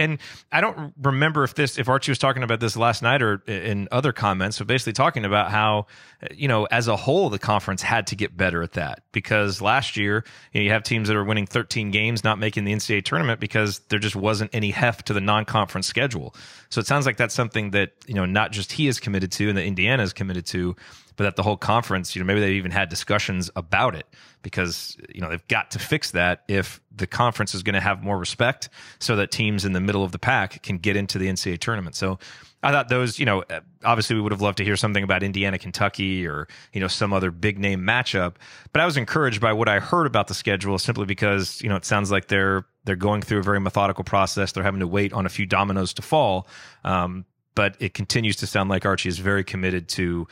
and 0.00 0.18
I 0.50 0.62
don't 0.62 0.94
remember 1.00 1.44
if 1.44 1.54
this 1.54 1.78
if 1.78 1.88
Archie 1.88 2.10
was 2.10 2.18
talking 2.18 2.42
about 2.42 2.58
this 2.58 2.76
last 2.76 3.02
night 3.02 3.22
or 3.22 3.42
in 3.46 3.86
other 3.92 4.12
comments, 4.12 4.58
but 4.58 4.66
basically 4.66 4.94
talking 4.94 5.26
about 5.26 5.50
how 5.50 5.86
you 6.32 6.48
know 6.48 6.64
as 6.64 6.88
a 6.88 6.96
whole 6.96 7.28
the 7.28 7.38
conference 7.38 7.82
had 7.82 8.06
to 8.08 8.16
get 8.16 8.36
better 8.36 8.62
at 8.62 8.72
that 8.72 9.02
because 9.12 9.60
last 9.60 9.96
year 9.96 10.24
you, 10.52 10.60
know, 10.60 10.64
you 10.64 10.70
have 10.70 10.82
teams 10.82 11.08
that 11.08 11.16
are 11.16 11.24
winning 11.24 11.46
13 11.46 11.90
games 11.90 12.24
not 12.24 12.38
making 12.38 12.64
the 12.64 12.72
NCAA 12.72 13.04
tournament 13.04 13.40
because 13.40 13.80
there 13.90 13.98
just 13.98 14.16
wasn't 14.16 14.50
any 14.54 14.70
heft 14.70 15.06
to 15.06 15.12
the 15.12 15.20
non-conference 15.20 15.86
schedule. 15.86 16.34
So 16.70 16.80
it 16.80 16.86
sounds 16.86 17.04
like 17.04 17.18
that's 17.18 17.34
something 17.34 17.72
that 17.72 17.92
you 18.06 18.14
know 18.14 18.24
not 18.24 18.52
just 18.52 18.72
he 18.72 18.88
is 18.88 18.98
committed 18.98 19.30
to 19.32 19.50
and 19.50 19.58
that 19.58 19.64
Indiana 19.64 20.02
is 20.02 20.14
committed 20.14 20.46
to, 20.46 20.76
but 21.20 21.24
that 21.24 21.36
the 21.36 21.42
whole 21.42 21.58
conference, 21.58 22.16
you 22.16 22.22
know, 22.22 22.24
maybe 22.24 22.40
they've 22.40 22.56
even 22.56 22.70
had 22.70 22.88
discussions 22.88 23.50
about 23.54 23.94
it 23.94 24.06
because 24.40 24.96
you 25.14 25.20
know 25.20 25.28
they've 25.28 25.46
got 25.48 25.70
to 25.72 25.78
fix 25.78 26.12
that 26.12 26.44
if 26.48 26.80
the 26.96 27.06
conference 27.06 27.54
is 27.54 27.62
going 27.62 27.74
to 27.74 27.80
have 27.80 28.02
more 28.02 28.16
respect, 28.16 28.70
so 29.00 29.16
that 29.16 29.30
teams 29.30 29.66
in 29.66 29.74
the 29.74 29.82
middle 29.82 30.02
of 30.02 30.12
the 30.12 30.18
pack 30.18 30.62
can 30.62 30.78
get 30.78 30.96
into 30.96 31.18
the 31.18 31.28
NCAA 31.28 31.58
tournament. 31.58 31.94
So 31.94 32.18
I 32.62 32.72
thought 32.72 32.88
those, 32.88 33.18
you 33.18 33.26
know, 33.26 33.44
obviously 33.84 34.16
we 34.16 34.22
would 34.22 34.32
have 34.32 34.40
loved 34.40 34.56
to 34.58 34.64
hear 34.64 34.76
something 34.76 35.04
about 35.04 35.22
Indiana, 35.22 35.58
Kentucky, 35.58 36.26
or 36.26 36.48
you 36.72 36.80
know 36.80 36.88
some 36.88 37.12
other 37.12 37.30
big 37.30 37.58
name 37.58 37.82
matchup. 37.82 38.36
But 38.72 38.80
I 38.80 38.86
was 38.86 38.96
encouraged 38.96 39.42
by 39.42 39.52
what 39.52 39.68
I 39.68 39.78
heard 39.78 40.06
about 40.06 40.26
the 40.26 40.34
schedule, 40.34 40.78
simply 40.78 41.04
because 41.04 41.60
you 41.60 41.68
know 41.68 41.76
it 41.76 41.84
sounds 41.84 42.10
like 42.10 42.28
they're 42.28 42.64
they're 42.84 42.96
going 42.96 43.20
through 43.20 43.40
a 43.40 43.42
very 43.42 43.60
methodical 43.60 44.04
process. 44.04 44.52
They're 44.52 44.64
having 44.64 44.80
to 44.80 44.86
wait 44.86 45.12
on 45.12 45.26
a 45.26 45.28
few 45.28 45.44
dominoes 45.44 45.92
to 45.92 46.00
fall. 46.00 46.48
Um, 46.82 47.26
but 47.54 47.76
it 47.78 47.92
continues 47.92 48.36
to 48.36 48.46
sound 48.46 48.70
like 48.70 48.86
Archie 48.86 49.10
is 49.10 49.18
very 49.18 49.44
committed 49.44 49.86
to 49.88 50.26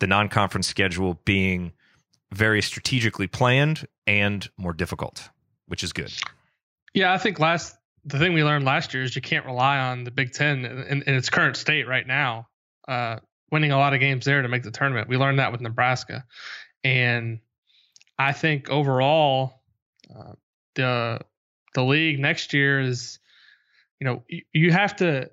the 0.00 0.06
non-conference 0.06 0.66
schedule 0.66 1.20
being 1.24 1.72
very 2.32 2.62
strategically 2.62 3.26
planned 3.26 3.86
and 4.06 4.48
more 4.56 4.72
difficult, 4.72 5.30
which 5.66 5.84
is 5.84 5.92
good. 5.92 6.12
Yeah, 6.94 7.12
I 7.12 7.18
think 7.18 7.38
last 7.38 7.76
the 8.04 8.18
thing 8.18 8.32
we 8.32 8.42
learned 8.42 8.64
last 8.64 8.94
year 8.94 9.02
is 9.02 9.14
you 9.14 9.22
can't 9.22 9.44
rely 9.44 9.78
on 9.78 10.04
the 10.04 10.10
Big 10.10 10.32
Ten 10.32 10.64
in, 10.64 11.02
in 11.02 11.14
its 11.14 11.28
current 11.28 11.56
state 11.56 11.86
right 11.86 12.06
now. 12.06 12.48
Uh, 12.88 13.16
winning 13.52 13.72
a 13.72 13.78
lot 13.78 13.94
of 13.94 14.00
games 14.00 14.24
there 14.24 14.42
to 14.42 14.48
make 14.48 14.62
the 14.62 14.70
tournament. 14.70 15.08
We 15.08 15.16
learned 15.16 15.38
that 15.38 15.52
with 15.52 15.60
Nebraska, 15.60 16.24
and 16.82 17.40
I 18.18 18.32
think 18.32 18.70
overall, 18.70 19.62
uh, 20.14 20.32
the 20.74 21.20
the 21.74 21.84
league 21.84 22.18
next 22.18 22.52
year 22.52 22.80
is, 22.80 23.18
you 24.00 24.06
know, 24.06 24.24
you, 24.28 24.42
you 24.52 24.72
have 24.72 24.96
to 24.96 25.30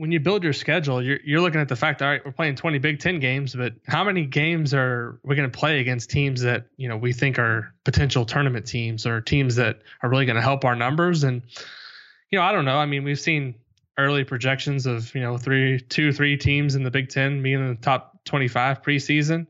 when 0.00 0.10
you 0.10 0.18
build 0.18 0.42
your 0.42 0.54
schedule, 0.54 1.02
you're 1.02 1.18
you're 1.22 1.42
looking 1.42 1.60
at 1.60 1.68
the 1.68 1.76
fact, 1.76 2.00
all 2.00 2.08
right, 2.08 2.24
we're 2.24 2.32
playing 2.32 2.54
20 2.54 2.78
Big 2.78 3.00
Ten 3.00 3.20
games, 3.20 3.54
but 3.54 3.74
how 3.86 4.02
many 4.02 4.24
games 4.24 4.72
are 4.72 5.20
we 5.22 5.36
going 5.36 5.50
to 5.50 5.58
play 5.58 5.80
against 5.80 6.08
teams 6.08 6.40
that 6.40 6.68
you 6.78 6.88
know 6.88 6.96
we 6.96 7.12
think 7.12 7.38
are 7.38 7.74
potential 7.84 8.24
tournament 8.24 8.66
teams 8.66 9.04
or 9.04 9.20
teams 9.20 9.56
that 9.56 9.82
are 10.02 10.08
really 10.08 10.24
going 10.24 10.36
to 10.36 10.42
help 10.42 10.64
our 10.64 10.74
numbers? 10.74 11.22
And 11.22 11.42
you 12.30 12.38
know, 12.38 12.42
I 12.42 12.52
don't 12.52 12.64
know. 12.64 12.78
I 12.78 12.86
mean, 12.86 13.04
we've 13.04 13.20
seen 13.20 13.56
early 13.98 14.24
projections 14.24 14.86
of 14.86 15.14
you 15.14 15.20
know 15.20 15.36
three, 15.36 15.78
two, 15.78 16.14
three 16.14 16.38
teams 16.38 16.76
in 16.76 16.82
the 16.82 16.90
Big 16.90 17.10
Ten 17.10 17.42
being 17.42 17.60
in 17.60 17.68
the 17.68 17.74
top 17.74 18.24
25 18.24 18.80
preseason. 18.80 19.48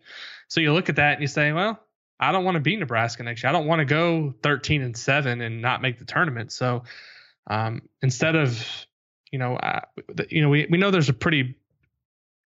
So 0.48 0.60
you 0.60 0.72
look 0.72 0.88
at 0.88 0.96
that 0.96 1.12
and 1.12 1.20
you 1.20 1.28
say, 1.28 1.52
well, 1.52 1.78
I 2.18 2.32
don't 2.32 2.44
want 2.44 2.56
to 2.56 2.60
beat 2.60 2.80
Nebraska 2.80 3.22
next 3.22 3.44
year. 3.44 3.50
I 3.50 3.52
don't 3.52 3.68
want 3.68 3.78
to 3.78 3.84
go 3.84 4.34
13 4.42 4.82
and 4.82 4.96
seven 4.96 5.42
and 5.42 5.62
not 5.62 5.80
make 5.80 6.00
the 6.00 6.04
tournament. 6.04 6.50
So 6.50 6.82
um, 7.46 7.82
instead 8.02 8.34
of 8.34 8.66
you 9.30 9.38
know, 9.38 9.56
uh, 9.56 9.80
you 10.28 10.42
know, 10.42 10.48
we, 10.48 10.66
we 10.70 10.78
know 10.78 10.90
there's 10.90 11.08
a 11.08 11.14
pretty 11.14 11.56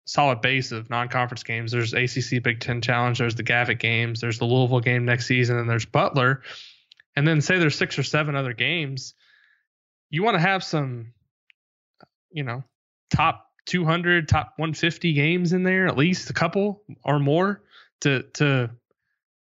solid 0.06 0.42
base 0.42 0.72
of 0.72 0.90
non-conference 0.90 1.44
games. 1.44 1.72
There's 1.72 1.94
ACC 1.94 2.44
Big 2.44 2.60
Ten 2.60 2.82
Challenge. 2.82 3.18
There's 3.18 3.36
the 3.36 3.44
Gavitt 3.44 3.80
games. 3.80 4.20
There's 4.22 4.40
the 4.40 4.46
Louisville 4.46 4.80
game 4.80 5.06
next 5.06 5.28
season, 5.28 5.58
and 5.58 5.70
there's 5.70 5.86
Butler. 5.86 6.42
And 7.16 7.28
then 7.28 7.42
say 7.42 7.60
there's 7.60 7.78
six 7.78 8.00
or 8.00 8.04
seven 8.04 8.36
other 8.36 8.54
games. 8.54 9.14
You 10.10 10.24
want 10.24 10.36
to 10.36 10.42
have 10.42 10.64
some, 10.64 11.14
you 12.32 12.44
know, 12.44 12.64
top 13.10 13.48
200, 13.68 14.28
top 14.28 14.54
150 14.58 15.14
games 15.14 15.54
in 15.54 15.64
there, 15.64 15.88
at 15.88 15.98
least 15.98 16.30
a 16.30 16.34
couple 16.34 16.84
or 17.04 17.20
more 17.20 17.62
to 18.02 18.24
to, 18.34 18.70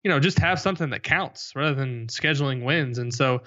you 0.03 0.11
know, 0.11 0.19
just 0.19 0.39
have 0.39 0.59
something 0.59 0.89
that 0.89 1.03
counts 1.03 1.53
rather 1.55 1.75
than 1.75 2.07
scheduling 2.07 2.63
wins. 2.63 2.97
And 2.97 3.13
so 3.13 3.43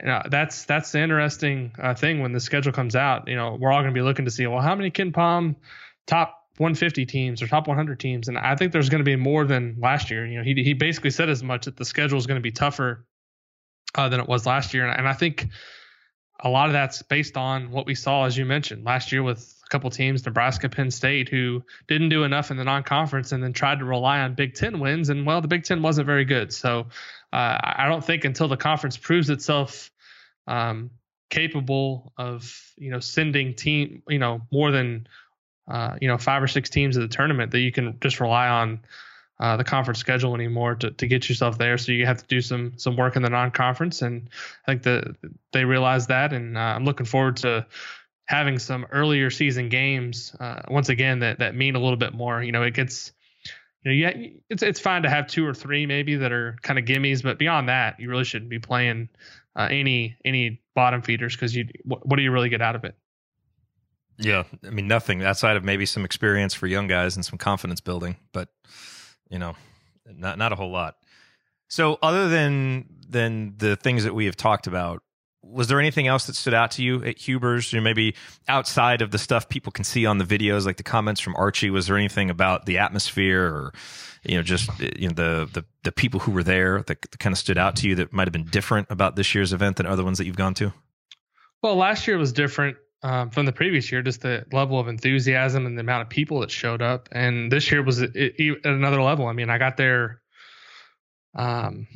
you 0.00 0.06
know, 0.06 0.22
that's 0.30 0.64
that's 0.64 0.92
the 0.92 1.00
interesting 1.00 1.72
uh, 1.80 1.94
thing 1.94 2.20
when 2.20 2.32
the 2.32 2.40
schedule 2.40 2.72
comes 2.72 2.94
out. 2.94 3.28
You 3.28 3.36
know, 3.36 3.56
we're 3.58 3.72
all 3.72 3.80
going 3.80 3.94
to 3.94 3.98
be 3.98 4.02
looking 4.02 4.26
to 4.26 4.30
see, 4.30 4.46
well, 4.46 4.60
how 4.60 4.74
many 4.74 4.90
KenPom 4.90 5.56
top 6.06 6.42
150 6.58 7.06
teams 7.06 7.42
or 7.42 7.46
top 7.46 7.68
100 7.68 8.00
teams, 8.00 8.28
and 8.28 8.38
I 8.38 8.56
think 8.56 8.72
there's 8.72 8.88
going 8.88 9.00
to 9.00 9.04
be 9.04 9.16
more 9.16 9.44
than 9.44 9.76
last 9.78 10.10
year. 10.10 10.26
You 10.26 10.38
know, 10.38 10.44
he 10.44 10.54
he 10.62 10.74
basically 10.74 11.10
said 11.10 11.28
as 11.28 11.42
much 11.42 11.66
that 11.66 11.76
the 11.76 11.84
schedule 11.84 12.18
is 12.18 12.26
going 12.26 12.36
to 12.38 12.42
be 12.42 12.52
tougher 12.52 13.06
uh, 13.94 14.08
than 14.08 14.20
it 14.20 14.28
was 14.28 14.46
last 14.46 14.74
year, 14.74 14.86
and, 14.86 14.98
and 14.98 15.08
I 15.08 15.12
think 15.12 15.48
a 16.40 16.48
lot 16.48 16.66
of 16.66 16.74
that's 16.74 17.02
based 17.02 17.36
on 17.36 17.70
what 17.70 17.86
we 17.86 17.94
saw, 17.94 18.24
as 18.24 18.36
you 18.36 18.44
mentioned, 18.44 18.84
last 18.84 19.10
year 19.10 19.22
with 19.22 19.54
a 19.66 19.68
couple 19.70 19.88
teams, 19.90 20.24
Nebraska, 20.24 20.68
Penn 20.68 20.90
State, 20.90 21.28
who 21.28 21.62
didn't 21.88 22.10
do 22.10 22.24
enough 22.24 22.50
in 22.50 22.58
the 22.58 22.64
non-conference 22.64 23.32
and 23.32 23.42
then 23.42 23.52
tried 23.52 23.78
to 23.78 23.84
rely 23.84 24.20
on 24.20 24.34
Big 24.34 24.54
Ten 24.54 24.78
wins, 24.78 25.08
and 25.08 25.26
well, 25.26 25.40
the 25.40 25.48
Big 25.48 25.64
Ten 25.64 25.82
wasn't 25.82 26.06
very 26.06 26.24
good. 26.24 26.52
So 26.52 26.86
uh, 27.36 27.58
I 27.62 27.86
don't 27.86 28.02
think 28.02 28.24
until 28.24 28.48
the 28.48 28.56
conference 28.56 28.96
proves 28.96 29.28
itself 29.28 29.90
um, 30.46 30.90
capable 31.28 32.14
of 32.16 32.50
you 32.78 32.90
know 32.90 33.00
sending 33.00 33.52
team 33.52 34.02
you 34.08 34.18
know 34.18 34.40
more 34.50 34.70
than 34.70 35.06
uh, 35.68 35.96
you 36.00 36.08
know 36.08 36.16
five 36.16 36.42
or 36.42 36.48
six 36.48 36.70
teams 36.70 36.94
to 36.96 37.02
the 37.02 37.08
tournament 37.08 37.50
that 37.50 37.60
you 37.60 37.70
can 37.70 37.98
just 38.00 38.20
rely 38.20 38.48
on 38.48 38.80
uh, 39.38 39.54
the 39.58 39.64
conference 39.64 39.98
schedule 39.98 40.34
anymore 40.34 40.76
to, 40.76 40.90
to 40.92 41.06
get 41.06 41.28
yourself 41.28 41.58
there. 41.58 41.76
So 41.76 41.92
you 41.92 42.06
have 42.06 42.22
to 42.22 42.26
do 42.26 42.40
some 42.40 42.72
some 42.78 42.96
work 42.96 43.16
in 43.16 43.22
the 43.22 43.28
non-conference, 43.28 44.00
and 44.00 44.30
I 44.66 44.72
think 44.72 44.84
that 44.84 45.14
they 45.52 45.66
realize 45.66 46.06
that, 46.06 46.32
and 46.32 46.56
uh, 46.56 46.60
I'm 46.60 46.86
looking 46.86 47.04
forward 47.04 47.36
to 47.38 47.66
having 48.24 48.58
some 48.58 48.86
earlier 48.90 49.28
season 49.28 49.68
games 49.68 50.34
uh, 50.40 50.62
once 50.68 50.88
again 50.88 51.18
that 51.18 51.40
that 51.40 51.54
mean 51.54 51.76
a 51.76 51.80
little 51.80 51.98
bit 51.98 52.14
more. 52.14 52.42
You 52.42 52.52
know, 52.52 52.62
it 52.62 52.72
gets 52.72 53.12
you 53.86 53.92
know, 53.92 54.08
yeah, 54.08 54.28
it's 54.50 54.62
it's 54.62 54.80
fine 54.80 55.02
to 55.02 55.08
have 55.10 55.28
two 55.28 55.46
or 55.46 55.54
three 55.54 55.86
maybe 55.86 56.16
that 56.16 56.32
are 56.32 56.56
kind 56.62 56.78
of 56.78 56.84
gimmies, 56.84 57.22
but 57.22 57.38
beyond 57.38 57.68
that, 57.68 58.00
you 58.00 58.08
really 58.10 58.24
shouldn't 58.24 58.50
be 58.50 58.58
playing 58.58 59.08
uh, 59.54 59.68
any 59.70 60.16
any 60.24 60.60
bottom 60.74 61.02
feeders 61.02 61.36
because 61.36 61.54
you 61.54 61.68
what, 61.84 62.04
what 62.06 62.16
do 62.16 62.22
you 62.22 62.32
really 62.32 62.48
get 62.48 62.60
out 62.60 62.74
of 62.74 62.84
it? 62.84 62.96
Yeah, 64.18 64.42
I 64.66 64.70
mean 64.70 64.88
nothing 64.88 65.22
outside 65.22 65.56
of 65.56 65.62
maybe 65.62 65.86
some 65.86 66.04
experience 66.04 66.52
for 66.52 66.66
young 66.66 66.88
guys 66.88 67.14
and 67.14 67.24
some 67.24 67.38
confidence 67.38 67.80
building, 67.80 68.16
but 68.32 68.48
you 69.30 69.38
know, 69.38 69.54
not 70.04 70.36
not 70.36 70.52
a 70.52 70.56
whole 70.56 70.72
lot. 70.72 70.96
So 71.68 71.98
other 72.02 72.28
than 72.28 72.86
than 73.08 73.54
the 73.56 73.76
things 73.76 74.02
that 74.02 74.14
we 74.14 74.24
have 74.24 74.36
talked 74.36 74.66
about, 74.66 75.02
was 75.50 75.68
there 75.68 75.80
anything 75.80 76.06
else 76.06 76.26
that 76.26 76.36
stood 76.36 76.54
out 76.54 76.72
to 76.72 76.82
you 76.82 77.02
at 77.04 77.18
Huber's? 77.18 77.72
You 77.72 77.80
know, 77.80 77.84
maybe 77.84 78.14
outside 78.48 79.02
of 79.02 79.10
the 79.10 79.18
stuff 79.18 79.48
people 79.48 79.72
can 79.72 79.84
see 79.84 80.06
on 80.06 80.18
the 80.18 80.24
videos, 80.24 80.66
like 80.66 80.76
the 80.76 80.82
comments 80.82 81.20
from 81.20 81.34
Archie. 81.36 81.70
Was 81.70 81.86
there 81.86 81.96
anything 81.96 82.30
about 82.30 82.66
the 82.66 82.78
atmosphere, 82.78 83.44
or 83.44 83.72
you 84.24 84.36
know, 84.36 84.42
just 84.42 84.70
you 84.80 85.08
know 85.08 85.14
the 85.14 85.48
the, 85.52 85.64
the 85.84 85.92
people 85.92 86.20
who 86.20 86.32
were 86.32 86.42
there 86.42 86.82
that, 86.86 87.18
kind 87.18 87.32
of 87.32 87.38
stood 87.38 87.58
out 87.58 87.76
to 87.76 87.88
you 87.88 87.94
that 87.96 88.12
might 88.12 88.26
have 88.26 88.32
been 88.32 88.44
different 88.44 88.88
about 88.90 89.16
this 89.16 89.34
year's 89.34 89.52
event 89.52 89.76
than 89.76 89.86
other 89.86 90.04
ones 90.04 90.18
that 90.18 90.26
you've 90.26 90.36
gone 90.36 90.54
to? 90.54 90.72
Well, 91.62 91.76
last 91.76 92.06
year 92.06 92.18
was 92.18 92.32
different 92.32 92.76
um, 93.02 93.30
from 93.30 93.46
the 93.46 93.52
previous 93.52 93.90
year, 93.90 94.02
just 94.02 94.20
the 94.20 94.44
level 94.52 94.78
of 94.78 94.88
enthusiasm 94.88 95.66
and 95.66 95.76
the 95.76 95.80
amount 95.80 96.02
of 96.02 96.08
people 96.08 96.40
that 96.40 96.50
showed 96.50 96.82
up. 96.82 97.08
And 97.12 97.50
this 97.50 97.70
year 97.70 97.82
was 97.82 98.02
at 98.02 98.14
another 98.14 99.02
level. 99.02 99.26
I 99.26 99.32
mean, 99.32 99.50
I 99.50 99.58
got 99.58 99.76
there 99.76 100.20
um, 101.34 101.86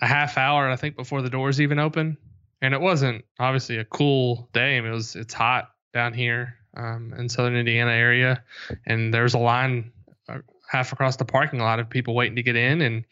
a 0.00 0.06
half 0.06 0.38
hour, 0.38 0.68
I 0.68 0.76
think, 0.76 0.96
before 0.96 1.22
the 1.22 1.30
doors 1.30 1.60
even 1.60 1.78
opened 1.78 2.16
and 2.62 2.74
it 2.74 2.80
wasn't 2.80 3.24
obviously 3.38 3.78
a 3.78 3.84
cool 3.84 4.48
day. 4.52 4.76
It 4.76 4.82
was 4.82 5.16
it's 5.16 5.34
hot 5.34 5.70
down 5.92 6.12
here 6.12 6.56
um, 6.76 7.14
in 7.16 7.28
southern 7.28 7.56
Indiana 7.56 7.92
area, 7.92 8.42
and 8.86 9.12
there's 9.12 9.34
a 9.34 9.38
line 9.38 9.92
uh, 10.28 10.38
half 10.68 10.92
across 10.92 11.16
the 11.16 11.24
parking 11.24 11.60
lot 11.60 11.80
of 11.80 11.90
people 11.90 12.14
waiting 12.14 12.36
to 12.36 12.42
get 12.42 12.56
in, 12.56 12.80
and 12.82 13.04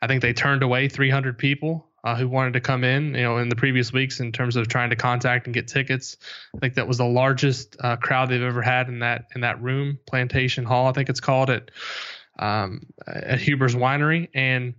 I 0.00 0.06
think 0.06 0.22
they 0.22 0.32
turned 0.32 0.62
away 0.62 0.88
300 0.88 1.36
people 1.38 1.88
uh, 2.04 2.14
who 2.14 2.28
wanted 2.28 2.52
to 2.52 2.60
come 2.60 2.84
in. 2.84 3.14
You 3.14 3.22
know, 3.22 3.38
in 3.38 3.48
the 3.48 3.56
previous 3.56 3.92
weeks 3.92 4.20
in 4.20 4.32
terms 4.32 4.56
of 4.56 4.68
trying 4.68 4.90
to 4.90 4.96
contact 4.96 5.46
and 5.46 5.54
get 5.54 5.68
tickets, 5.68 6.16
I 6.54 6.58
think 6.58 6.74
that 6.74 6.86
was 6.86 6.98
the 6.98 7.04
largest 7.04 7.76
uh, 7.80 7.96
crowd 7.96 8.28
they've 8.28 8.42
ever 8.42 8.62
had 8.62 8.88
in 8.88 9.00
that 9.00 9.26
in 9.34 9.40
that 9.40 9.60
room, 9.62 9.98
Plantation 10.06 10.64
Hall, 10.64 10.86
I 10.86 10.92
think 10.92 11.08
it's 11.08 11.20
called 11.20 11.50
at 11.50 11.70
um, 12.38 12.86
at 13.06 13.40
Huber's 13.40 13.74
Winery, 13.74 14.28
and 14.34 14.74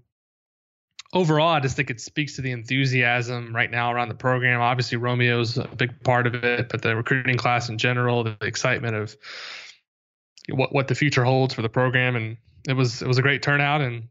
overall, 1.16 1.48
I 1.48 1.62
just 1.62 1.78
think 1.78 1.90
it 1.90 2.02
speaks 2.02 2.36
to 2.36 2.42
the 2.42 2.52
enthusiasm 2.52 3.56
right 3.56 3.72
now 3.72 3.92
around 3.92 4.10
the 4.10 4.16
program. 4.16 4.62
Obviously, 4.62 4.98
Romeo's 4.98 5.58
a 5.58 5.68
big 5.68 6.04
part 6.04 6.28
of 6.28 6.36
it, 6.36 6.70
but 6.70 6.82
the 6.82 6.96
recruiting 6.96 7.38
class 7.38 7.70
in 7.70 7.78
general, 7.78 8.24
the 8.24 8.38
excitement 8.42 8.96
of 8.96 9.16
what 10.50 10.74
what 10.74 10.88
the 10.88 10.96
future 10.96 11.24
holds 11.24 11.54
for 11.54 11.64
the 11.64 11.70
program, 11.70 12.16
and 12.16 12.38
it 12.68 12.74
was 12.74 13.02
it 13.02 13.08
was 13.08 13.18
a 13.18 13.22
great 13.22 13.42
turnout, 13.42 13.82
and 13.82 14.10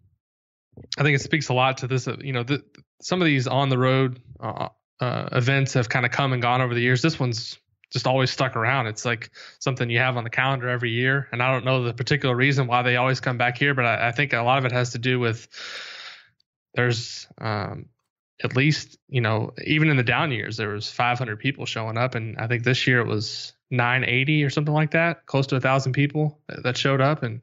I 0.99 1.03
think 1.03 1.15
it 1.15 1.21
speaks 1.21 1.51
a 1.51 1.55
lot 1.55 1.77
to 1.79 1.87
this. 1.87 2.09
You 2.21 2.33
know, 2.33 2.43
the, 2.43 2.65
some 3.01 3.21
of 3.21 3.27
these 3.27 3.47
on 3.47 3.69
the 3.69 3.79
road 3.79 4.21
uh, 4.41 4.71
uh, 5.01 5.29
events 5.33 5.75
have 5.75 5.89
kind 5.89 6.07
of 6.07 6.11
come 6.11 6.33
and 6.33 6.41
gone 6.41 6.63
over 6.63 6.75
the 6.75 6.81
years. 6.81 7.03
This 7.03 7.21
one's 7.21 7.59
just 7.93 8.07
always 8.09 8.31
stuck 8.31 8.57
around. 8.57 8.87
It's 8.89 9.05
like 9.05 9.31
something 9.61 9.89
you 9.89 9.99
have 9.99 10.17
on 10.17 10.25
the 10.25 10.31
calendar 10.31 10.69
every 10.69 10.91
year, 10.91 11.29
and 11.33 11.43
I 11.43 11.53
don't 11.53 11.67
know 11.67 11.85
the 11.85 11.93
particular 11.93 12.35
reason 12.35 12.67
why 12.67 12.83
they 12.83 12.97
always 12.97 13.21
come 13.21 13.37
back 13.37 13.59
here, 13.59 13.75
but 13.75 13.85
I, 13.85 14.09
I 14.09 14.13
think 14.13 14.33
a 14.33 14.41
lot 14.41 14.59
of 14.59 14.65
it 14.65 14.73
has 14.73 14.91
to 14.93 14.99
do 14.99 15.21
with 15.21 15.49
there's 16.75 17.27
um, 17.39 17.87
at 18.43 18.57
least 18.57 18.99
you 19.09 19.21
know 19.21 19.53
even 19.65 19.89
in 19.89 19.97
the 19.97 20.03
down 20.03 20.33
years 20.33 20.57
there 20.57 20.71
was 20.71 20.91
500 20.91 21.39
people 21.39 21.67
showing 21.67 21.97
up 21.97 22.15
and 22.15 22.37
i 22.39 22.47
think 22.47 22.65
this 22.65 22.87
year 22.87 23.01
it 23.01 23.07
was 23.07 23.53
980 23.71 24.45
or 24.45 24.51
something 24.51 24.75
like 24.75 24.93
that 24.93 25.27
close 25.27 25.47
to 25.49 25.57
a 25.57 25.61
thousand 25.61 25.93
people 25.93 26.39
that 26.63 26.77
showed 26.77 27.01
up 27.01 27.23
and 27.23 27.41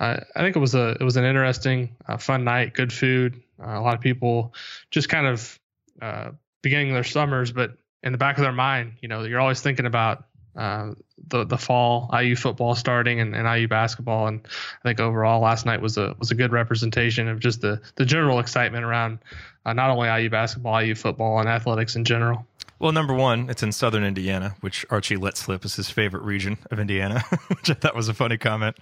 uh, 0.00 0.18
i 0.36 0.40
think 0.40 0.56
it 0.56 0.60
was 0.60 0.74
a 0.74 0.96
it 1.00 1.02
was 1.02 1.16
an 1.16 1.24
interesting 1.24 1.94
uh, 2.08 2.16
fun 2.16 2.44
night 2.44 2.74
good 2.74 2.92
food 2.92 3.42
uh, 3.60 3.78
a 3.78 3.80
lot 3.80 3.94
of 3.94 4.00
people 4.00 4.54
just 4.90 5.08
kind 5.08 5.26
of 5.26 5.58
uh, 6.00 6.30
beginning 6.62 6.92
their 6.92 7.04
summers 7.04 7.52
but 7.52 7.76
in 8.02 8.12
the 8.12 8.18
back 8.18 8.36
of 8.36 8.42
their 8.42 8.52
mind 8.52 8.94
you 9.00 9.08
know 9.08 9.24
you're 9.24 9.40
always 9.40 9.60
thinking 9.60 9.86
about 9.86 10.24
uh, 10.56 10.92
the 11.28 11.44
the 11.44 11.58
fall 11.58 12.10
IU 12.12 12.36
football 12.36 12.74
starting 12.74 13.20
and, 13.20 13.34
and 13.34 13.46
IU 13.46 13.68
basketball, 13.68 14.26
and 14.26 14.40
I 14.44 14.88
think 14.88 15.00
overall 15.00 15.40
last 15.40 15.66
night 15.66 15.80
was 15.80 15.96
a 15.96 16.14
was 16.18 16.30
a 16.30 16.34
good 16.34 16.52
representation 16.52 17.28
of 17.28 17.40
just 17.40 17.60
the 17.60 17.80
the 17.96 18.04
general 18.04 18.38
excitement 18.38 18.84
around 18.84 19.18
uh, 19.64 19.72
not 19.72 19.90
only 19.90 20.08
IU 20.08 20.30
basketball, 20.30 20.82
IU 20.82 20.94
football, 20.94 21.38
and 21.38 21.48
athletics 21.48 21.96
in 21.96 22.04
general. 22.04 22.46
Well, 22.78 22.90
number 22.90 23.14
one, 23.14 23.48
it's 23.48 23.62
in 23.62 23.70
southern 23.70 24.02
Indiana, 24.02 24.56
which 24.60 24.84
Archie 24.90 25.16
let 25.16 25.36
slip 25.36 25.64
is 25.64 25.76
his 25.76 25.88
favorite 25.88 26.24
region 26.24 26.58
of 26.70 26.80
Indiana, 26.80 27.20
which 27.46 27.70
I 27.70 27.74
thought 27.74 27.94
was 27.94 28.08
a 28.08 28.14
funny 28.14 28.38
comment. 28.38 28.76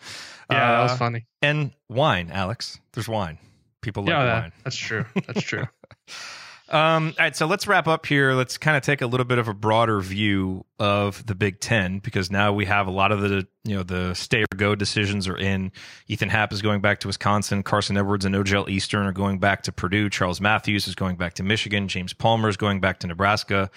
Yeah, 0.51 0.57
uh, 0.57 0.77
that 0.77 0.83
was 0.85 0.93
uh, 0.93 0.97
funny. 0.97 1.27
And 1.43 1.73
wine, 1.91 2.31
Alex. 2.33 2.81
There's 2.93 3.09
wine. 3.09 3.37
People 3.83 4.05
love 4.05 4.09
yeah, 4.09 4.25
that, 4.25 4.41
wine. 4.41 4.53
That's 4.65 4.77
true. 4.77 5.05
That's 5.27 5.43
true. 5.43 5.67
Um, 6.71 7.15
all 7.19 7.25
right, 7.25 7.35
so 7.35 7.47
let's 7.47 7.67
wrap 7.67 7.89
up 7.89 8.07
here. 8.07 8.33
Let's 8.33 8.57
kind 8.57 8.77
of 8.77 8.85
take 8.85 9.03
a 9.03 9.07
little 9.07 9.25
bit 9.27 9.39
of 9.39 9.49
a 9.49 9.55
broader 9.55 10.01
view 10.01 10.65
of 10.79 11.27
the 11.27 11.35
Big 11.35 11.59
Ten 11.59 11.99
because 11.99 12.31
now 12.31 12.53
we 12.53 12.65
have 12.67 12.87
a 12.87 12.93
lot 12.93 13.11
of 13.11 13.21
the 13.23 13.49
you 13.65 13.75
know 13.75 13.83
the 13.83 14.15
stay 14.15 14.43
or 14.43 14.57
go 14.57 14.77
decisions 14.77 15.27
are 15.27 15.37
in. 15.37 15.73
Ethan 16.07 16.29
Happ 16.29 16.53
is 16.53 16.63
going 16.63 16.81
back 16.81 17.01
to 17.01 17.09
Wisconsin. 17.09 17.65
Carson 17.65 17.97
Edwards 17.97 18.25
and 18.25 18.37
Nojel 18.37 18.69
Eastern 18.69 19.05
are 19.05 19.13
going 19.13 19.41
back 19.41 19.63
to 19.65 19.73
Purdue. 19.73 20.09
Charles 20.09 20.41
Matthews 20.41 20.87
is 20.87 20.95
going 20.95 21.17
back 21.17 21.35
to 21.35 21.43
Michigan. 21.43 21.89
James 21.89 22.13
Palmer 22.13 22.49
is 22.49 22.57
going 22.57 22.81
back 22.81 23.01
to 23.01 23.09
Nebraska. 23.09 23.69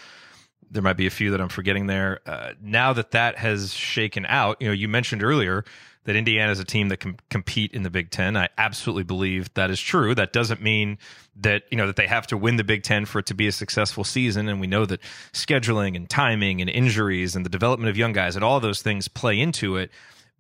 There 0.74 0.84
might 0.84 0.98
be 0.98 1.08
a 1.08 1.12
few 1.12 1.32
that 1.32 1.42
I'm 1.42 1.50
forgetting 1.50 1.88
there. 1.88 2.20
Uh, 2.26 2.54
now 2.62 2.94
that 2.94 3.12
that 3.12 3.38
has 3.38 3.74
shaken 3.74 4.26
out, 4.28 4.58
you 4.60 4.68
know, 4.68 4.74
you 4.74 4.88
mentioned 4.88 5.24
earlier 5.24 5.64
that 6.06 6.16
Indiana 6.16 6.52
is 6.52 6.60
a 6.60 6.66
team 6.66 6.90
that 6.90 6.98
can 6.98 7.18
compete 7.30 7.72
in 7.74 7.84
the 7.84 7.90
Big 7.90 8.12
Ten. 8.12 8.36
I 8.36 8.50
absolutely 8.58 9.04
believe 9.04 9.54
that 9.54 9.70
is 9.70 9.80
true. 9.80 10.14
That 10.14 10.34
doesn't 10.34 10.62
mean 10.62 10.98
that 11.38 11.64
you 11.72 11.78
know 11.78 11.88
that 11.88 11.96
they 11.96 12.08
have 12.08 12.28
to 12.28 12.38
win 12.38 12.58
the 12.58 12.64
Big 12.64 12.84
Ten 12.84 13.06
for 13.06 13.20
it 13.20 13.28
to 13.28 13.34
be 13.34 13.48
a 13.48 13.52
successful 13.52 14.04
season. 14.04 14.50
And 14.50 14.60
we 14.60 14.68
know 14.68 14.86
that 14.86 15.00
scheduling 15.32 15.96
and 15.96 16.10
timing 16.10 16.60
and 16.60 16.70
injuries 16.70 17.36
and 17.36 17.46
the 17.46 17.50
development 17.50 17.90
of 17.90 17.98
young 17.98 18.12
guys 18.12 18.36
and 18.36 18.44
all 18.44 18.60
those 18.60 18.82
things 18.82 19.08
play 19.08 19.40
into 19.40 19.78
it. 19.78 19.92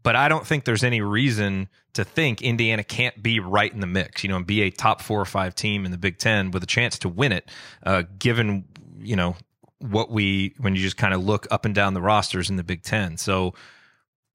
But 0.01 0.17
I 0.17 0.27
don't 0.27 0.45
think 0.45 0.65
there's 0.65 0.83
any 0.83 0.99
reason 0.99 1.69
to 1.93 2.03
think 2.03 2.41
Indiana 2.41 2.83
can't 2.83 3.23
be 3.23 3.39
right 3.39 3.71
in 3.71 3.79
the 3.79 3.87
mix, 3.87 4.23
you 4.23 4.29
know, 4.29 4.35
and 4.35 4.45
be 4.45 4.63
a 4.63 4.69
top 4.69 5.01
four 5.01 5.21
or 5.21 5.25
five 5.25 5.55
team 5.55 5.85
in 5.85 5.91
the 5.91 5.97
Big 5.97 6.17
Ten 6.17 6.51
with 6.51 6.63
a 6.63 6.67
chance 6.67 6.99
to 6.99 7.09
win 7.09 7.31
it, 7.31 7.49
uh, 7.85 8.03
given 8.19 8.65
you 8.99 9.15
know 9.15 9.35
what 9.83 10.09
we 10.09 10.55
when 10.59 10.75
you 10.75 10.81
just 10.81 10.97
kind 10.97 11.13
of 11.13 11.23
look 11.23 11.47
up 11.51 11.65
and 11.65 11.75
down 11.75 11.93
the 11.93 12.01
rosters 12.01 12.49
in 12.49 12.55
the 12.55 12.63
Big 12.63 12.83
Ten. 12.83 13.17
So 13.17 13.53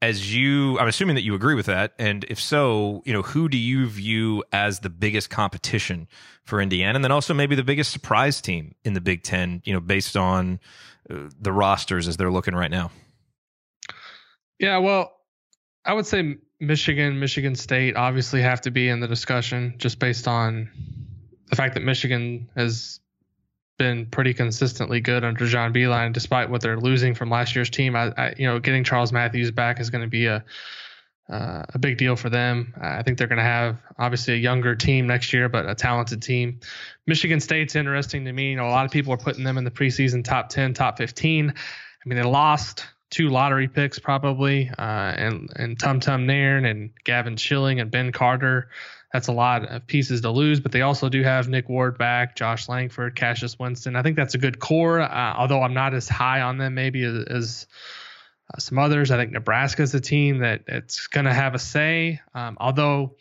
as 0.00 0.34
you 0.34 0.78
i'm 0.78 0.86
assuming 0.86 1.16
that 1.16 1.22
you 1.22 1.34
agree 1.34 1.54
with 1.54 1.66
that 1.66 1.92
and 1.98 2.24
if 2.28 2.40
so 2.40 3.02
you 3.04 3.12
know 3.12 3.22
who 3.22 3.48
do 3.48 3.58
you 3.58 3.86
view 3.86 4.44
as 4.52 4.80
the 4.80 4.90
biggest 4.90 5.28
competition 5.28 6.06
for 6.44 6.60
indiana 6.60 6.96
and 6.96 7.04
then 7.04 7.10
also 7.10 7.34
maybe 7.34 7.54
the 7.54 7.64
biggest 7.64 7.90
surprise 7.90 8.40
team 8.40 8.74
in 8.84 8.92
the 8.92 9.00
big 9.00 9.22
ten 9.22 9.60
you 9.64 9.72
know 9.72 9.80
based 9.80 10.16
on 10.16 10.60
uh, 11.10 11.28
the 11.40 11.52
rosters 11.52 12.06
as 12.06 12.16
they're 12.16 12.30
looking 12.30 12.54
right 12.54 12.70
now 12.70 12.90
yeah 14.58 14.78
well 14.78 15.12
i 15.84 15.92
would 15.92 16.06
say 16.06 16.36
michigan 16.60 17.18
michigan 17.18 17.56
state 17.56 17.96
obviously 17.96 18.40
have 18.40 18.60
to 18.60 18.70
be 18.70 18.88
in 18.88 19.00
the 19.00 19.08
discussion 19.08 19.74
just 19.78 19.98
based 19.98 20.28
on 20.28 20.70
the 21.50 21.56
fact 21.56 21.74
that 21.74 21.82
michigan 21.82 22.48
has 22.54 23.00
been 23.78 24.06
pretty 24.06 24.34
consistently 24.34 25.00
good 25.00 25.24
under 25.24 25.46
John 25.46 25.72
Beilein, 25.72 26.12
despite 26.12 26.50
what 26.50 26.60
they're 26.60 26.78
losing 26.78 27.14
from 27.14 27.30
last 27.30 27.54
year's 27.54 27.70
team. 27.70 27.96
I, 27.96 28.12
I 28.16 28.34
you 28.36 28.46
know, 28.46 28.58
getting 28.58 28.84
Charles 28.84 29.12
Matthews 29.12 29.50
back 29.50 29.80
is 29.80 29.90
going 29.90 30.02
to 30.02 30.08
be 30.08 30.26
a 30.26 30.44
uh, 31.30 31.62
a 31.74 31.78
big 31.78 31.98
deal 31.98 32.16
for 32.16 32.30
them. 32.30 32.72
I 32.80 33.02
think 33.02 33.18
they're 33.18 33.26
going 33.26 33.36
to 33.36 33.44
have 33.44 33.76
obviously 33.98 34.34
a 34.34 34.38
younger 34.38 34.74
team 34.74 35.06
next 35.06 35.32
year, 35.32 35.48
but 35.48 35.68
a 35.68 35.74
talented 35.74 36.22
team. 36.22 36.60
Michigan 37.06 37.38
State's 37.38 37.76
interesting 37.76 38.24
to 38.24 38.32
me. 38.32 38.50
You 38.50 38.56
know, 38.56 38.66
a 38.66 38.70
lot 38.70 38.86
of 38.86 38.90
people 38.90 39.12
are 39.12 39.18
putting 39.18 39.44
them 39.44 39.58
in 39.58 39.64
the 39.64 39.70
preseason 39.70 40.24
top 40.24 40.48
10, 40.48 40.72
top 40.72 40.96
15. 40.96 41.50
I 41.50 42.08
mean, 42.08 42.16
they 42.16 42.24
lost 42.24 42.86
two 43.10 43.28
lottery 43.28 43.68
picks 43.68 43.98
probably, 43.98 44.70
uh, 44.78 44.82
and 44.82 45.50
and 45.56 45.78
Tum 45.78 46.00
Tum 46.00 46.26
Nairn 46.26 46.64
and 46.64 46.90
Gavin 47.04 47.36
Schilling 47.36 47.80
and 47.80 47.90
Ben 47.90 48.12
Carter 48.12 48.70
that's 49.12 49.28
a 49.28 49.32
lot 49.32 49.64
of 49.64 49.86
pieces 49.86 50.20
to 50.20 50.30
lose, 50.30 50.60
but 50.60 50.72
they 50.72 50.82
also 50.82 51.08
do 51.08 51.22
have 51.22 51.48
Nick 51.48 51.68
Ward 51.68 51.96
back, 51.96 52.36
Josh 52.36 52.68
Langford, 52.68 53.16
Cassius 53.16 53.58
Winston. 53.58 53.96
I 53.96 54.02
think 54.02 54.16
that's 54.16 54.34
a 54.34 54.38
good 54.38 54.58
core, 54.58 55.00
uh, 55.00 55.34
although 55.36 55.62
I'm 55.62 55.74
not 55.74 55.94
as 55.94 56.08
high 56.08 56.42
on 56.42 56.58
them 56.58 56.74
maybe 56.74 57.04
as, 57.04 57.24
as 57.24 57.66
uh, 58.52 58.58
some 58.58 58.78
others. 58.78 59.10
I 59.10 59.16
think 59.16 59.32
Nebraska's 59.32 59.94
a 59.94 60.00
team 60.00 60.38
that 60.38 60.62
it's 60.66 61.06
going 61.06 61.24
to 61.26 61.32
have 61.32 61.54
a 61.54 61.58
say, 61.58 62.20
um, 62.34 62.56
although. 62.60 63.16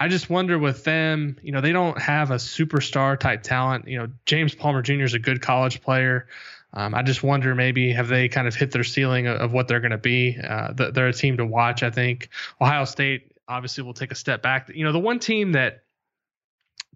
I 0.00 0.06
just 0.06 0.30
wonder 0.30 0.56
with 0.60 0.84
them, 0.84 1.38
you 1.42 1.50
know, 1.50 1.60
they 1.60 1.72
don't 1.72 2.00
have 2.00 2.30
a 2.30 2.36
superstar 2.36 3.18
type 3.18 3.42
talent. 3.42 3.88
You 3.88 3.98
know, 3.98 4.08
James 4.26 4.54
Palmer 4.54 4.80
Jr. 4.80 5.02
is 5.02 5.14
a 5.14 5.18
good 5.18 5.42
college 5.42 5.82
player. 5.82 6.28
Um, 6.72 6.94
I 6.94 7.02
just 7.02 7.24
wonder 7.24 7.52
maybe 7.56 7.92
have 7.94 8.06
they 8.06 8.28
kind 8.28 8.46
of 8.46 8.54
hit 8.54 8.70
their 8.70 8.84
ceiling 8.84 9.26
of, 9.26 9.40
of 9.40 9.52
what 9.52 9.66
they're 9.66 9.80
going 9.80 9.90
to 9.90 9.98
be. 9.98 10.38
Uh, 10.40 10.72
they're 10.72 11.08
a 11.08 11.12
team 11.12 11.38
to 11.38 11.44
watch. 11.44 11.82
I 11.82 11.90
think 11.90 12.28
Ohio 12.60 12.84
State 12.84 13.32
obviously 13.48 13.84
will 13.84 13.94
take 13.94 14.12
a 14.12 14.16
step 14.16 14.42
back. 14.42 14.70
You 14.74 14.84
know, 14.84 14.92
the 14.92 14.98
one 14.98 15.18
team 15.18 15.52
that 15.52 15.80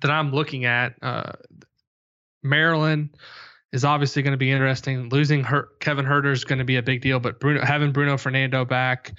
that 0.00 0.10
I'm 0.10 0.32
looking 0.32 0.64
at, 0.64 0.94
uh, 1.00 1.32
Maryland 2.42 3.16
is 3.72 3.84
obviously 3.84 4.22
going 4.22 4.32
to 4.32 4.38
be 4.38 4.50
interesting. 4.50 5.08
Losing 5.08 5.44
her, 5.44 5.68
Kevin 5.80 6.04
Huerter 6.04 6.32
is 6.32 6.44
going 6.44 6.58
to 6.58 6.64
be 6.64 6.76
a 6.76 6.82
big 6.82 7.00
deal, 7.00 7.20
but 7.20 7.40
Bruno, 7.40 7.64
having 7.64 7.92
Bruno 7.92 8.18
Fernando 8.18 8.64
back, 8.64 9.12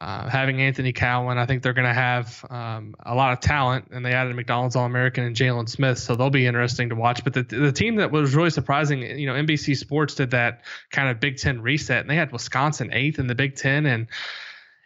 uh, 0.00 0.28
having 0.28 0.60
Anthony 0.60 0.92
Cowan, 0.92 1.38
I 1.38 1.46
think 1.46 1.62
they're 1.62 1.72
going 1.72 1.86
to 1.86 1.94
have 1.94 2.44
um, 2.50 2.94
a 3.06 3.14
lot 3.14 3.32
of 3.32 3.40
talent, 3.40 3.88
and 3.92 4.04
they 4.04 4.12
added 4.12 4.34
McDonald's 4.34 4.74
All 4.76 4.84
American 4.84 5.24
and 5.24 5.36
Jalen 5.36 5.68
Smith, 5.68 5.98
so 5.98 6.16
they'll 6.16 6.30
be 6.30 6.46
interesting 6.46 6.88
to 6.88 6.96
watch. 6.96 7.22
But 7.22 7.32
the 7.32 7.42
the 7.44 7.72
team 7.72 7.96
that 7.96 8.10
was 8.10 8.34
really 8.34 8.50
surprising, 8.50 9.02
you 9.02 9.26
know, 9.26 9.34
NBC 9.34 9.76
Sports 9.76 10.16
did 10.16 10.32
that 10.32 10.64
kind 10.90 11.08
of 11.08 11.20
Big 11.20 11.36
Ten 11.38 11.62
reset, 11.62 12.00
and 12.00 12.10
they 12.10 12.16
had 12.16 12.32
Wisconsin 12.32 12.92
eighth 12.92 13.20
in 13.20 13.28
the 13.28 13.36
Big 13.36 13.54
Ten, 13.54 13.86
and 13.86 14.08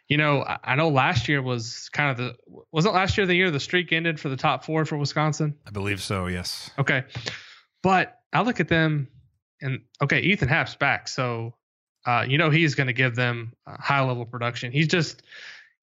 you 0.09 0.17
know, 0.17 0.45
I 0.65 0.75
know 0.75 0.89
last 0.89 1.29
year 1.29 1.43
was 1.43 1.91
kind 1.91 2.11
of 2.11 2.17
the 2.17 2.63
wasn't 2.73 2.95
last 2.95 3.19
year 3.19 3.27
the 3.27 3.35
year 3.35 3.51
the 3.51 3.61
streak 3.61 3.93
ended 3.93 4.19
for 4.19 4.31
the 4.31 4.37
top 4.37 4.65
four 4.65 4.85
for 4.85 4.97
Wisconsin. 4.97 5.55
I 5.67 5.71
believe 5.71 6.03
so. 6.03 6.27
Yes. 6.27 6.71
Okay, 6.79 7.05
but 7.83 8.19
I 8.33 8.41
look 8.43 8.59
at 8.59 8.69
them 8.69 9.09
and 9.61 9.81
okay, 10.03 10.21
Ethan 10.21 10.49
Happ's 10.49 10.75
back, 10.75 11.09
so 11.09 11.55
uh, 12.07 12.25
you 12.27 12.39
know 12.39 12.49
he's 12.49 12.75
going 12.75 12.87
to 12.87 12.95
give 12.95 13.17
them 13.17 13.53
high 13.67 14.01
level 14.01 14.25
production. 14.25 14.73
He's 14.73 14.89
just, 14.89 15.23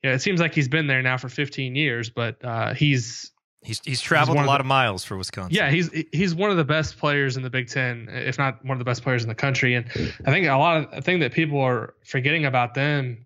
you 0.02 0.10
know, 0.10 0.16
it 0.16 0.20
seems 0.20 0.40
like 0.40 0.56
he's 0.56 0.70
been 0.70 0.88
there 0.88 1.04
now 1.04 1.18
for 1.18 1.30
15 1.30 1.76
years, 1.76 2.10
but 2.10 2.44
uh, 2.44 2.74
he's 2.74 3.32
He's 3.66 3.82
he's 3.84 4.00
traveled 4.00 4.38
he's 4.38 4.46
a 4.46 4.48
lot 4.48 4.60
of, 4.62 4.66
the, 4.66 4.66
of, 4.66 4.68
miles 4.68 5.04
for 5.04 5.18
Wisconsin. 5.18 5.56
Yeah, 5.56 5.72
he's 5.72 5.90
he's 6.12 6.36
one 6.36 6.52
of 6.52 6.58
the 6.58 6.64
best 6.64 7.00
players 7.00 7.36
in 7.36 7.42
the 7.42 7.50
Big 7.50 7.68
Ten, 7.68 8.08
if 8.12 8.38
not 8.38 8.64
one 8.64 8.74
of 8.74 8.80
the 8.80 8.86
best 8.86 9.02
players 9.02 9.24
in 9.24 9.30
the 9.30 9.34
country. 9.34 9.74
And 9.74 9.88
I 10.24 10.30
think 10.30 10.46
a 10.46 10.56
lot 10.56 10.84
of 10.84 10.92
the 10.92 11.02
thing 11.02 11.20
that 11.22 11.34
people 11.34 11.60
are 11.60 11.96
forgetting 12.04 12.46
about 12.46 12.76
them 12.76 13.26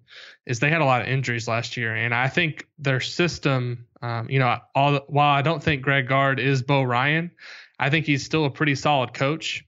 is 0.49 0.59
they 0.59 0.71
had 0.71 0.81
a 0.81 0.85
lot 0.85 1.01
of 1.03 1.07
injuries 1.07 1.47
last 1.47 1.77
year, 1.77 1.95
and 1.95 2.13
I 2.13 2.27
think 2.27 2.67
their 2.79 2.99
system, 2.99 3.85
um, 4.01 4.27
you 4.29 4.39
know, 4.39 4.57
all 4.73 4.99
while 5.07 5.33
I 5.35 5.43
don't 5.43 5.61
think 5.61 5.83
Greg 5.83 6.07
Gard 6.07 6.39
is 6.39 6.63
Bo 6.63 6.81
Ryan, 6.81 7.29
I 7.77 7.91
think 7.91 8.07
he's 8.07 8.25
still 8.25 8.45
a 8.45 8.49
pretty 8.49 8.73
solid 8.75 9.13
coach. 9.13 9.63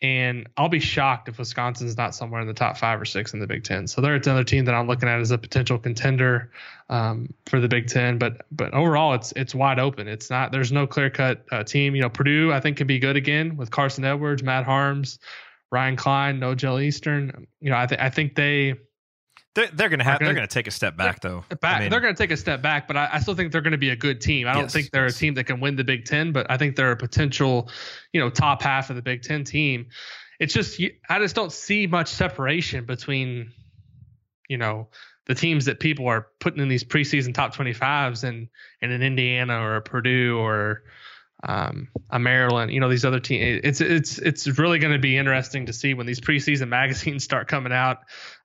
And 0.00 0.48
I'll 0.56 0.68
be 0.68 0.80
shocked 0.80 1.28
if 1.28 1.38
Wisconsin's 1.38 1.96
not 1.96 2.12
somewhere 2.12 2.40
in 2.40 2.48
the 2.48 2.54
top 2.54 2.76
five 2.76 3.00
or 3.00 3.04
six 3.04 3.34
in 3.34 3.38
the 3.38 3.46
Big 3.46 3.62
Ten. 3.62 3.86
So 3.86 4.00
they're 4.00 4.16
another 4.16 4.42
team 4.42 4.64
that 4.64 4.74
I'm 4.74 4.88
looking 4.88 5.08
at 5.08 5.20
as 5.20 5.30
a 5.30 5.38
potential 5.38 5.78
contender 5.78 6.50
um, 6.88 7.32
for 7.46 7.60
the 7.60 7.68
Big 7.68 7.86
Ten. 7.86 8.18
But 8.18 8.44
but 8.50 8.72
overall, 8.74 9.12
it's 9.12 9.32
it's 9.36 9.54
wide 9.54 9.78
open. 9.78 10.08
It's 10.08 10.30
not 10.30 10.50
there's 10.50 10.72
no 10.72 10.88
clear 10.88 11.10
cut 11.10 11.44
uh, 11.52 11.62
team. 11.62 11.94
You 11.94 12.02
know, 12.02 12.08
Purdue 12.08 12.52
I 12.52 12.58
think 12.58 12.78
could 12.78 12.88
be 12.88 12.98
good 12.98 13.16
again 13.16 13.56
with 13.56 13.70
Carson 13.70 14.04
Edwards, 14.04 14.42
Matt 14.42 14.64
Haarms, 14.64 15.18
Ryan 15.70 15.94
Cline, 15.94 16.40
Nojel 16.40 16.82
Eastern. 16.82 17.46
You 17.60 17.70
know, 17.70 17.76
I 17.76 17.86
think 17.86 18.00
I 18.00 18.10
think 18.10 18.34
they 18.34 18.74
they're, 19.54 19.68
they're 19.72 19.88
gonna 19.88 20.04
have. 20.04 20.18
Gonna, 20.18 20.28
they're 20.28 20.34
gonna 20.34 20.46
take 20.46 20.66
a 20.66 20.70
step 20.70 20.96
back, 20.96 21.20
though. 21.20 21.44
Back, 21.60 21.76
I 21.76 21.80
mean, 21.80 21.90
they're 21.90 22.00
gonna 22.00 22.14
take 22.14 22.30
a 22.30 22.36
step 22.36 22.62
back, 22.62 22.86
but 22.86 22.96
I, 22.96 23.10
I, 23.12 23.20
still 23.20 23.34
think 23.34 23.52
they're 23.52 23.60
gonna 23.60 23.76
be 23.76 23.90
a 23.90 23.96
good 23.96 24.20
team. 24.20 24.46
I 24.48 24.54
don't 24.54 24.62
yes, 24.64 24.72
think 24.72 24.90
they're 24.90 25.04
yes. 25.04 25.16
a 25.16 25.18
team 25.18 25.34
that 25.34 25.44
can 25.44 25.60
win 25.60 25.76
the 25.76 25.84
Big 25.84 26.06
Ten, 26.06 26.32
but 26.32 26.50
I 26.50 26.56
think 26.56 26.76
they're 26.76 26.92
a 26.92 26.96
potential, 26.96 27.68
you 28.12 28.20
know, 28.20 28.30
top 28.30 28.62
half 28.62 28.88
of 28.88 28.96
the 28.96 29.02
Big 29.02 29.22
Ten 29.22 29.44
team. 29.44 29.86
It's 30.40 30.54
just 30.54 30.80
I 31.08 31.18
just 31.18 31.34
don't 31.34 31.52
see 31.52 31.86
much 31.86 32.08
separation 32.08 32.86
between, 32.86 33.52
you 34.48 34.56
know, 34.56 34.88
the 35.26 35.34
teams 35.34 35.66
that 35.66 35.80
people 35.80 36.08
are 36.08 36.28
putting 36.40 36.60
in 36.60 36.68
these 36.68 36.84
preseason 36.84 37.34
top 37.34 37.54
25s 37.54 38.24
and 38.24 38.48
and 38.80 38.90
an 38.90 39.02
Indiana 39.02 39.60
or 39.60 39.76
a 39.76 39.82
Purdue 39.82 40.38
or 40.38 40.82
um, 41.44 41.88
a 42.10 42.18
Maryland, 42.18 42.72
you 42.72 42.80
know, 42.80 42.88
these 42.88 43.04
other 43.04 43.20
teams. 43.20 43.60
It's 43.64 43.80
it's 43.80 44.18
it's 44.18 44.58
really 44.58 44.78
going 44.78 44.92
to 44.92 44.98
be 44.98 45.16
interesting 45.16 45.66
to 45.66 45.72
see 45.72 45.94
when 45.94 46.06
these 46.06 46.20
preseason 46.20 46.68
magazines 46.70 47.24
start 47.24 47.48
coming 47.48 47.72
out 47.72 47.98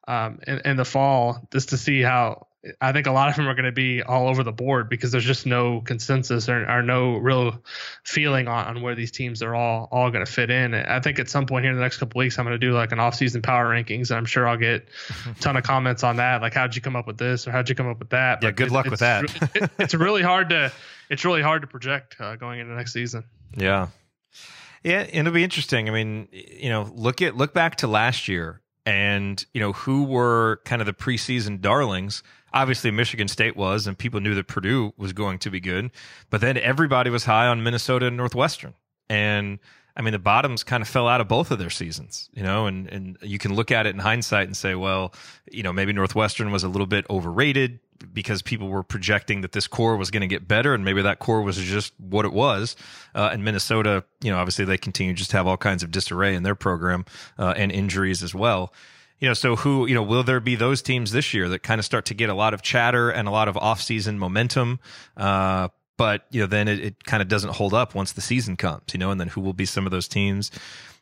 um, 0.08 0.40
in, 0.48 0.62
in 0.66 0.78
the 0.78 0.86
fall, 0.86 1.48
just 1.52 1.70
to 1.70 1.78
see 1.78 2.02
how 2.02 2.48
I 2.82 2.92
think 2.92 3.08
a 3.08 3.12
lot 3.12 3.30
of 3.30 3.36
them 3.36 3.48
are 3.48 3.54
going 3.54 3.66
to 3.66 3.72
be 3.72 4.02
all 4.02 4.28
over 4.28 4.44
the 4.44 4.52
board 4.52 4.90
because 4.90 5.12
there's 5.12 5.24
just 5.24 5.46
no 5.46 5.82
consensus 5.82 6.50
or, 6.50 6.70
or 6.70 6.82
no 6.82 7.18
real 7.18 7.62
feeling 8.04 8.48
on, 8.48 8.66
on, 8.66 8.82
where 8.82 8.96
these 8.96 9.12
teams 9.12 9.42
are 9.44 9.54
all 9.56 9.88
all 9.92 10.10
going 10.12 10.26
to 10.26 10.32
fit 10.32 10.50
in. 10.50 10.74
I 10.74 11.00
think 11.00 11.20
at 11.20 11.30
some 11.30 11.46
point 11.46 11.64
here 11.64 11.72
in 11.72 11.78
the 11.78 11.84
next 11.84 11.98
couple 11.98 12.20
weeks, 12.20 12.38
I'm 12.40 12.46
going 12.46 12.60
to 12.60 12.66
do 12.66 12.74
like 12.74 12.92
an 12.92 13.00
off-season 13.00 13.42
power 13.42 13.68
rankings, 13.68 14.10
and 14.10 14.18
I'm 14.18 14.26
sure 14.26 14.48
I'll 14.48 14.58
get 14.58 14.88
a 15.30 15.34
ton 15.40 15.56
of 15.56 15.64
comments 15.64 16.04
on 16.04 16.18
that, 16.18 16.42
like 16.42 16.54
how'd 16.54 16.76
you 16.76 16.82
come 16.82 16.96
up 16.96 17.08
with 17.08 17.18
this 17.18 17.48
or 17.48 17.52
how'd 17.52 17.70
you 17.70 17.76
come 17.76 17.88
up 17.88 18.00
with 18.00 18.10
that. 18.10 18.42
Yeah, 18.42 18.52
good 18.52 18.68
it, 18.68 18.74
luck 18.74 18.88
with 18.88 19.00
that. 19.00 19.26
it, 19.56 19.70
it's 19.78 19.94
really 19.94 20.24
hard 20.24 20.50
to 20.50 20.72
it's 21.10 21.24
really 21.24 21.42
hard 21.42 21.62
to 21.62 21.68
project 21.68 22.16
uh, 22.20 22.36
going 22.36 22.60
into 22.60 22.74
next 22.74 22.94
season. 22.94 23.24
Yeah. 23.56 23.88
Yeah, 24.84 25.06
it'll 25.12 25.34
be 25.34 25.44
interesting. 25.44 25.90
I 25.90 25.92
mean, 25.92 26.28
you 26.32 26.70
know, 26.70 26.90
look 26.94 27.22
at 27.22 27.36
look 27.36 27.54
back 27.54 27.78
to 27.78 27.88
last 27.88 28.28
year 28.28 28.62
and 28.88 29.46
you 29.54 29.60
know 29.60 29.74
who 29.74 30.04
were 30.04 30.62
kind 30.64 30.82
of 30.82 30.86
the 30.86 30.94
preseason 30.94 31.60
darlings. 31.60 32.24
Obviously, 32.54 32.90
Michigan 32.90 33.28
State 33.28 33.58
was, 33.58 33.86
and 33.86 33.98
people 33.98 34.22
knew 34.22 34.34
that 34.34 34.48
Purdue 34.48 34.94
was 34.96 35.12
going 35.12 35.40
to 35.40 35.52
be 35.52 35.60
good. 35.60 35.92
But 36.30 36.40
then 36.40 36.58
everybody 36.58 37.10
was 37.10 37.26
high 37.26 37.48
on 37.48 37.62
Minnesota 37.62 38.08
and 38.08 38.16
Northwestern, 38.16 38.74
and 39.10 39.60
I 39.98 40.02
mean 40.02 40.14
the 40.14 40.20
bottoms 40.20 40.64
kind 40.64 40.82
of 40.82 40.88
fell 40.88 41.06
out 41.06 41.20
of 41.20 41.28
both 41.28 41.52
of 41.52 41.60
their 41.60 41.70
seasons, 41.70 42.30
you 42.34 42.44
know. 42.44 42.66
And 42.66 42.88
and 42.88 43.18
you 43.22 43.38
can 43.38 43.54
look 43.54 43.72
at 43.72 43.86
it 43.86 43.94
in 43.94 44.00
hindsight 44.00 44.48
and 44.48 44.56
say, 44.56 44.74
well, 44.74 45.14
you 45.52 45.64
know, 45.64 45.74
maybe 45.74 45.92
Northwestern 45.92 46.52
was 46.52 46.64
a 46.64 46.70
little 46.70 46.88
bit 46.88 47.06
overrated 47.10 47.82
because 48.14 48.42
people 48.42 48.68
were 48.68 48.84
projecting 48.84 49.42
that 49.42 49.52
this 49.52 49.68
core 49.68 49.98
was 49.98 50.12
going 50.12 50.22
to 50.22 50.28
get 50.28 50.48
better, 50.48 50.74
and 50.74 50.84
maybe 50.84 51.02
that 51.02 51.20
core 51.20 51.42
was 51.42 51.58
just 51.58 51.94
what 52.00 52.26
it 52.26 52.34
was. 52.34 52.76
Uh, 53.16 53.30
and 53.32 53.44
Minnesota, 53.44 54.04
you 54.22 54.32
know, 54.32 54.38
obviously 54.38 54.66
they 54.66 54.78
continue 54.78 55.14
just 55.14 55.32
to 55.32 55.38
have 55.38 55.48
all 55.48 55.58
kinds 55.58 55.84
of 55.84 55.92
disarray 55.92 56.36
in 56.36 56.44
their 56.44 56.56
program 56.56 57.06
uh, 57.38 57.54
and 57.56 57.72
injuries 57.72 58.24
as 58.24 58.34
well. 58.34 58.74
You 59.20 59.28
know, 59.28 59.34
so 59.34 59.56
who, 59.56 59.88
you 59.88 59.96
know, 59.96 60.04
will 60.04 60.24
there 60.24 60.40
be 60.40 60.56
those 60.56 60.82
teams 60.82 61.12
this 61.12 61.34
year 61.34 61.50
that 61.50 61.64
kind 61.64 61.80
of 61.80 61.86
start 61.86 62.06
to 62.06 62.14
get 62.14 62.30
a 62.30 62.36
lot 62.36 62.54
of 62.54 62.62
chatter 62.62 63.10
and 63.10 63.28
a 63.28 63.32
lot 63.32 63.48
of 63.48 63.56
offseason 63.56 64.18
momentum? 64.18 64.80
Uh, 65.16 65.70
but, 65.98 66.26
you 66.32 66.40
know, 66.40 66.48
then 66.48 66.68
it, 66.68 66.80
it 66.80 67.04
kind 67.04 67.22
of 67.22 67.28
doesn't 67.28 67.54
hold 67.56 67.74
up 67.74 67.96
once 67.96 68.14
the 68.14 68.22
season 68.22 68.56
comes, 68.56 68.94
you 68.94 69.00
know, 69.00 69.12
and 69.12 69.20
then 69.20 69.28
who 69.28 69.42
will 69.42 69.54
be 69.54 69.66
some 69.66 69.86
of 69.86 69.92
those 69.92 70.08
teams? 70.08 70.52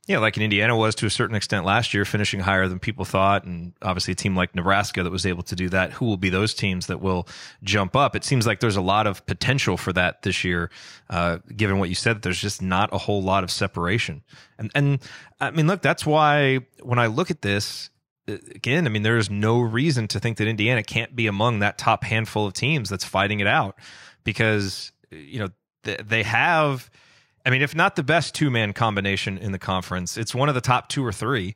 Yeah, 0.08 0.20
like 0.20 0.38
in 0.38 0.44
Indiana 0.44 0.78
was 0.78 0.94
to 0.96 1.08
a 1.08 1.10
certain 1.10 1.36
extent 1.36 1.66
last 1.66 1.92
year, 1.92 2.06
finishing 2.06 2.40
higher 2.40 2.68
than 2.68 2.78
people 2.78 3.06
thought. 3.06 3.44
And 3.44 3.74
obviously, 3.82 4.12
a 4.12 4.16
team 4.16 4.36
like 4.36 4.54
Nebraska 4.54 5.02
that 5.02 5.10
was 5.12 5.26
able 5.26 5.42
to 5.44 5.56
do 5.56 5.68
that. 5.70 5.94
Who 5.94 6.06
will 6.06 6.18
be 6.18 6.30
those 6.30 6.54
teams 6.54 6.86
that 6.88 7.02
will 7.02 7.28
jump 7.64 7.96
up? 7.96 8.16
It 8.16 8.24
seems 8.24 8.46
like 8.46 8.60
there's 8.60 8.76
a 8.76 8.82
lot 8.82 9.08
of 9.08 9.26
potential 9.26 9.78
for 9.78 9.92
that 9.94 10.22
this 10.22 10.44
year, 10.44 10.70
uh, 11.10 11.40
given 11.56 11.80
what 11.80 11.90
you 11.90 11.96
said, 11.96 12.18
That 12.18 12.22
there's 12.22 12.40
just 12.40 12.62
not 12.62 12.94
a 12.94 13.00
whole 13.00 13.24
lot 13.24 13.44
of 13.44 13.50
separation. 13.50 14.22
And, 14.60 14.70
and 14.76 15.00
I 15.40 15.50
mean, 15.50 15.66
look, 15.66 15.82
that's 15.82 16.06
why 16.06 16.60
when 16.84 17.00
I 17.00 17.08
look 17.08 17.32
at 17.32 17.42
this, 17.42 17.90
again, 18.28 18.86
I 18.86 18.92
mean, 18.92 19.02
there's 19.02 19.32
no 19.32 19.60
reason 19.60 20.08
to 20.10 20.20
think 20.20 20.38
that 20.38 20.48
Indiana 20.48 20.84
can't 20.84 21.16
be 21.16 21.26
among 21.26 21.60
that 21.60 21.80
top 21.80 22.04
handful 22.04 22.46
of 22.46 22.54
teams 22.54 22.90
that's 22.90 23.06
fighting 23.06 23.40
it 23.40 23.48
out 23.48 23.80
because, 24.26 24.92
you 25.10 25.40
know, 25.40 25.50
they 25.84 26.24
have 26.24 26.90
I 27.46 27.52
mean, 27.52 27.62
if 27.62 27.76
not 27.76 27.96
the 27.96 28.04
best 28.04 28.34
two 28.34 28.50
man 28.50 28.74
combination 28.74 29.38
in 29.38 29.52
the 29.52 29.60
conference, 29.60 30.18
it's 30.18 30.34
one 30.34 30.50
of 30.50 30.56
the 30.56 30.62
top 30.62 30.90
two 30.90 31.06
or 31.06 31.12
three. 31.12 31.56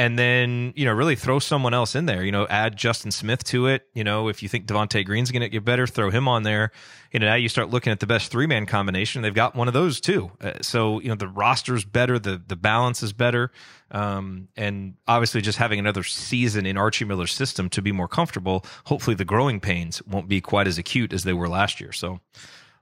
And 0.00 0.18
then, 0.18 0.72
you 0.76 0.86
know, 0.86 0.94
really 0.94 1.14
throw 1.14 1.38
someone 1.38 1.74
else 1.74 1.94
in 1.94 2.06
there, 2.06 2.24
you 2.24 2.32
know, 2.32 2.46
add 2.48 2.74
Justin 2.74 3.10
Smith 3.10 3.44
to 3.44 3.66
it. 3.66 3.86
You 3.92 4.02
know, 4.02 4.28
if 4.28 4.42
you 4.42 4.48
think 4.48 4.64
Devonte 4.64 5.04
Green's 5.04 5.30
going 5.30 5.42
to 5.42 5.48
get 5.50 5.62
better, 5.62 5.86
throw 5.86 6.08
him 6.08 6.26
on 6.26 6.42
there. 6.42 6.72
You 7.12 7.20
know, 7.20 7.26
now 7.26 7.34
you 7.34 7.50
start 7.50 7.68
looking 7.68 7.90
at 7.90 8.00
the 8.00 8.06
best 8.06 8.30
three 8.30 8.46
man 8.46 8.64
combination. 8.64 9.20
They've 9.20 9.34
got 9.34 9.54
one 9.54 9.68
of 9.68 9.74
those 9.74 10.00
too. 10.00 10.32
Uh, 10.40 10.52
so, 10.62 11.00
you 11.00 11.10
know, 11.10 11.16
the 11.16 11.28
roster's 11.28 11.84
better, 11.84 12.18
the, 12.18 12.40
the 12.46 12.56
balance 12.56 13.02
is 13.02 13.12
better. 13.12 13.52
Um, 13.90 14.48
and 14.56 14.94
obviously 15.06 15.42
just 15.42 15.58
having 15.58 15.78
another 15.78 16.02
season 16.02 16.64
in 16.64 16.78
Archie 16.78 17.04
Miller's 17.04 17.34
system 17.34 17.68
to 17.68 17.82
be 17.82 17.92
more 17.92 18.08
comfortable, 18.08 18.64
hopefully 18.84 19.16
the 19.16 19.26
growing 19.26 19.60
pains 19.60 20.00
won't 20.06 20.28
be 20.28 20.40
quite 20.40 20.66
as 20.66 20.78
acute 20.78 21.12
as 21.12 21.24
they 21.24 21.34
were 21.34 21.46
last 21.46 21.78
year. 21.78 21.92
So, 21.92 22.20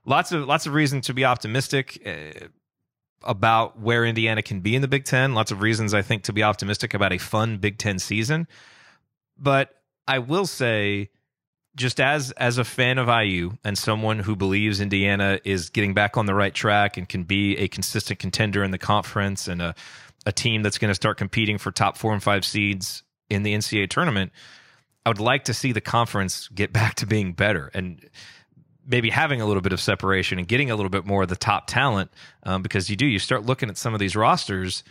lots 0.05 0.31
of 0.31 0.47
lots 0.47 0.65
of 0.65 0.73
reason 0.73 1.01
to 1.01 1.13
be 1.13 1.25
optimistic 1.25 2.01
uh, 2.05 2.47
about 3.23 3.79
where 3.79 4.05
Indiana 4.05 4.41
can 4.41 4.61
be 4.61 4.75
in 4.75 4.81
the 4.81 4.87
Big 4.87 5.05
Ten. 5.05 5.33
Lots 5.33 5.51
of 5.51 5.61
reasons 5.61 5.93
I 5.93 6.01
think 6.01 6.23
to 6.23 6.33
be 6.33 6.43
optimistic 6.43 6.93
about 6.93 7.13
a 7.13 7.17
fun 7.17 7.57
Big 7.57 7.77
Ten 7.77 7.99
season. 7.99 8.47
But 9.37 9.75
I 10.07 10.19
will 10.19 10.45
say, 10.45 11.09
just 11.75 11.99
as 11.99 12.31
as 12.31 12.57
a 12.57 12.63
fan 12.63 12.97
of 12.97 13.07
IU 13.07 13.51
and 13.63 13.77
someone 13.77 14.19
who 14.19 14.35
believes 14.35 14.81
Indiana 14.81 15.39
is 15.43 15.69
getting 15.69 15.93
back 15.93 16.17
on 16.17 16.25
the 16.25 16.33
right 16.33 16.53
track 16.53 16.97
and 16.97 17.07
can 17.07 17.23
be 17.23 17.57
a 17.57 17.67
consistent 17.67 18.19
contender 18.19 18.63
in 18.63 18.71
the 18.71 18.77
conference 18.77 19.47
and 19.47 19.61
a 19.61 19.75
a 20.25 20.31
team 20.31 20.61
that's 20.63 20.77
going 20.77 20.89
to 20.89 20.95
start 20.95 21.17
competing 21.17 21.57
for 21.57 21.71
top 21.71 21.97
four 21.97 22.13
and 22.13 22.21
five 22.21 22.45
seeds 22.45 23.03
in 23.29 23.43
the 23.43 23.53
NCAA 23.53 23.89
tournament, 23.89 24.31
I 25.05 25.09
would 25.09 25.19
like 25.19 25.45
to 25.45 25.53
see 25.53 25.71
the 25.71 25.81
conference 25.81 26.47
get 26.49 26.73
back 26.73 26.95
to 26.95 27.05
being 27.05 27.33
better. 27.33 27.71
And 27.73 28.09
maybe 28.89 29.09
having 29.11 29.39
a 29.39 29.45
little 29.45 29.61
bit 29.61 29.71
of 29.71 29.79
separation 29.79 30.39
and 30.39 30.47
getting 30.47 30.71
a 30.71 30.75
little 30.75 30.89
bit 30.89 31.05
more 31.05 31.23
of 31.23 31.29
the 31.29 31.35
top 31.35 31.67
talent 31.67 32.11
um, 32.43 32.61
because 32.61 32.89
you 32.89 32.95
do 32.95 33.05
you 33.05 33.19
start 33.19 33.45
looking 33.45 33.69
at 33.69 33.77
some 33.77 33.93
of 33.93 33.99
these 33.99 34.15
rosters 34.15 34.83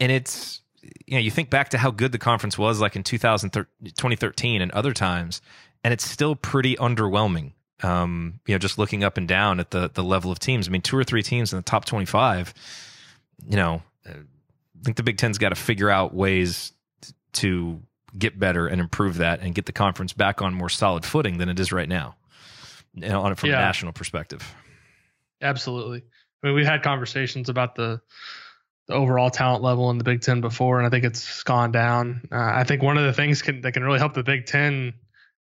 and 0.00 0.12
it's 0.12 0.60
you 1.06 1.14
know 1.14 1.20
you 1.20 1.30
think 1.30 1.48
back 1.48 1.70
to 1.70 1.78
how 1.78 1.90
good 1.90 2.12
the 2.12 2.18
conference 2.18 2.58
was 2.58 2.80
like 2.80 2.96
in 2.96 3.02
2013 3.02 4.62
and 4.62 4.72
other 4.72 4.92
times 4.92 5.40
and 5.84 5.94
it's 5.94 6.04
still 6.04 6.34
pretty 6.34 6.74
underwhelming 6.76 7.52
um, 7.82 8.40
you 8.46 8.54
know 8.54 8.58
just 8.58 8.76
looking 8.76 9.04
up 9.04 9.16
and 9.16 9.28
down 9.28 9.60
at 9.60 9.70
the 9.70 9.90
the 9.92 10.02
level 10.02 10.30
of 10.30 10.38
teams. 10.38 10.66
I 10.68 10.70
mean 10.70 10.82
two 10.82 10.96
or 10.96 11.04
three 11.04 11.22
teams 11.22 11.52
in 11.52 11.58
the 11.58 11.62
top 11.62 11.84
25 11.84 12.52
you 13.48 13.56
know 13.56 13.82
i 14.06 14.12
think 14.82 14.96
the 14.96 15.02
big 15.02 15.18
ten's 15.18 15.38
got 15.38 15.50
to 15.50 15.54
figure 15.54 15.90
out 15.90 16.14
ways 16.14 16.72
to 17.32 17.80
get 18.16 18.38
better 18.38 18.66
and 18.66 18.80
improve 18.80 19.18
that 19.18 19.40
and 19.40 19.54
get 19.54 19.66
the 19.66 19.72
conference 19.72 20.14
back 20.14 20.40
on 20.40 20.54
more 20.54 20.70
solid 20.70 21.04
footing 21.04 21.36
than 21.38 21.48
it 21.48 21.60
is 21.60 21.70
right 21.70 21.88
now 21.88 22.16
you 22.96 23.08
know, 23.08 23.22
on 23.22 23.32
it 23.32 23.38
from 23.38 23.50
yeah. 23.50 23.58
a 23.58 23.60
national 23.64 23.92
perspective. 23.92 24.42
Absolutely. 25.40 26.02
I 26.42 26.46
mean, 26.46 26.56
we've 26.56 26.66
had 26.66 26.82
conversations 26.82 27.48
about 27.48 27.74
the 27.74 28.00
the 28.88 28.94
overall 28.94 29.30
talent 29.30 29.62
level 29.62 29.90
in 29.90 29.98
the 29.98 30.04
Big 30.04 30.20
Ten 30.20 30.40
before, 30.40 30.78
and 30.78 30.86
I 30.86 30.90
think 30.90 31.04
it's 31.04 31.42
gone 31.42 31.72
down. 31.72 32.28
Uh, 32.30 32.36
I 32.36 32.64
think 32.64 32.82
one 32.82 32.96
of 32.96 33.04
the 33.04 33.12
things 33.12 33.42
can, 33.42 33.60
that 33.62 33.72
can 33.72 33.82
really 33.82 33.98
help 33.98 34.14
the 34.14 34.22
Big 34.22 34.46
Ten 34.46 34.94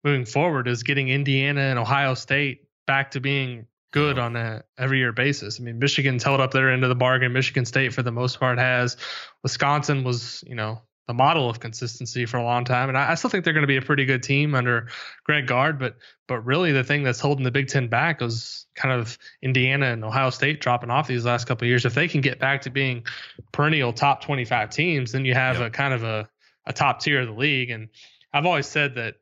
moving 0.03 0.25
forward 0.25 0.67
is 0.67 0.83
getting 0.83 1.09
Indiana 1.09 1.61
and 1.61 1.79
Ohio 1.79 2.13
State 2.13 2.67
back 2.85 3.11
to 3.11 3.19
being 3.19 3.65
good 3.91 4.19
on 4.19 4.35
a 4.35 4.63
every 4.77 4.99
year 4.99 5.11
basis. 5.11 5.59
I 5.59 5.63
mean, 5.63 5.79
Michigan's 5.79 6.23
held 6.23 6.39
up 6.39 6.51
their 6.51 6.71
end 6.71 6.83
of 6.83 6.89
the 6.89 6.95
bargain. 6.95 7.33
Michigan 7.33 7.65
State, 7.65 7.93
for 7.93 8.03
the 8.03 8.11
most 8.11 8.39
part, 8.39 8.57
has. 8.59 8.95
Wisconsin 9.43 10.03
was, 10.03 10.43
you 10.47 10.55
know, 10.55 10.81
the 11.11 11.15
model 11.15 11.49
of 11.49 11.59
consistency 11.59 12.25
for 12.25 12.37
a 12.37 12.43
long 12.43 12.63
time. 12.63 12.87
And 12.87 12.97
I, 12.97 13.11
I 13.11 13.15
still 13.15 13.29
think 13.29 13.43
they're 13.43 13.53
going 13.53 13.63
to 13.63 13.67
be 13.67 13.75
a 13.75 13.81
pretty 13.81 14.05
good 14.05 14.23
team 14.23 14.55
under 14.55 14.87
Greg 15.25 15.45
Gard, 15.45 15.77
but 15.77 15.97
but 16.25 16.39
really 16.45 16.71
the 16.71 16.85
thing 16.85 17.03
that's 17.03 17.19
holding 17.19 17.43
the 17.43 17.51
Big 17.51 17.67
Ten 17.67 17.89
back 17.89 18.21
is 18.21 18.65
kind 18.75 18.97
of 18.97 19.17
Indiana 19.41 19.87
and 19.87 20.05
Ohio 20.05 20.29
State 20.29 20.61
dropping 20.61 20.89
off 20.89 21.07
these 21.07 21.25
last 21.25 21.47
couple 21.47 21.65
of 21.65 21.67
years. 21.67 21.83
If 21.83 21.95
they 21.95 22.07
can 22.07 22.21
get 22.21 22.39
back 22.39 22.61
to 22.61 22.69
being 22.69 23.03
perennial 23.51 23.91
top 23.91 24.23
25 24.23 24.69
teams, 24.69 25.11
then 25.11 25.25
you 25.25 25.33
have 25.33 25.57
yep. 25.57 25.67
a 25.67 25.69
kind 25.69 25.93
of 25.93 26.03
a, 26.03 26.29
a 26.65 26.71
top 26.71 27.01
tier 27.01 27.19
of 27.19 27.27
the 27.27 27.33
league. 27.33 27.71
And 27.71 27.89
I've 28.31 28.45
always 28.45 28.67
said 28.67 28.95
that 28.95 29.15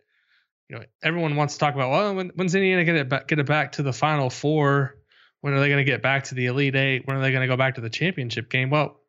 you 0.69 0.75
know 0.75 0.83
everyone 1.01 1.35
wants 1.35 1.55
to 1.55 1.59
talk 1.59 1.73
about 1.73 1.89
well 1.89 2.13
when, 2.13 2.29
when's 2.35 2.53
Indiana 2.53 2.83
get 2.83 2.97
it 2.97 3.09
back, 3.09 3.27
get 3.27 3.39
it 3.39 3.47
back 3.47 3.71
to 3.73 3.83
the 3.83 3.93
Final 3.93 4.29
Four? 4.29 4.95
When 5.41 5.53
are 5.53 5.59
they 5.59 5.69
going 5.69 5.83
to 5.83 5.91
get 5.91 6.03
back 6.03 6.25
to 6.25 6.35
the 6.35 6.45
Elite 6.45 6.75
Eight? 6.75 7.07
When 7.07 7.17
are 7.17 7.21
they 7.21 7.31
going 7.31 7.41
to 7.41 7.47
go 7.47 7.57
back 7.57 7.75
to 7.75 7.81
the 7.81 7.89
championship 7.89 8.51
game? 8.51 8.69
Well, 8.69 8.99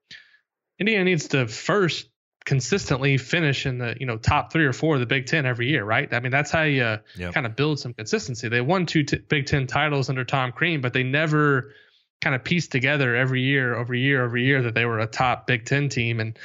Indiana 0.80 1.04
needs 1.04 1.28
to 1.28 1.46
first 1.46 2.09
consistently 2.51 3.16
finish 3.16 3.64
in 3.64 3.78
the 3.78 3.94
you 4.01 4.07
know 4.07 4.16
top 4.16 4.53
three 4.53 4.66
or 4.66 4.72
four 4.72 4.94
of 4.94 5.01
the 5.01 5.07
Big 5.07 5.26
Ten 5.26 5.46
every 5.46 5.68
year, 5.68 5.84
right? 5.84 6.12
I 6.12 6.18
mean 6.18 6.32
that's 6.32 6.51
how 6.51 6.62
you 6.62 6.98
yep. 7.16 7.32
kind 7.32 7.46
of 7.46 7.55
build 7.55 7.78
some 7.78 7.94
consistency. 7.94 8.48
They 8.48 8.61
won 8.61 8.86
two 8.86 9.05
t- 9.05 9.18
Big 9.18 9.46
Ten 9.46 9.68
titles 9.68 10.09
under 10.09 10.24
Tom 10.24 10.51
Crean, 10.51 10.80
but 10.80 10.92
they 10.92 11.05
never 11.05 11.72
kind 12.20 12.34
of 12.34 12.42
pieced 12.42 12.72
together 12.72 13.14
every 13.14 13.42
year, 13.42 13.76
over 13.76 13.94
year, 13.94 14.24
over 14.24 14.36
year 14.36 14.62
that 14.62 14.74
they 14.74 14.84
were 14.84 14.98
a 14.98 15.07
top 15.07 15.46
Big 15.46 15.64
Ten 15.64 15.90
team. 15.90 16.18
And 16.18 16.36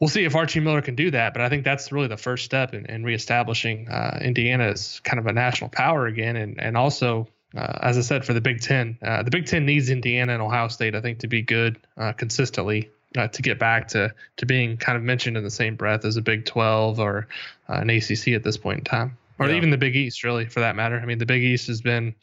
we'll 0.00 0.10
see 0.10 0.24
if 0.24 0.34
Archie 0.34 0.58
Miller 0.58 0.82
can 0.82 0.96
do 0.96 1.12
that. 1.12 1.34
But 1.34 1.42
I 1.42 1.48
think 1.50 1.64
that's 1.64 1.92
really 1.92 2.08
the 2.08 2.16
first 2.16 2.44
step 2.44 2.74
in, 2.74 2.86
in 2.86 3.04
reestablishing 3.04 3.88
uh, 3.88 4.18
Indiana 4.22 4.64
as 4.64 4.98
kind 5.04 5.20
of 5.20 5.28
a 5.28 5.32
national 5.32 5.70
power 5.70 6.06
again, 6.08 6.34
and 6.34 6.60
and 6.60 6.76
also. 6.76 7.28
Uh, 7.56 7.78
as 7.82 7.96
I 7.96 8.00
said, 8.00 8.24
for 8.24 8.32
the 8.32 8.40
Big 8.40 8.62
Ten, 8.62 8.98
uh, 9.00 9.22
the 9.22 9.30
Big 9.30 9.46
Ten 9.46 9.64
needs 9.64 9.88
Indiana 9.88 10.32
and 10.32 10.42
Ohio 10.42 10.66
State, 10.66 10.96
I 10.96 11.00
think, 11.00 11.20
to 11.20 11.28
be 11.28 11.42
good 11.42 11.78
uh, 11.96 12.10
consistently 12.12 12.90
uh, 13.16 13.28
to 13.28 13.42
get 13.42 13.58
back 13.58 13.88
to 13.88 14.12
to 14.36 14.46
being 14.46 14.76
kind 14.76 14.96
of 14.96 15.02
mentioned 15.02 15.36
in 15.36 15.44
the 15.44 15.50
same 15.50 15.76
breath 15.76 16.04
as 16.04 16.16
a 16.16 16.22
Big 16.22 16.44
12 16.44 16.98
or 16.98 17.28
uh, 17.68 17.74
an 17.74 17.90
ACC 17.90 18.28
at 18.28 18.42
this 18.42 18.56
point 18.56 18.78
in 18.78 18.84
time, 18.84 19.16
or 19.38 19.48
yeah. 19.48 19.56
even 19.56 19.70
the 19.70 19.78
Big 19.78 19.96
East, 19.96 20.24
really, 20.24 20.46
for 20.46 20.60
that 20.60 20.76
matter. 20.76 20.98
I 20.98 21.04
mean, 21.04 21.18
the 21.18 21.26
Big 21.26 21.42
East 21.42 21.66
has 21.68 21.80
been 21.80 22.14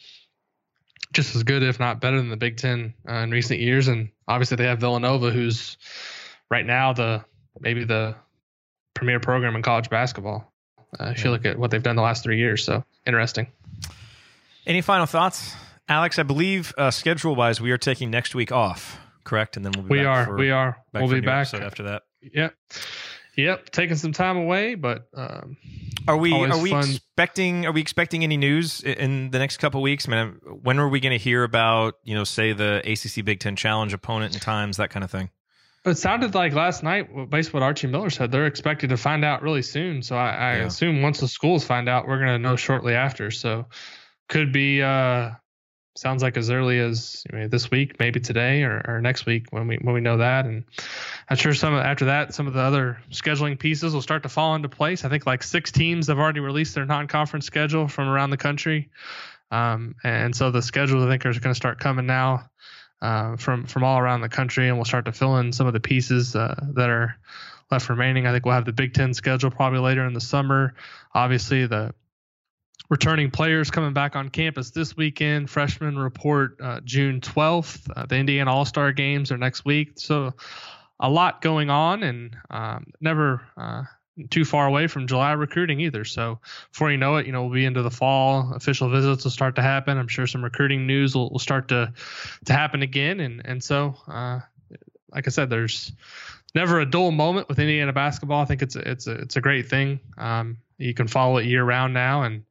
just 1.13 1.35
as 1.35 1.43
good, 1.43 1.63
if 1.63 1.79
not 1.79 1.99
better, 1.99 2.17
than 2.17 2.29
the 2.29 2.37
Big 2.37 2.57
Ten 2.57 2.93
uh, 3.09 3.15
in 3.15 3.31
recent 3.31 3.59
years, 3.59 3.87
and 3.87 4.09
obviously 4.27 4.57
they 4.57 4.65
have 4.65 4.79
Villanova, 4.79 5.31
who's 5.31 5.77
right 6.49 6.65
now 6.65 6.93
the 6.93 7.23
maybe 7.59 7.83
the 7.83 8.15
premier 8.93 9.19
program 9.19 9.55
in 9.55 9.61
college 9.61 9.89
basketball. 9.89 10.51
Uh, 10.99 11.05
if 11.05 11.19
yeah. 11.19 11.25
you 11.25 11.31
look 11.31 11.45
at 11.45 11.57
what 11.57 11.71
they've 11.71 11.83
done 11.83 11.95
the 11.95 12.01
last 12.01 12.23
three 12.23 12.37
years, 12.37 12.63
so 12.63 12.83
interesting. 13.07 13.47
Any 14.67 14.81
final 14.81 15.05
thoughts, 15.05 15.55
Alex? 15.87 16.19
I 16.19 16.23
believe 16.23 16.73
uh, 16.77 16.91
schedule 16.91 17.33
wise, 17.33 17.61
we 17.61 17.71
are 17.71 17.77
taking 17.77 18.11
next 18.11 18.35
week 18.35 18.51
off 18.51 18.99
correct? 19.31 19.55
And 19.55 19.65
then 19.65 19.71
we'll 19.73 19.83
be 19.83 19.99
we 19.99 20.05
are 20.05 20.25
for, 20.25 20.35
we 20.35 20.51
are 20.51 20.77
we'll 20.93 21.07
be 21.07 21.21
back 21.21 21.53
after 21.53 21.83
that. 21.83 22.03
Yep, 22.21 22.53
yep. 23.37 23.69
Taking 23.69 23.95
some 23.95 24.11
time 24.11 24.35
away, 24.35 24.75
but 24.75 25.07
um, 25.15 25.55
are 26.05 26.17
we 26.17 26.33
are 26.33 26.61
we 26.61 26.71
fun. 26.71 26.83
expecting 26.83 27.65
are 27.65 27.71
we 27.71 27.79
expecting 27.79 28.25
any 28.25 28.35
news 28.35 28.81
in 28.83 29.31
the 29.31 29.39
next 29.39 29.57
couple 29.57 29.81
weeks? 29.81 30.05
I 30.05 30.11
mean, 30.11 30.39
when 30.63 30.79
are 30.79 30.89
we 30.89 30.99
going 30.99 31.17
to 31.17 31.23
hear 31.23 31.45
about 31.45 31.93
you 32.03 32.13
know 32.13 32.25
say 32.25 32.51
the 32.51 32.81
ACC 32.85 33.23
Big 33.23 33.39
Ten 33.39 33.55
Challenge 33.55 33.93
opponent 33.93 34.33
and 34.33 34.41
times 34.41 34.77
that 34.77 34.89
kind 34.89 35.05
of 35.05 35.09
thing? 35.09 35.29
It 35.85 35.97
sounded 35.97 36.35
like 36.35 36.53
last 36.53 36.83
night, 36.83 37.07
based 37.29 37.55
on 37.55 37.61
what 37.61 37.65
Archie 37.65 37.87
Miller 37.87 38.11
said, 38.11 38.31
they're 38.31 38.45
expected 38.45 38.89
to 38.89 38.97
find 38.97 39.25
out 39.25 39.41
really 39.41 39.63
soon. 39.63 40.03
So 40.03 40.15
I, 40.15 40.29
I 40.29 40.57
yeah. 40.57 40.65
assume 40.65 41.01
once 41.01 41.21
the 41.21 41.27
schools 41.27 41.63
find 41.63 41.89
out, 41.89 42.07
we're 42.07 42.19
going 42.19 42.27
to 42.27 42.37
know 42.37 42.55
shortly 42.55 42.93
after. 42.93 43.31
So 43.31 43.65
could 44.29 44.53
be 44.53 44.83
uh, 44.83 45.31
sounds 45.95 46.23
like 46.23 46.37
as 46.37 46.49
early 46.49 46.79
as 46.79 47.23
this 47.49 47.69
week, 47.69 47.99
maybe 47.99 48.19
today 48.19 48.63
or, 48.63 48.81
or, 48.87 49.01
next 49.01 49.25
week 49.25 49.47
when 49.51 49.67
we 49.67 49.77
when 49.81 49.93
we 49.93 50.01
know 50.01 50.17
that. 50.17 50.45
And 50.45 50.63
I'm 51.29 51.37
sure 51.37 51.53
some 51.53 51.73
after 51.73 52.05
that, 52.05 52.33
some 52.33 52.47
of 52.47 52.53
the 52.53 52.61
other 52.61 52.99
scheduling 53.11 53.59
pieces 53.59 53.93
will 53.93 54.01
start 54.01 54.23
to 54.23 54.29
fall 54.29 54.55
into 54.55 54.69
place. 54.69 55.03
I 55.03 55.09
think 55.09 55.25
like 55.25 55.43
six 55.43 55.71
teams 55.71 56.07
have 56.07 56.19
already 56.19 56.39
released 56.39 56.75
their 56.75 56.85
non-conference 56.85 57.45
schedule 57.45 57.87
from 57.87 58.07
around 58.07 58.29
the 58.29 58.37
country, 58.37 58.89
um, 59.51 59.95
and 60.03 60.35
so 60.35 60.51
the 60.51 60.61
schedules 60.61 61.05
I 61.05 61.09
think 61.09 61.25
are 61.25 61.33
going 61.33 61.53
to 61.53 61.55
start 61.55 61.79
coming 61.79 62.05
now 62.05 62.49
uh, 63.01 63.35
from 63.35 63.65
from 63.65 63.83
all 63.83 63.99
around 63.99 64.21
the 64.21 64.29
country, 64.29 64.67
and 64.67 64.77
we'll 64.77 64.85
start 64.85 65.05
to 65.05 65.11
fill 65.11 65.37
in 65.37 65.51
some 65.51 65.67
of 65.67 65.73
the 65.73 65.79
pieces 65.79 66.35
uh, 66.35 66.55
that 66.73 66.89
are 66.89 67.17
left 67.69 67.89
remaining. 67.89 68.27
I 68.27 68.31
think 68.31 68.45
we'll 68.45 68.55
have 68.55 68.65
the 68.65 68.73
Big 68.73 68.93
Ten 68.93 69.13
schedule 69.13 69.51
probably 69.51 69.79
later 69.79 70.05
in 70.05 70.13
the 70.13 70.21
summer. 70.21 70.73
Obviously, 71.13 71.65
the 71.65 71.93
returning 72.89 73.31
players 73.31 73.71
coming 73.71 73.93
back 73.93 74.15
on 74.15 74.29
campus 74.29 74.71
this 74.71 74.95
weekend. 74.97 75.49
Freshmen 75.49 75.97
report 75.97 76.57
uh, 76.61 76.81
June 76.83 77.21
12th. 77.21 77.89
Uh, 77.95 78.05
the 78.05 78.15
Indiana 78.17 78.53
All 78.53 78.65
Star 78.65 78.91
games 78.91 79.31
are 79.31 79.37
next 79.37 79.65
week. 79.65 79.93
So 79.95 80.33
a 80.99 81.09
lot 81.09 81.41
going 81.41 81.69
on 81.69 82.03
and 82.03 82.35
um, 82.49 82.85
never 82.99 83.41
uh, 83.57 83.83
too 84.29 84.45
far 84.45 84.67
away 84.67 84.87
from 84.87 85.07
July 85.07 85.31
recruiting 85.31 85.79
either. 85.79 86.05
So 86.05 86.39
before 86.71 86.91
you 86.91 86.97
know 86.97 87.15
it, 87.15 87.25
you 87.25 87.31
know, 87.31 87.43
we'll 87.43 87.53
be 87.53 87.65
into 87.65 87.81
the 87.81 87.91
fall. 87.91 88.53
Official 88.53 88.89
visits 88.89 89.23
will 89.23 89.31
start 89.31 89.55
to 89.55 89.61
happen. 89.61 89.97
I'm 89.97 90.07
sure 90.07 90.27
some 90.27 90.43
recruiting 90.43 90.85
news 90.85 91.15
will, 91.15 91.29
will 91.29 91.39
start 91.39 91.67
to 91.69 91.93
to 92.45 92.53
happen 92.53 92.81
again. 92.81 93.19
And 93.19 93.41
and 93.45 93.63
so 93.63 93.95
uh, 94.07 94.41
like 95.11 95.27
I 95.27 95.29
said, 95.29 95.49
there's 95.49 95.91
never 96.55 96.79
a 96.79 96.85
dull 96.85 97.11
moment 97.11 97.49
with 97.49 97.59
Indiana 97.59 97.93
basketball. 97.93 98.41
I 98.41 98.45
think 98.45 98.61
it's 98.61 98.75
a, 98.75 98.89
it's 98.89 99.07
a, 99.07 99.13
it's 99.13 99.35
a 99.35 99.41
great 99.41 99.69
thing. 99.69 99.99
Um, 100.17 100.57
you 100.81 100.93
can 100.93 101.07
follow 101.07 101.37
it 101.37 101.45
year 101.45 101.63
round 101.63 101.93
now, 101.93 102.23
and 102.23 102.43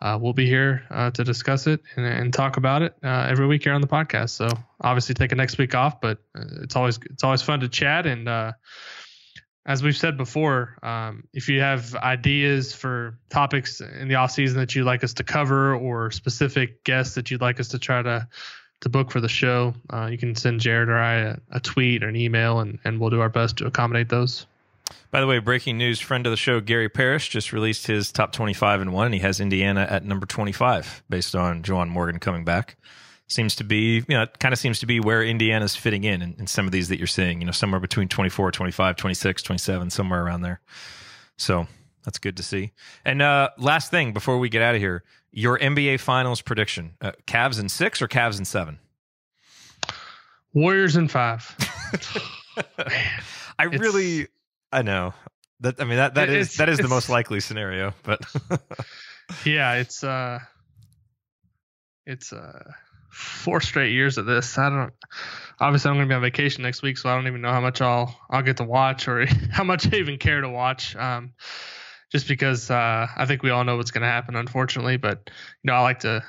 uh, 0.00 0.18
we'll 0.20 0.32
be 0.32 0.46
here 0.46 0.84
uh, 0.90 1.10
to 1.12 1.22
discuss 1.22 1.66
it 1.68 1.80
and, 1.96 2.04
and 2.04 2.32
talk 2.32 2.56
about 2.56 2.82
it 2.82 2.94
uh, 3.04 3.26
every 3.30 3.46
week 3.46 3.62
here 3.62 3.72
on 3.72 3.80
the 3.80 3.86
podcast. 3.86 4.30
So 4.30 4.48
obviously 4.80 5.14
take 5.14 5.30
a 5.30 5.36
next 5.36 5.58
week 5.58 5.74
off, 5.74 6.00
but 6.00 6.18
uh, 6.36 6.62
it's 6.62 6.74
always 6.74 6.98
it's 7.10 7.22
always 7.22 7.40
fun 7.40 7.60
to 7.60 7.68
chat. 7.68 8.04
And 8.06 8.28
uh, 8.28 8.52
as 9.64 9.80
we've 9.80 9.96
said 9.96 10.16
before, 10.16 10.76
um, 10.82 11.24
if 11.32 11.48
you 11.48 11.60
have 11.60 11.94
ideas 11.94 12.74
for 12.74 13.16
topics 13.30 13.80
in 13.80 14.08
the 14.08 14.16
off 14.16 14.32
season 14.32 14.58
that 14.58 14.74
you'd 14.74 14.86
like 14.86 15.04
us 15.04 15.14
to 15.14 15.24
cover 15.24 15.76
or 15.76 16.10
specific 16.10 16.82
guests 16.82 17.14
that 17.14 17.30
you'd 17.30 17.40
like 17.40 17.60
us 17.60 17.68
to 17.68 17.78
try 17.78 18.02
to 18.02 18.26
to 18.80 18.88
book 18.88 19.12
for 19.12 19.20
the 19.20 19.28
show, 19.28 19.72
uh, 19.92 20.08
you 20.10 20.18
can 20.18 20.34
send 20.34 20.58
Jared 20.58 20.88
or 20.88 20.98
I 20.98 21.14
a, 21.14 21.36
a 21.52 21.60
tweet 21.60 22.02
or 22.02 22.08
an 22.08 22.16
email, 22.16 22.58
and, 22.58 22.80
and 22.82 22.98
we'll 22.98 23.10
do 23.10 23.20
our 23.20 23.28
best 23.28 23.58
to 23.58 23.66
accommodate 23.66 24.08
those. 24.08 24.46
By 25.10 25.20
the 25.20 25.26
way, 25.26 25.38
breaking 25.38 25.78
news: 25.78 26.00
friend 26.00 26.26
of 26.26 26.30
the 26.30 26.36
show, 26.36 26.60
Gary 26.60 26.88
Parrish, 26.88 27.28
just 27.28 27.52
released 27.52 27.86
his 27.86 28.12
top 28.12 28.32
twenty-five 28.32 28.80
and 28.80 28.92
one, 28.92 29.06
and 29.06 29.14
he 29.14 29.20
has 29.20 29.40
Indiana 29.40 29.86
at 29.88 30.04
number 30.04 30.26
twenty-five 30.26 31.02
based 31.08 31.34
on 31.34 31.62
Juwan 31.62 31.88
Morgan 31.88 32.18
coming 32.18 32.44
back. 32.44 32.76
Seems 33.28 33.56
to 33.56 33.64
be, 33.64 33.96
you 33.96 34.04
know, 34.08 34.22
it 34.22 34.38
kind 34.38 34.52
of 34.52 34.58
seems 34.58 34.80
to 34.80 34.86
be 34.86 35.00
where 35.00 35.22
Indiana's 35.22 35.74
fitting 35.74 36.04
in, 36.04 36.20
in 36.22 36.34
in 36.38 36.46
some 36.46 36.66
of 36.66 36.72
these 36.72 36.88
that 36.88 36.98
you're 36.98 37.06
seeing. 37.06 37.40
You 37.40 37.46
know, 37.46 37.52
somewhere 37.52 37.80
between 37.80 38.08
24, 38.08 38.50
25, 38.52 38.96
26, 38.96 39.42
27, 39.42 39.90
somewhere 39.90 40.24
around 40.24 40.42
there. 40.42 40.60
So 41.38 41.66
that's 42.04 42.18
good 42.18 42.36
to 42.36 42.42
see. 42.42 42.72
And 43.04 43.22
uh, 43.22 43.50
last 43.58 43.90
thing 43.90 44.12
before 44.12 44.38
we 44.38 44.48
get 44.48 44.62
out 44.62 44.74
of 44.74 44.80
here, 44.80 45.04
your 45.30 45.58
NBA 45.58 46.00
Finals 46.00 46.42
prediction: 46.42 46.94
uh, 47.00 47.12
Cavs 47.26 47.60
in 47.60 47.68
six 47.68 48.02
or 48.02 48.08
Cavs 48.08 48.38
in 48.38 48.44
seven? 48.44 48.78
Warriors 50.52 50.96
in 50.96 51.08
five. 51.08 51.56
I 53.58 53.64
really, 53.64 54.28
I 54.72 54.82
know 54.82 55.14
that. 55.60 55.80
I 55.80 55.84
mean 55.84 55.96
that 55.96 56.14
that 56.14 56.28
is 56.30 56.48
It's- 56.48 56.56
that 56.58 56.68
is 56.68 56.78
the 56.78 56.88
most 56.88 57.08
likely 57.16 57.40
scenario, 57.40 57.92
but 58.02 58.20
yeah, 59.44 59.74
it's 59.74 60.02
uh, 60.02 60.38
it's 62.06 62.32
uh, 62.32 62.72
four 63.10 63.60
straight 63.60 63.92
years 63.92 64.18
of 64.18 64.26
this. 64.26 64.58
I 64.58 64.68
don't. 64.70 64.92
Obviously, 65.60 65.90
I'm 65.90 65.96
going 65.96 66.08
to 66.08 66.12
be 66.12 66.16
on 66.16 66.22
vacation 66.22 66.62
next 66.62 66.82
week, 66.82 66.98
so 66.98 67.08
I 67.08 67.14
don't 67.14 67.26
even 67.26 67.40
know 67.40 67.52
how 67.52 67.60
much 67.60 67.80
I'll 67.80 68.18
I'll 68.30 68.42
get 68.42 68.56
to 68.56 68.64
watch 68.64 69.06
or 69.08 69.26
how 69.52 69.64
much 69.64 69.92
I 69.92 69.96
even 69.98 70.18
care 70.18 70.40
to 70.40 70.48
watch. 70.48 70.96
Um, 70.96 71.34
just 72.10 72.28
because 72.28 72.70
uh, 72.70 73.06
I 73.16 73.24
think 73.26 73.42
we 73.42 73.50
all 73.50 73.64
know 73.64 73.76
what's 73.76 73.90
going 73.90 74.02
to 74.02 74.08
happen, 74.08 74.36
unfortunately. 74.36 74.96
But 74.96 75.20
you 75.26 75.32
know, 75.64 75.74
I 75.74 75.80
like 75.80 76.00
to. 76.00 76.22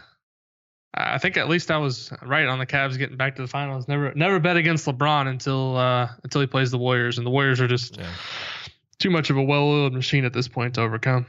I 0.96 1.18
think 1.18 1.38
at 1.38 1.50
least 1.50 1.72
I 1.72 1.78
was 1.78 2.12
right 2.22 2.46
on 2.46 2.60
the 2.60 2.68
Cavs 2.68 2.98
getting 2.98 3.18
back 3.18 3.36
to 3.38 3.42
the 3.42 3.48
finals. 3.48 3.88
Never 3.88 4.14
never 4.14 4.40
bet 4.40 4.58
against 4.58 4.86
LeBron 4.86 5.28
until 5.28 5.76
uh, 5.78 6.10
until 6.24 6.42
he 6.42 6.48
plays 6.48 6.72
the 6.72 6.78
Warriors, 6.78 7.18
and 7.18 7.26
the 7.26 7.32
Warriors 7.32 7.60
are 7.60 7.68
just 7.68 8.00
too 9.00 9.10
much 9.10 9.30
of 9.30 9.38
a 9.38 9.44
well-oiled 9.44 9.94
machine 9.94 10.24
at 10.24 10.34
this 10.34 10.48
point 10.48 10.76
to 10.76 10.82
overcome. 10.82 11.26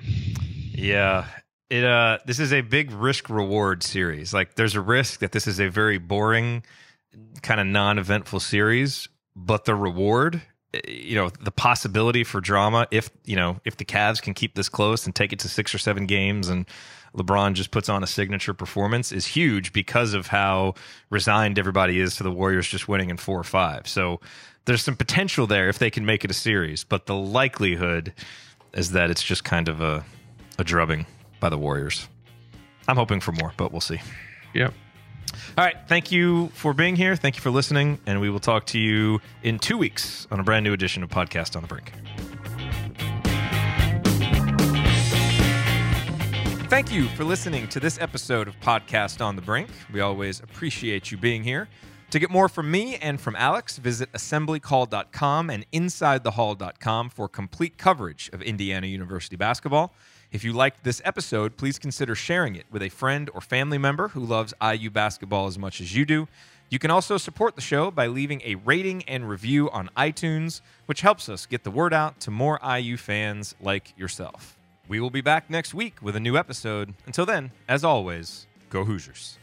Yeah. 0.73 1.27
It 1.71 1.83
uh 1.83 2.19
this 2.27 2.39
is 2.39 2.53
a 2.53 2.61
big 2.61 2.93
risk 2.93 3.31
reward 3.31 3.83
series. 3.83 4.35
Like 4.35 4.55
there's 4.55 4.75
a 4.75 4.81
risk 4.81 5.21
that 5.21 5.33
this 5.33 5.47
is 5.47 5.61
a 5.61 5.69
very 5.69 5.99
boring 5.99 6.63
kind 7.43 7.61
of 7.61 7.67
non-eventful 7.67 8.41
series, 8.41 9.09
but 9.35 9.65
the 9.65 9.75
reward 9.75 10.43
eh, 10.75 10.81
you 10.87 11.17
know, 11.17 11.31
the 11.41 11.51
possibility 11.51 12.23
for 12.23 12.41
drama 12.41 12.87
if, 12.91 13.11
you 13.25 13.37
know, 13.37 13.61
if 13.65 13.77
the 13.77 13.85
Cavs 13.85 14.21
can 14.21 14.35
keep 14.35 14.55
this 14.55 14.69
close 14.69 15.07
and 15.07 15.15
take 15.15 15.33
it 15.33 15.39
to 15.41 15.49
6 15.49 15.75
or 15.75 15.79
7 15.79 16.07
games 16.07 16.49
and 16.49 16.67
LeBron 17.17 17.55
just 17.55 17.71
puts 17.71 17.89
on 17.89 18.03
a 18.03 18.07
signature 18.07 18.55
performance 18.55 19.13
is 19.13 19.27
huge 19.27 19.73
because 19.73 20.15
of 20.15 20.27
how 20.29 20.75
resigned 21.11 21.59
everybody 21.59 22.01
is 22.01 22.17
to 22.17 22.23
the 22.23 22.31
Warriors 22.31 22.69
just 22.69 22.89
winning 22.89 23.11
in 23.11 23.17
4 23.17 23.39
or 23.39 23.45
5. 23.45 23.87
So 23.87 24.21
there's 24.65 24.83
some 24.83 24.97
potential 24.97 25.47
there 25.47 25.69
if 25.69 25.79
they 25.79 25.91
can 25.91 26.05
make 26.05 26.25
it 26.25 26.31
a 26.31 26.35
series, 26.35 26.85
but 26.85 27.07
the 27.07 27.15
likelihood 27.15 28.13
is 28.73 28.91
that 28.91 29.11
it's 29.11 29.23
just 29.23 29.45
kind 29.45 29.69
of 29.69 29.81
a 29.81 30.05
a 30.59 30.65
drubbing 30.65 31.07
by 31.41 31.49
the 31.49 31.59
Warriors. 31.59 32.09
I'm 32.87 32.97
hoping 32.97 33.21
for 33.21 33.33
more, 33.33 33.53
but 33.57 33.73
we'll 33.73 33.81
see. 33.81 34.01
Yep. 34.55 34.73
All 35.59 35.65
right. 35.65 35.77
Thank 35.89 36.13
you 36.13 36.49
for 36.55 36.75
being 36.75 36.97
here. 36.97 37.17
Thank 37.17 37.37
you 37.37 37.43
for 37.43 37.51
listening. 37.51 37.99
And 38.07 38.21
we 38.21 38.31
will 38.31 38.41
talk 38.41 38.67
to 38.67 38.79
you 38.79 39.21
in 39.43 39.59
two 39.59 39.79
weeks 39.79 40.29
on 40.31 40.39
a 40.39 40.43
brand 40.43 40.65
new 40.65 40.73
edition 40.73 41.03
of 41.03 41.11
Podcast 41.11 41.57
on 41.57 41.63
the 41.63 41.69
Brink. 41.69 41.93
Thank 46.75 46.93
you 46.93 47.07
for 47.11 47.23
listening 47.23 47.69
to 47.69 47.79
this 47.79 48.01
episode 48.01 48.49
of 48.49 48.59
Podcast 48.59 49.25
on 49.25 49.37
the 49.37 49.43
Brink. 49.43 49.69
We 49.93 50.01
always 50.01 50.41
appreciate 50.41 51.13
you 51.13 51.17
being 51.17 51.45
here. 51.45 51.69
To 52.11 52.19
get 52.19 52.31
more 52.31 52.49
from 52.49 52.69
me 52.69 52.97
and 52.97 53.21
from 53.21 53.37
Alex, 53.37 53.79
visit 53.79 54.11
assemblycall.com 54.11 55.51
and 55.51 55.65
insidethehall.com 55.71 57.11
for 57.11 57.29
complete 57.29 57.79
coverage 57.79 58.29
of 58.33 58.43
Indiana 58.43 58.89
University 58.89 59.37
basketball. 59.37 59.95
If 60.33 60.43
you 60.43 60.53
liked 60.53 60.83
this 60.83 61.01
episode, 61.05 61.57
please 61.57 61.79
consider 61.79 62.17
sharing 62.17 62.57
it 62.57 62.67
with 62.73 62.83
a 62.83 62.89
friend 62.89 63.31
or 63.33 63.41
family 63.41 63.79
member 63.79 64.09
who 64.09 64.25
loves 64.25 64.53
IU 64.61 64.91
basketball 64.91 65.47
as 65.47 65.57
much 65.57 65.81
as 65.81 65.95
you 65.95 66.05
do. 66.05 66.27
You 66.71 66.81
can 66.81 66.91
also 66.91 67.19
support 67.19 67.55
the 67.55 67.63
show 67.63 67.93
by 67.93 68.09
leaving 68.09 68.43
a 68.45 68.57
rating 68.57 69.05
and 69.05 69.29
review 69.29 69.71
on 69.71 69.91
iTunes, 69.97 70.61
which 70.87 71.03
helps 71.03 71.29
us 71.29 71.47
get 71.47 71.63
the 71.63 71.71
word 71.71 71.95
out 71.95 72.19
to 72.23 72.33
more 72.33 72.59
IU 72.69 72.97
fans 72.97 73.55
like 73.61 73.97
yourself. 73.97 74.54
We 74.87 75.01
will 75.01 75.11
be 75.11 75.23
back 75.23 75.49
next 75.49 75.73
week 75.73 76.03
with 76.03 76.15
a 76.15 76.21
new 76.21 76.37
episode. 76.37 76.95
Until 77.07 77.25
then, 77.25 77.53
as 77.69 77.85
always, 77.85 78.47
go 78.69 78.85
Hoosiers. 78.85 79.39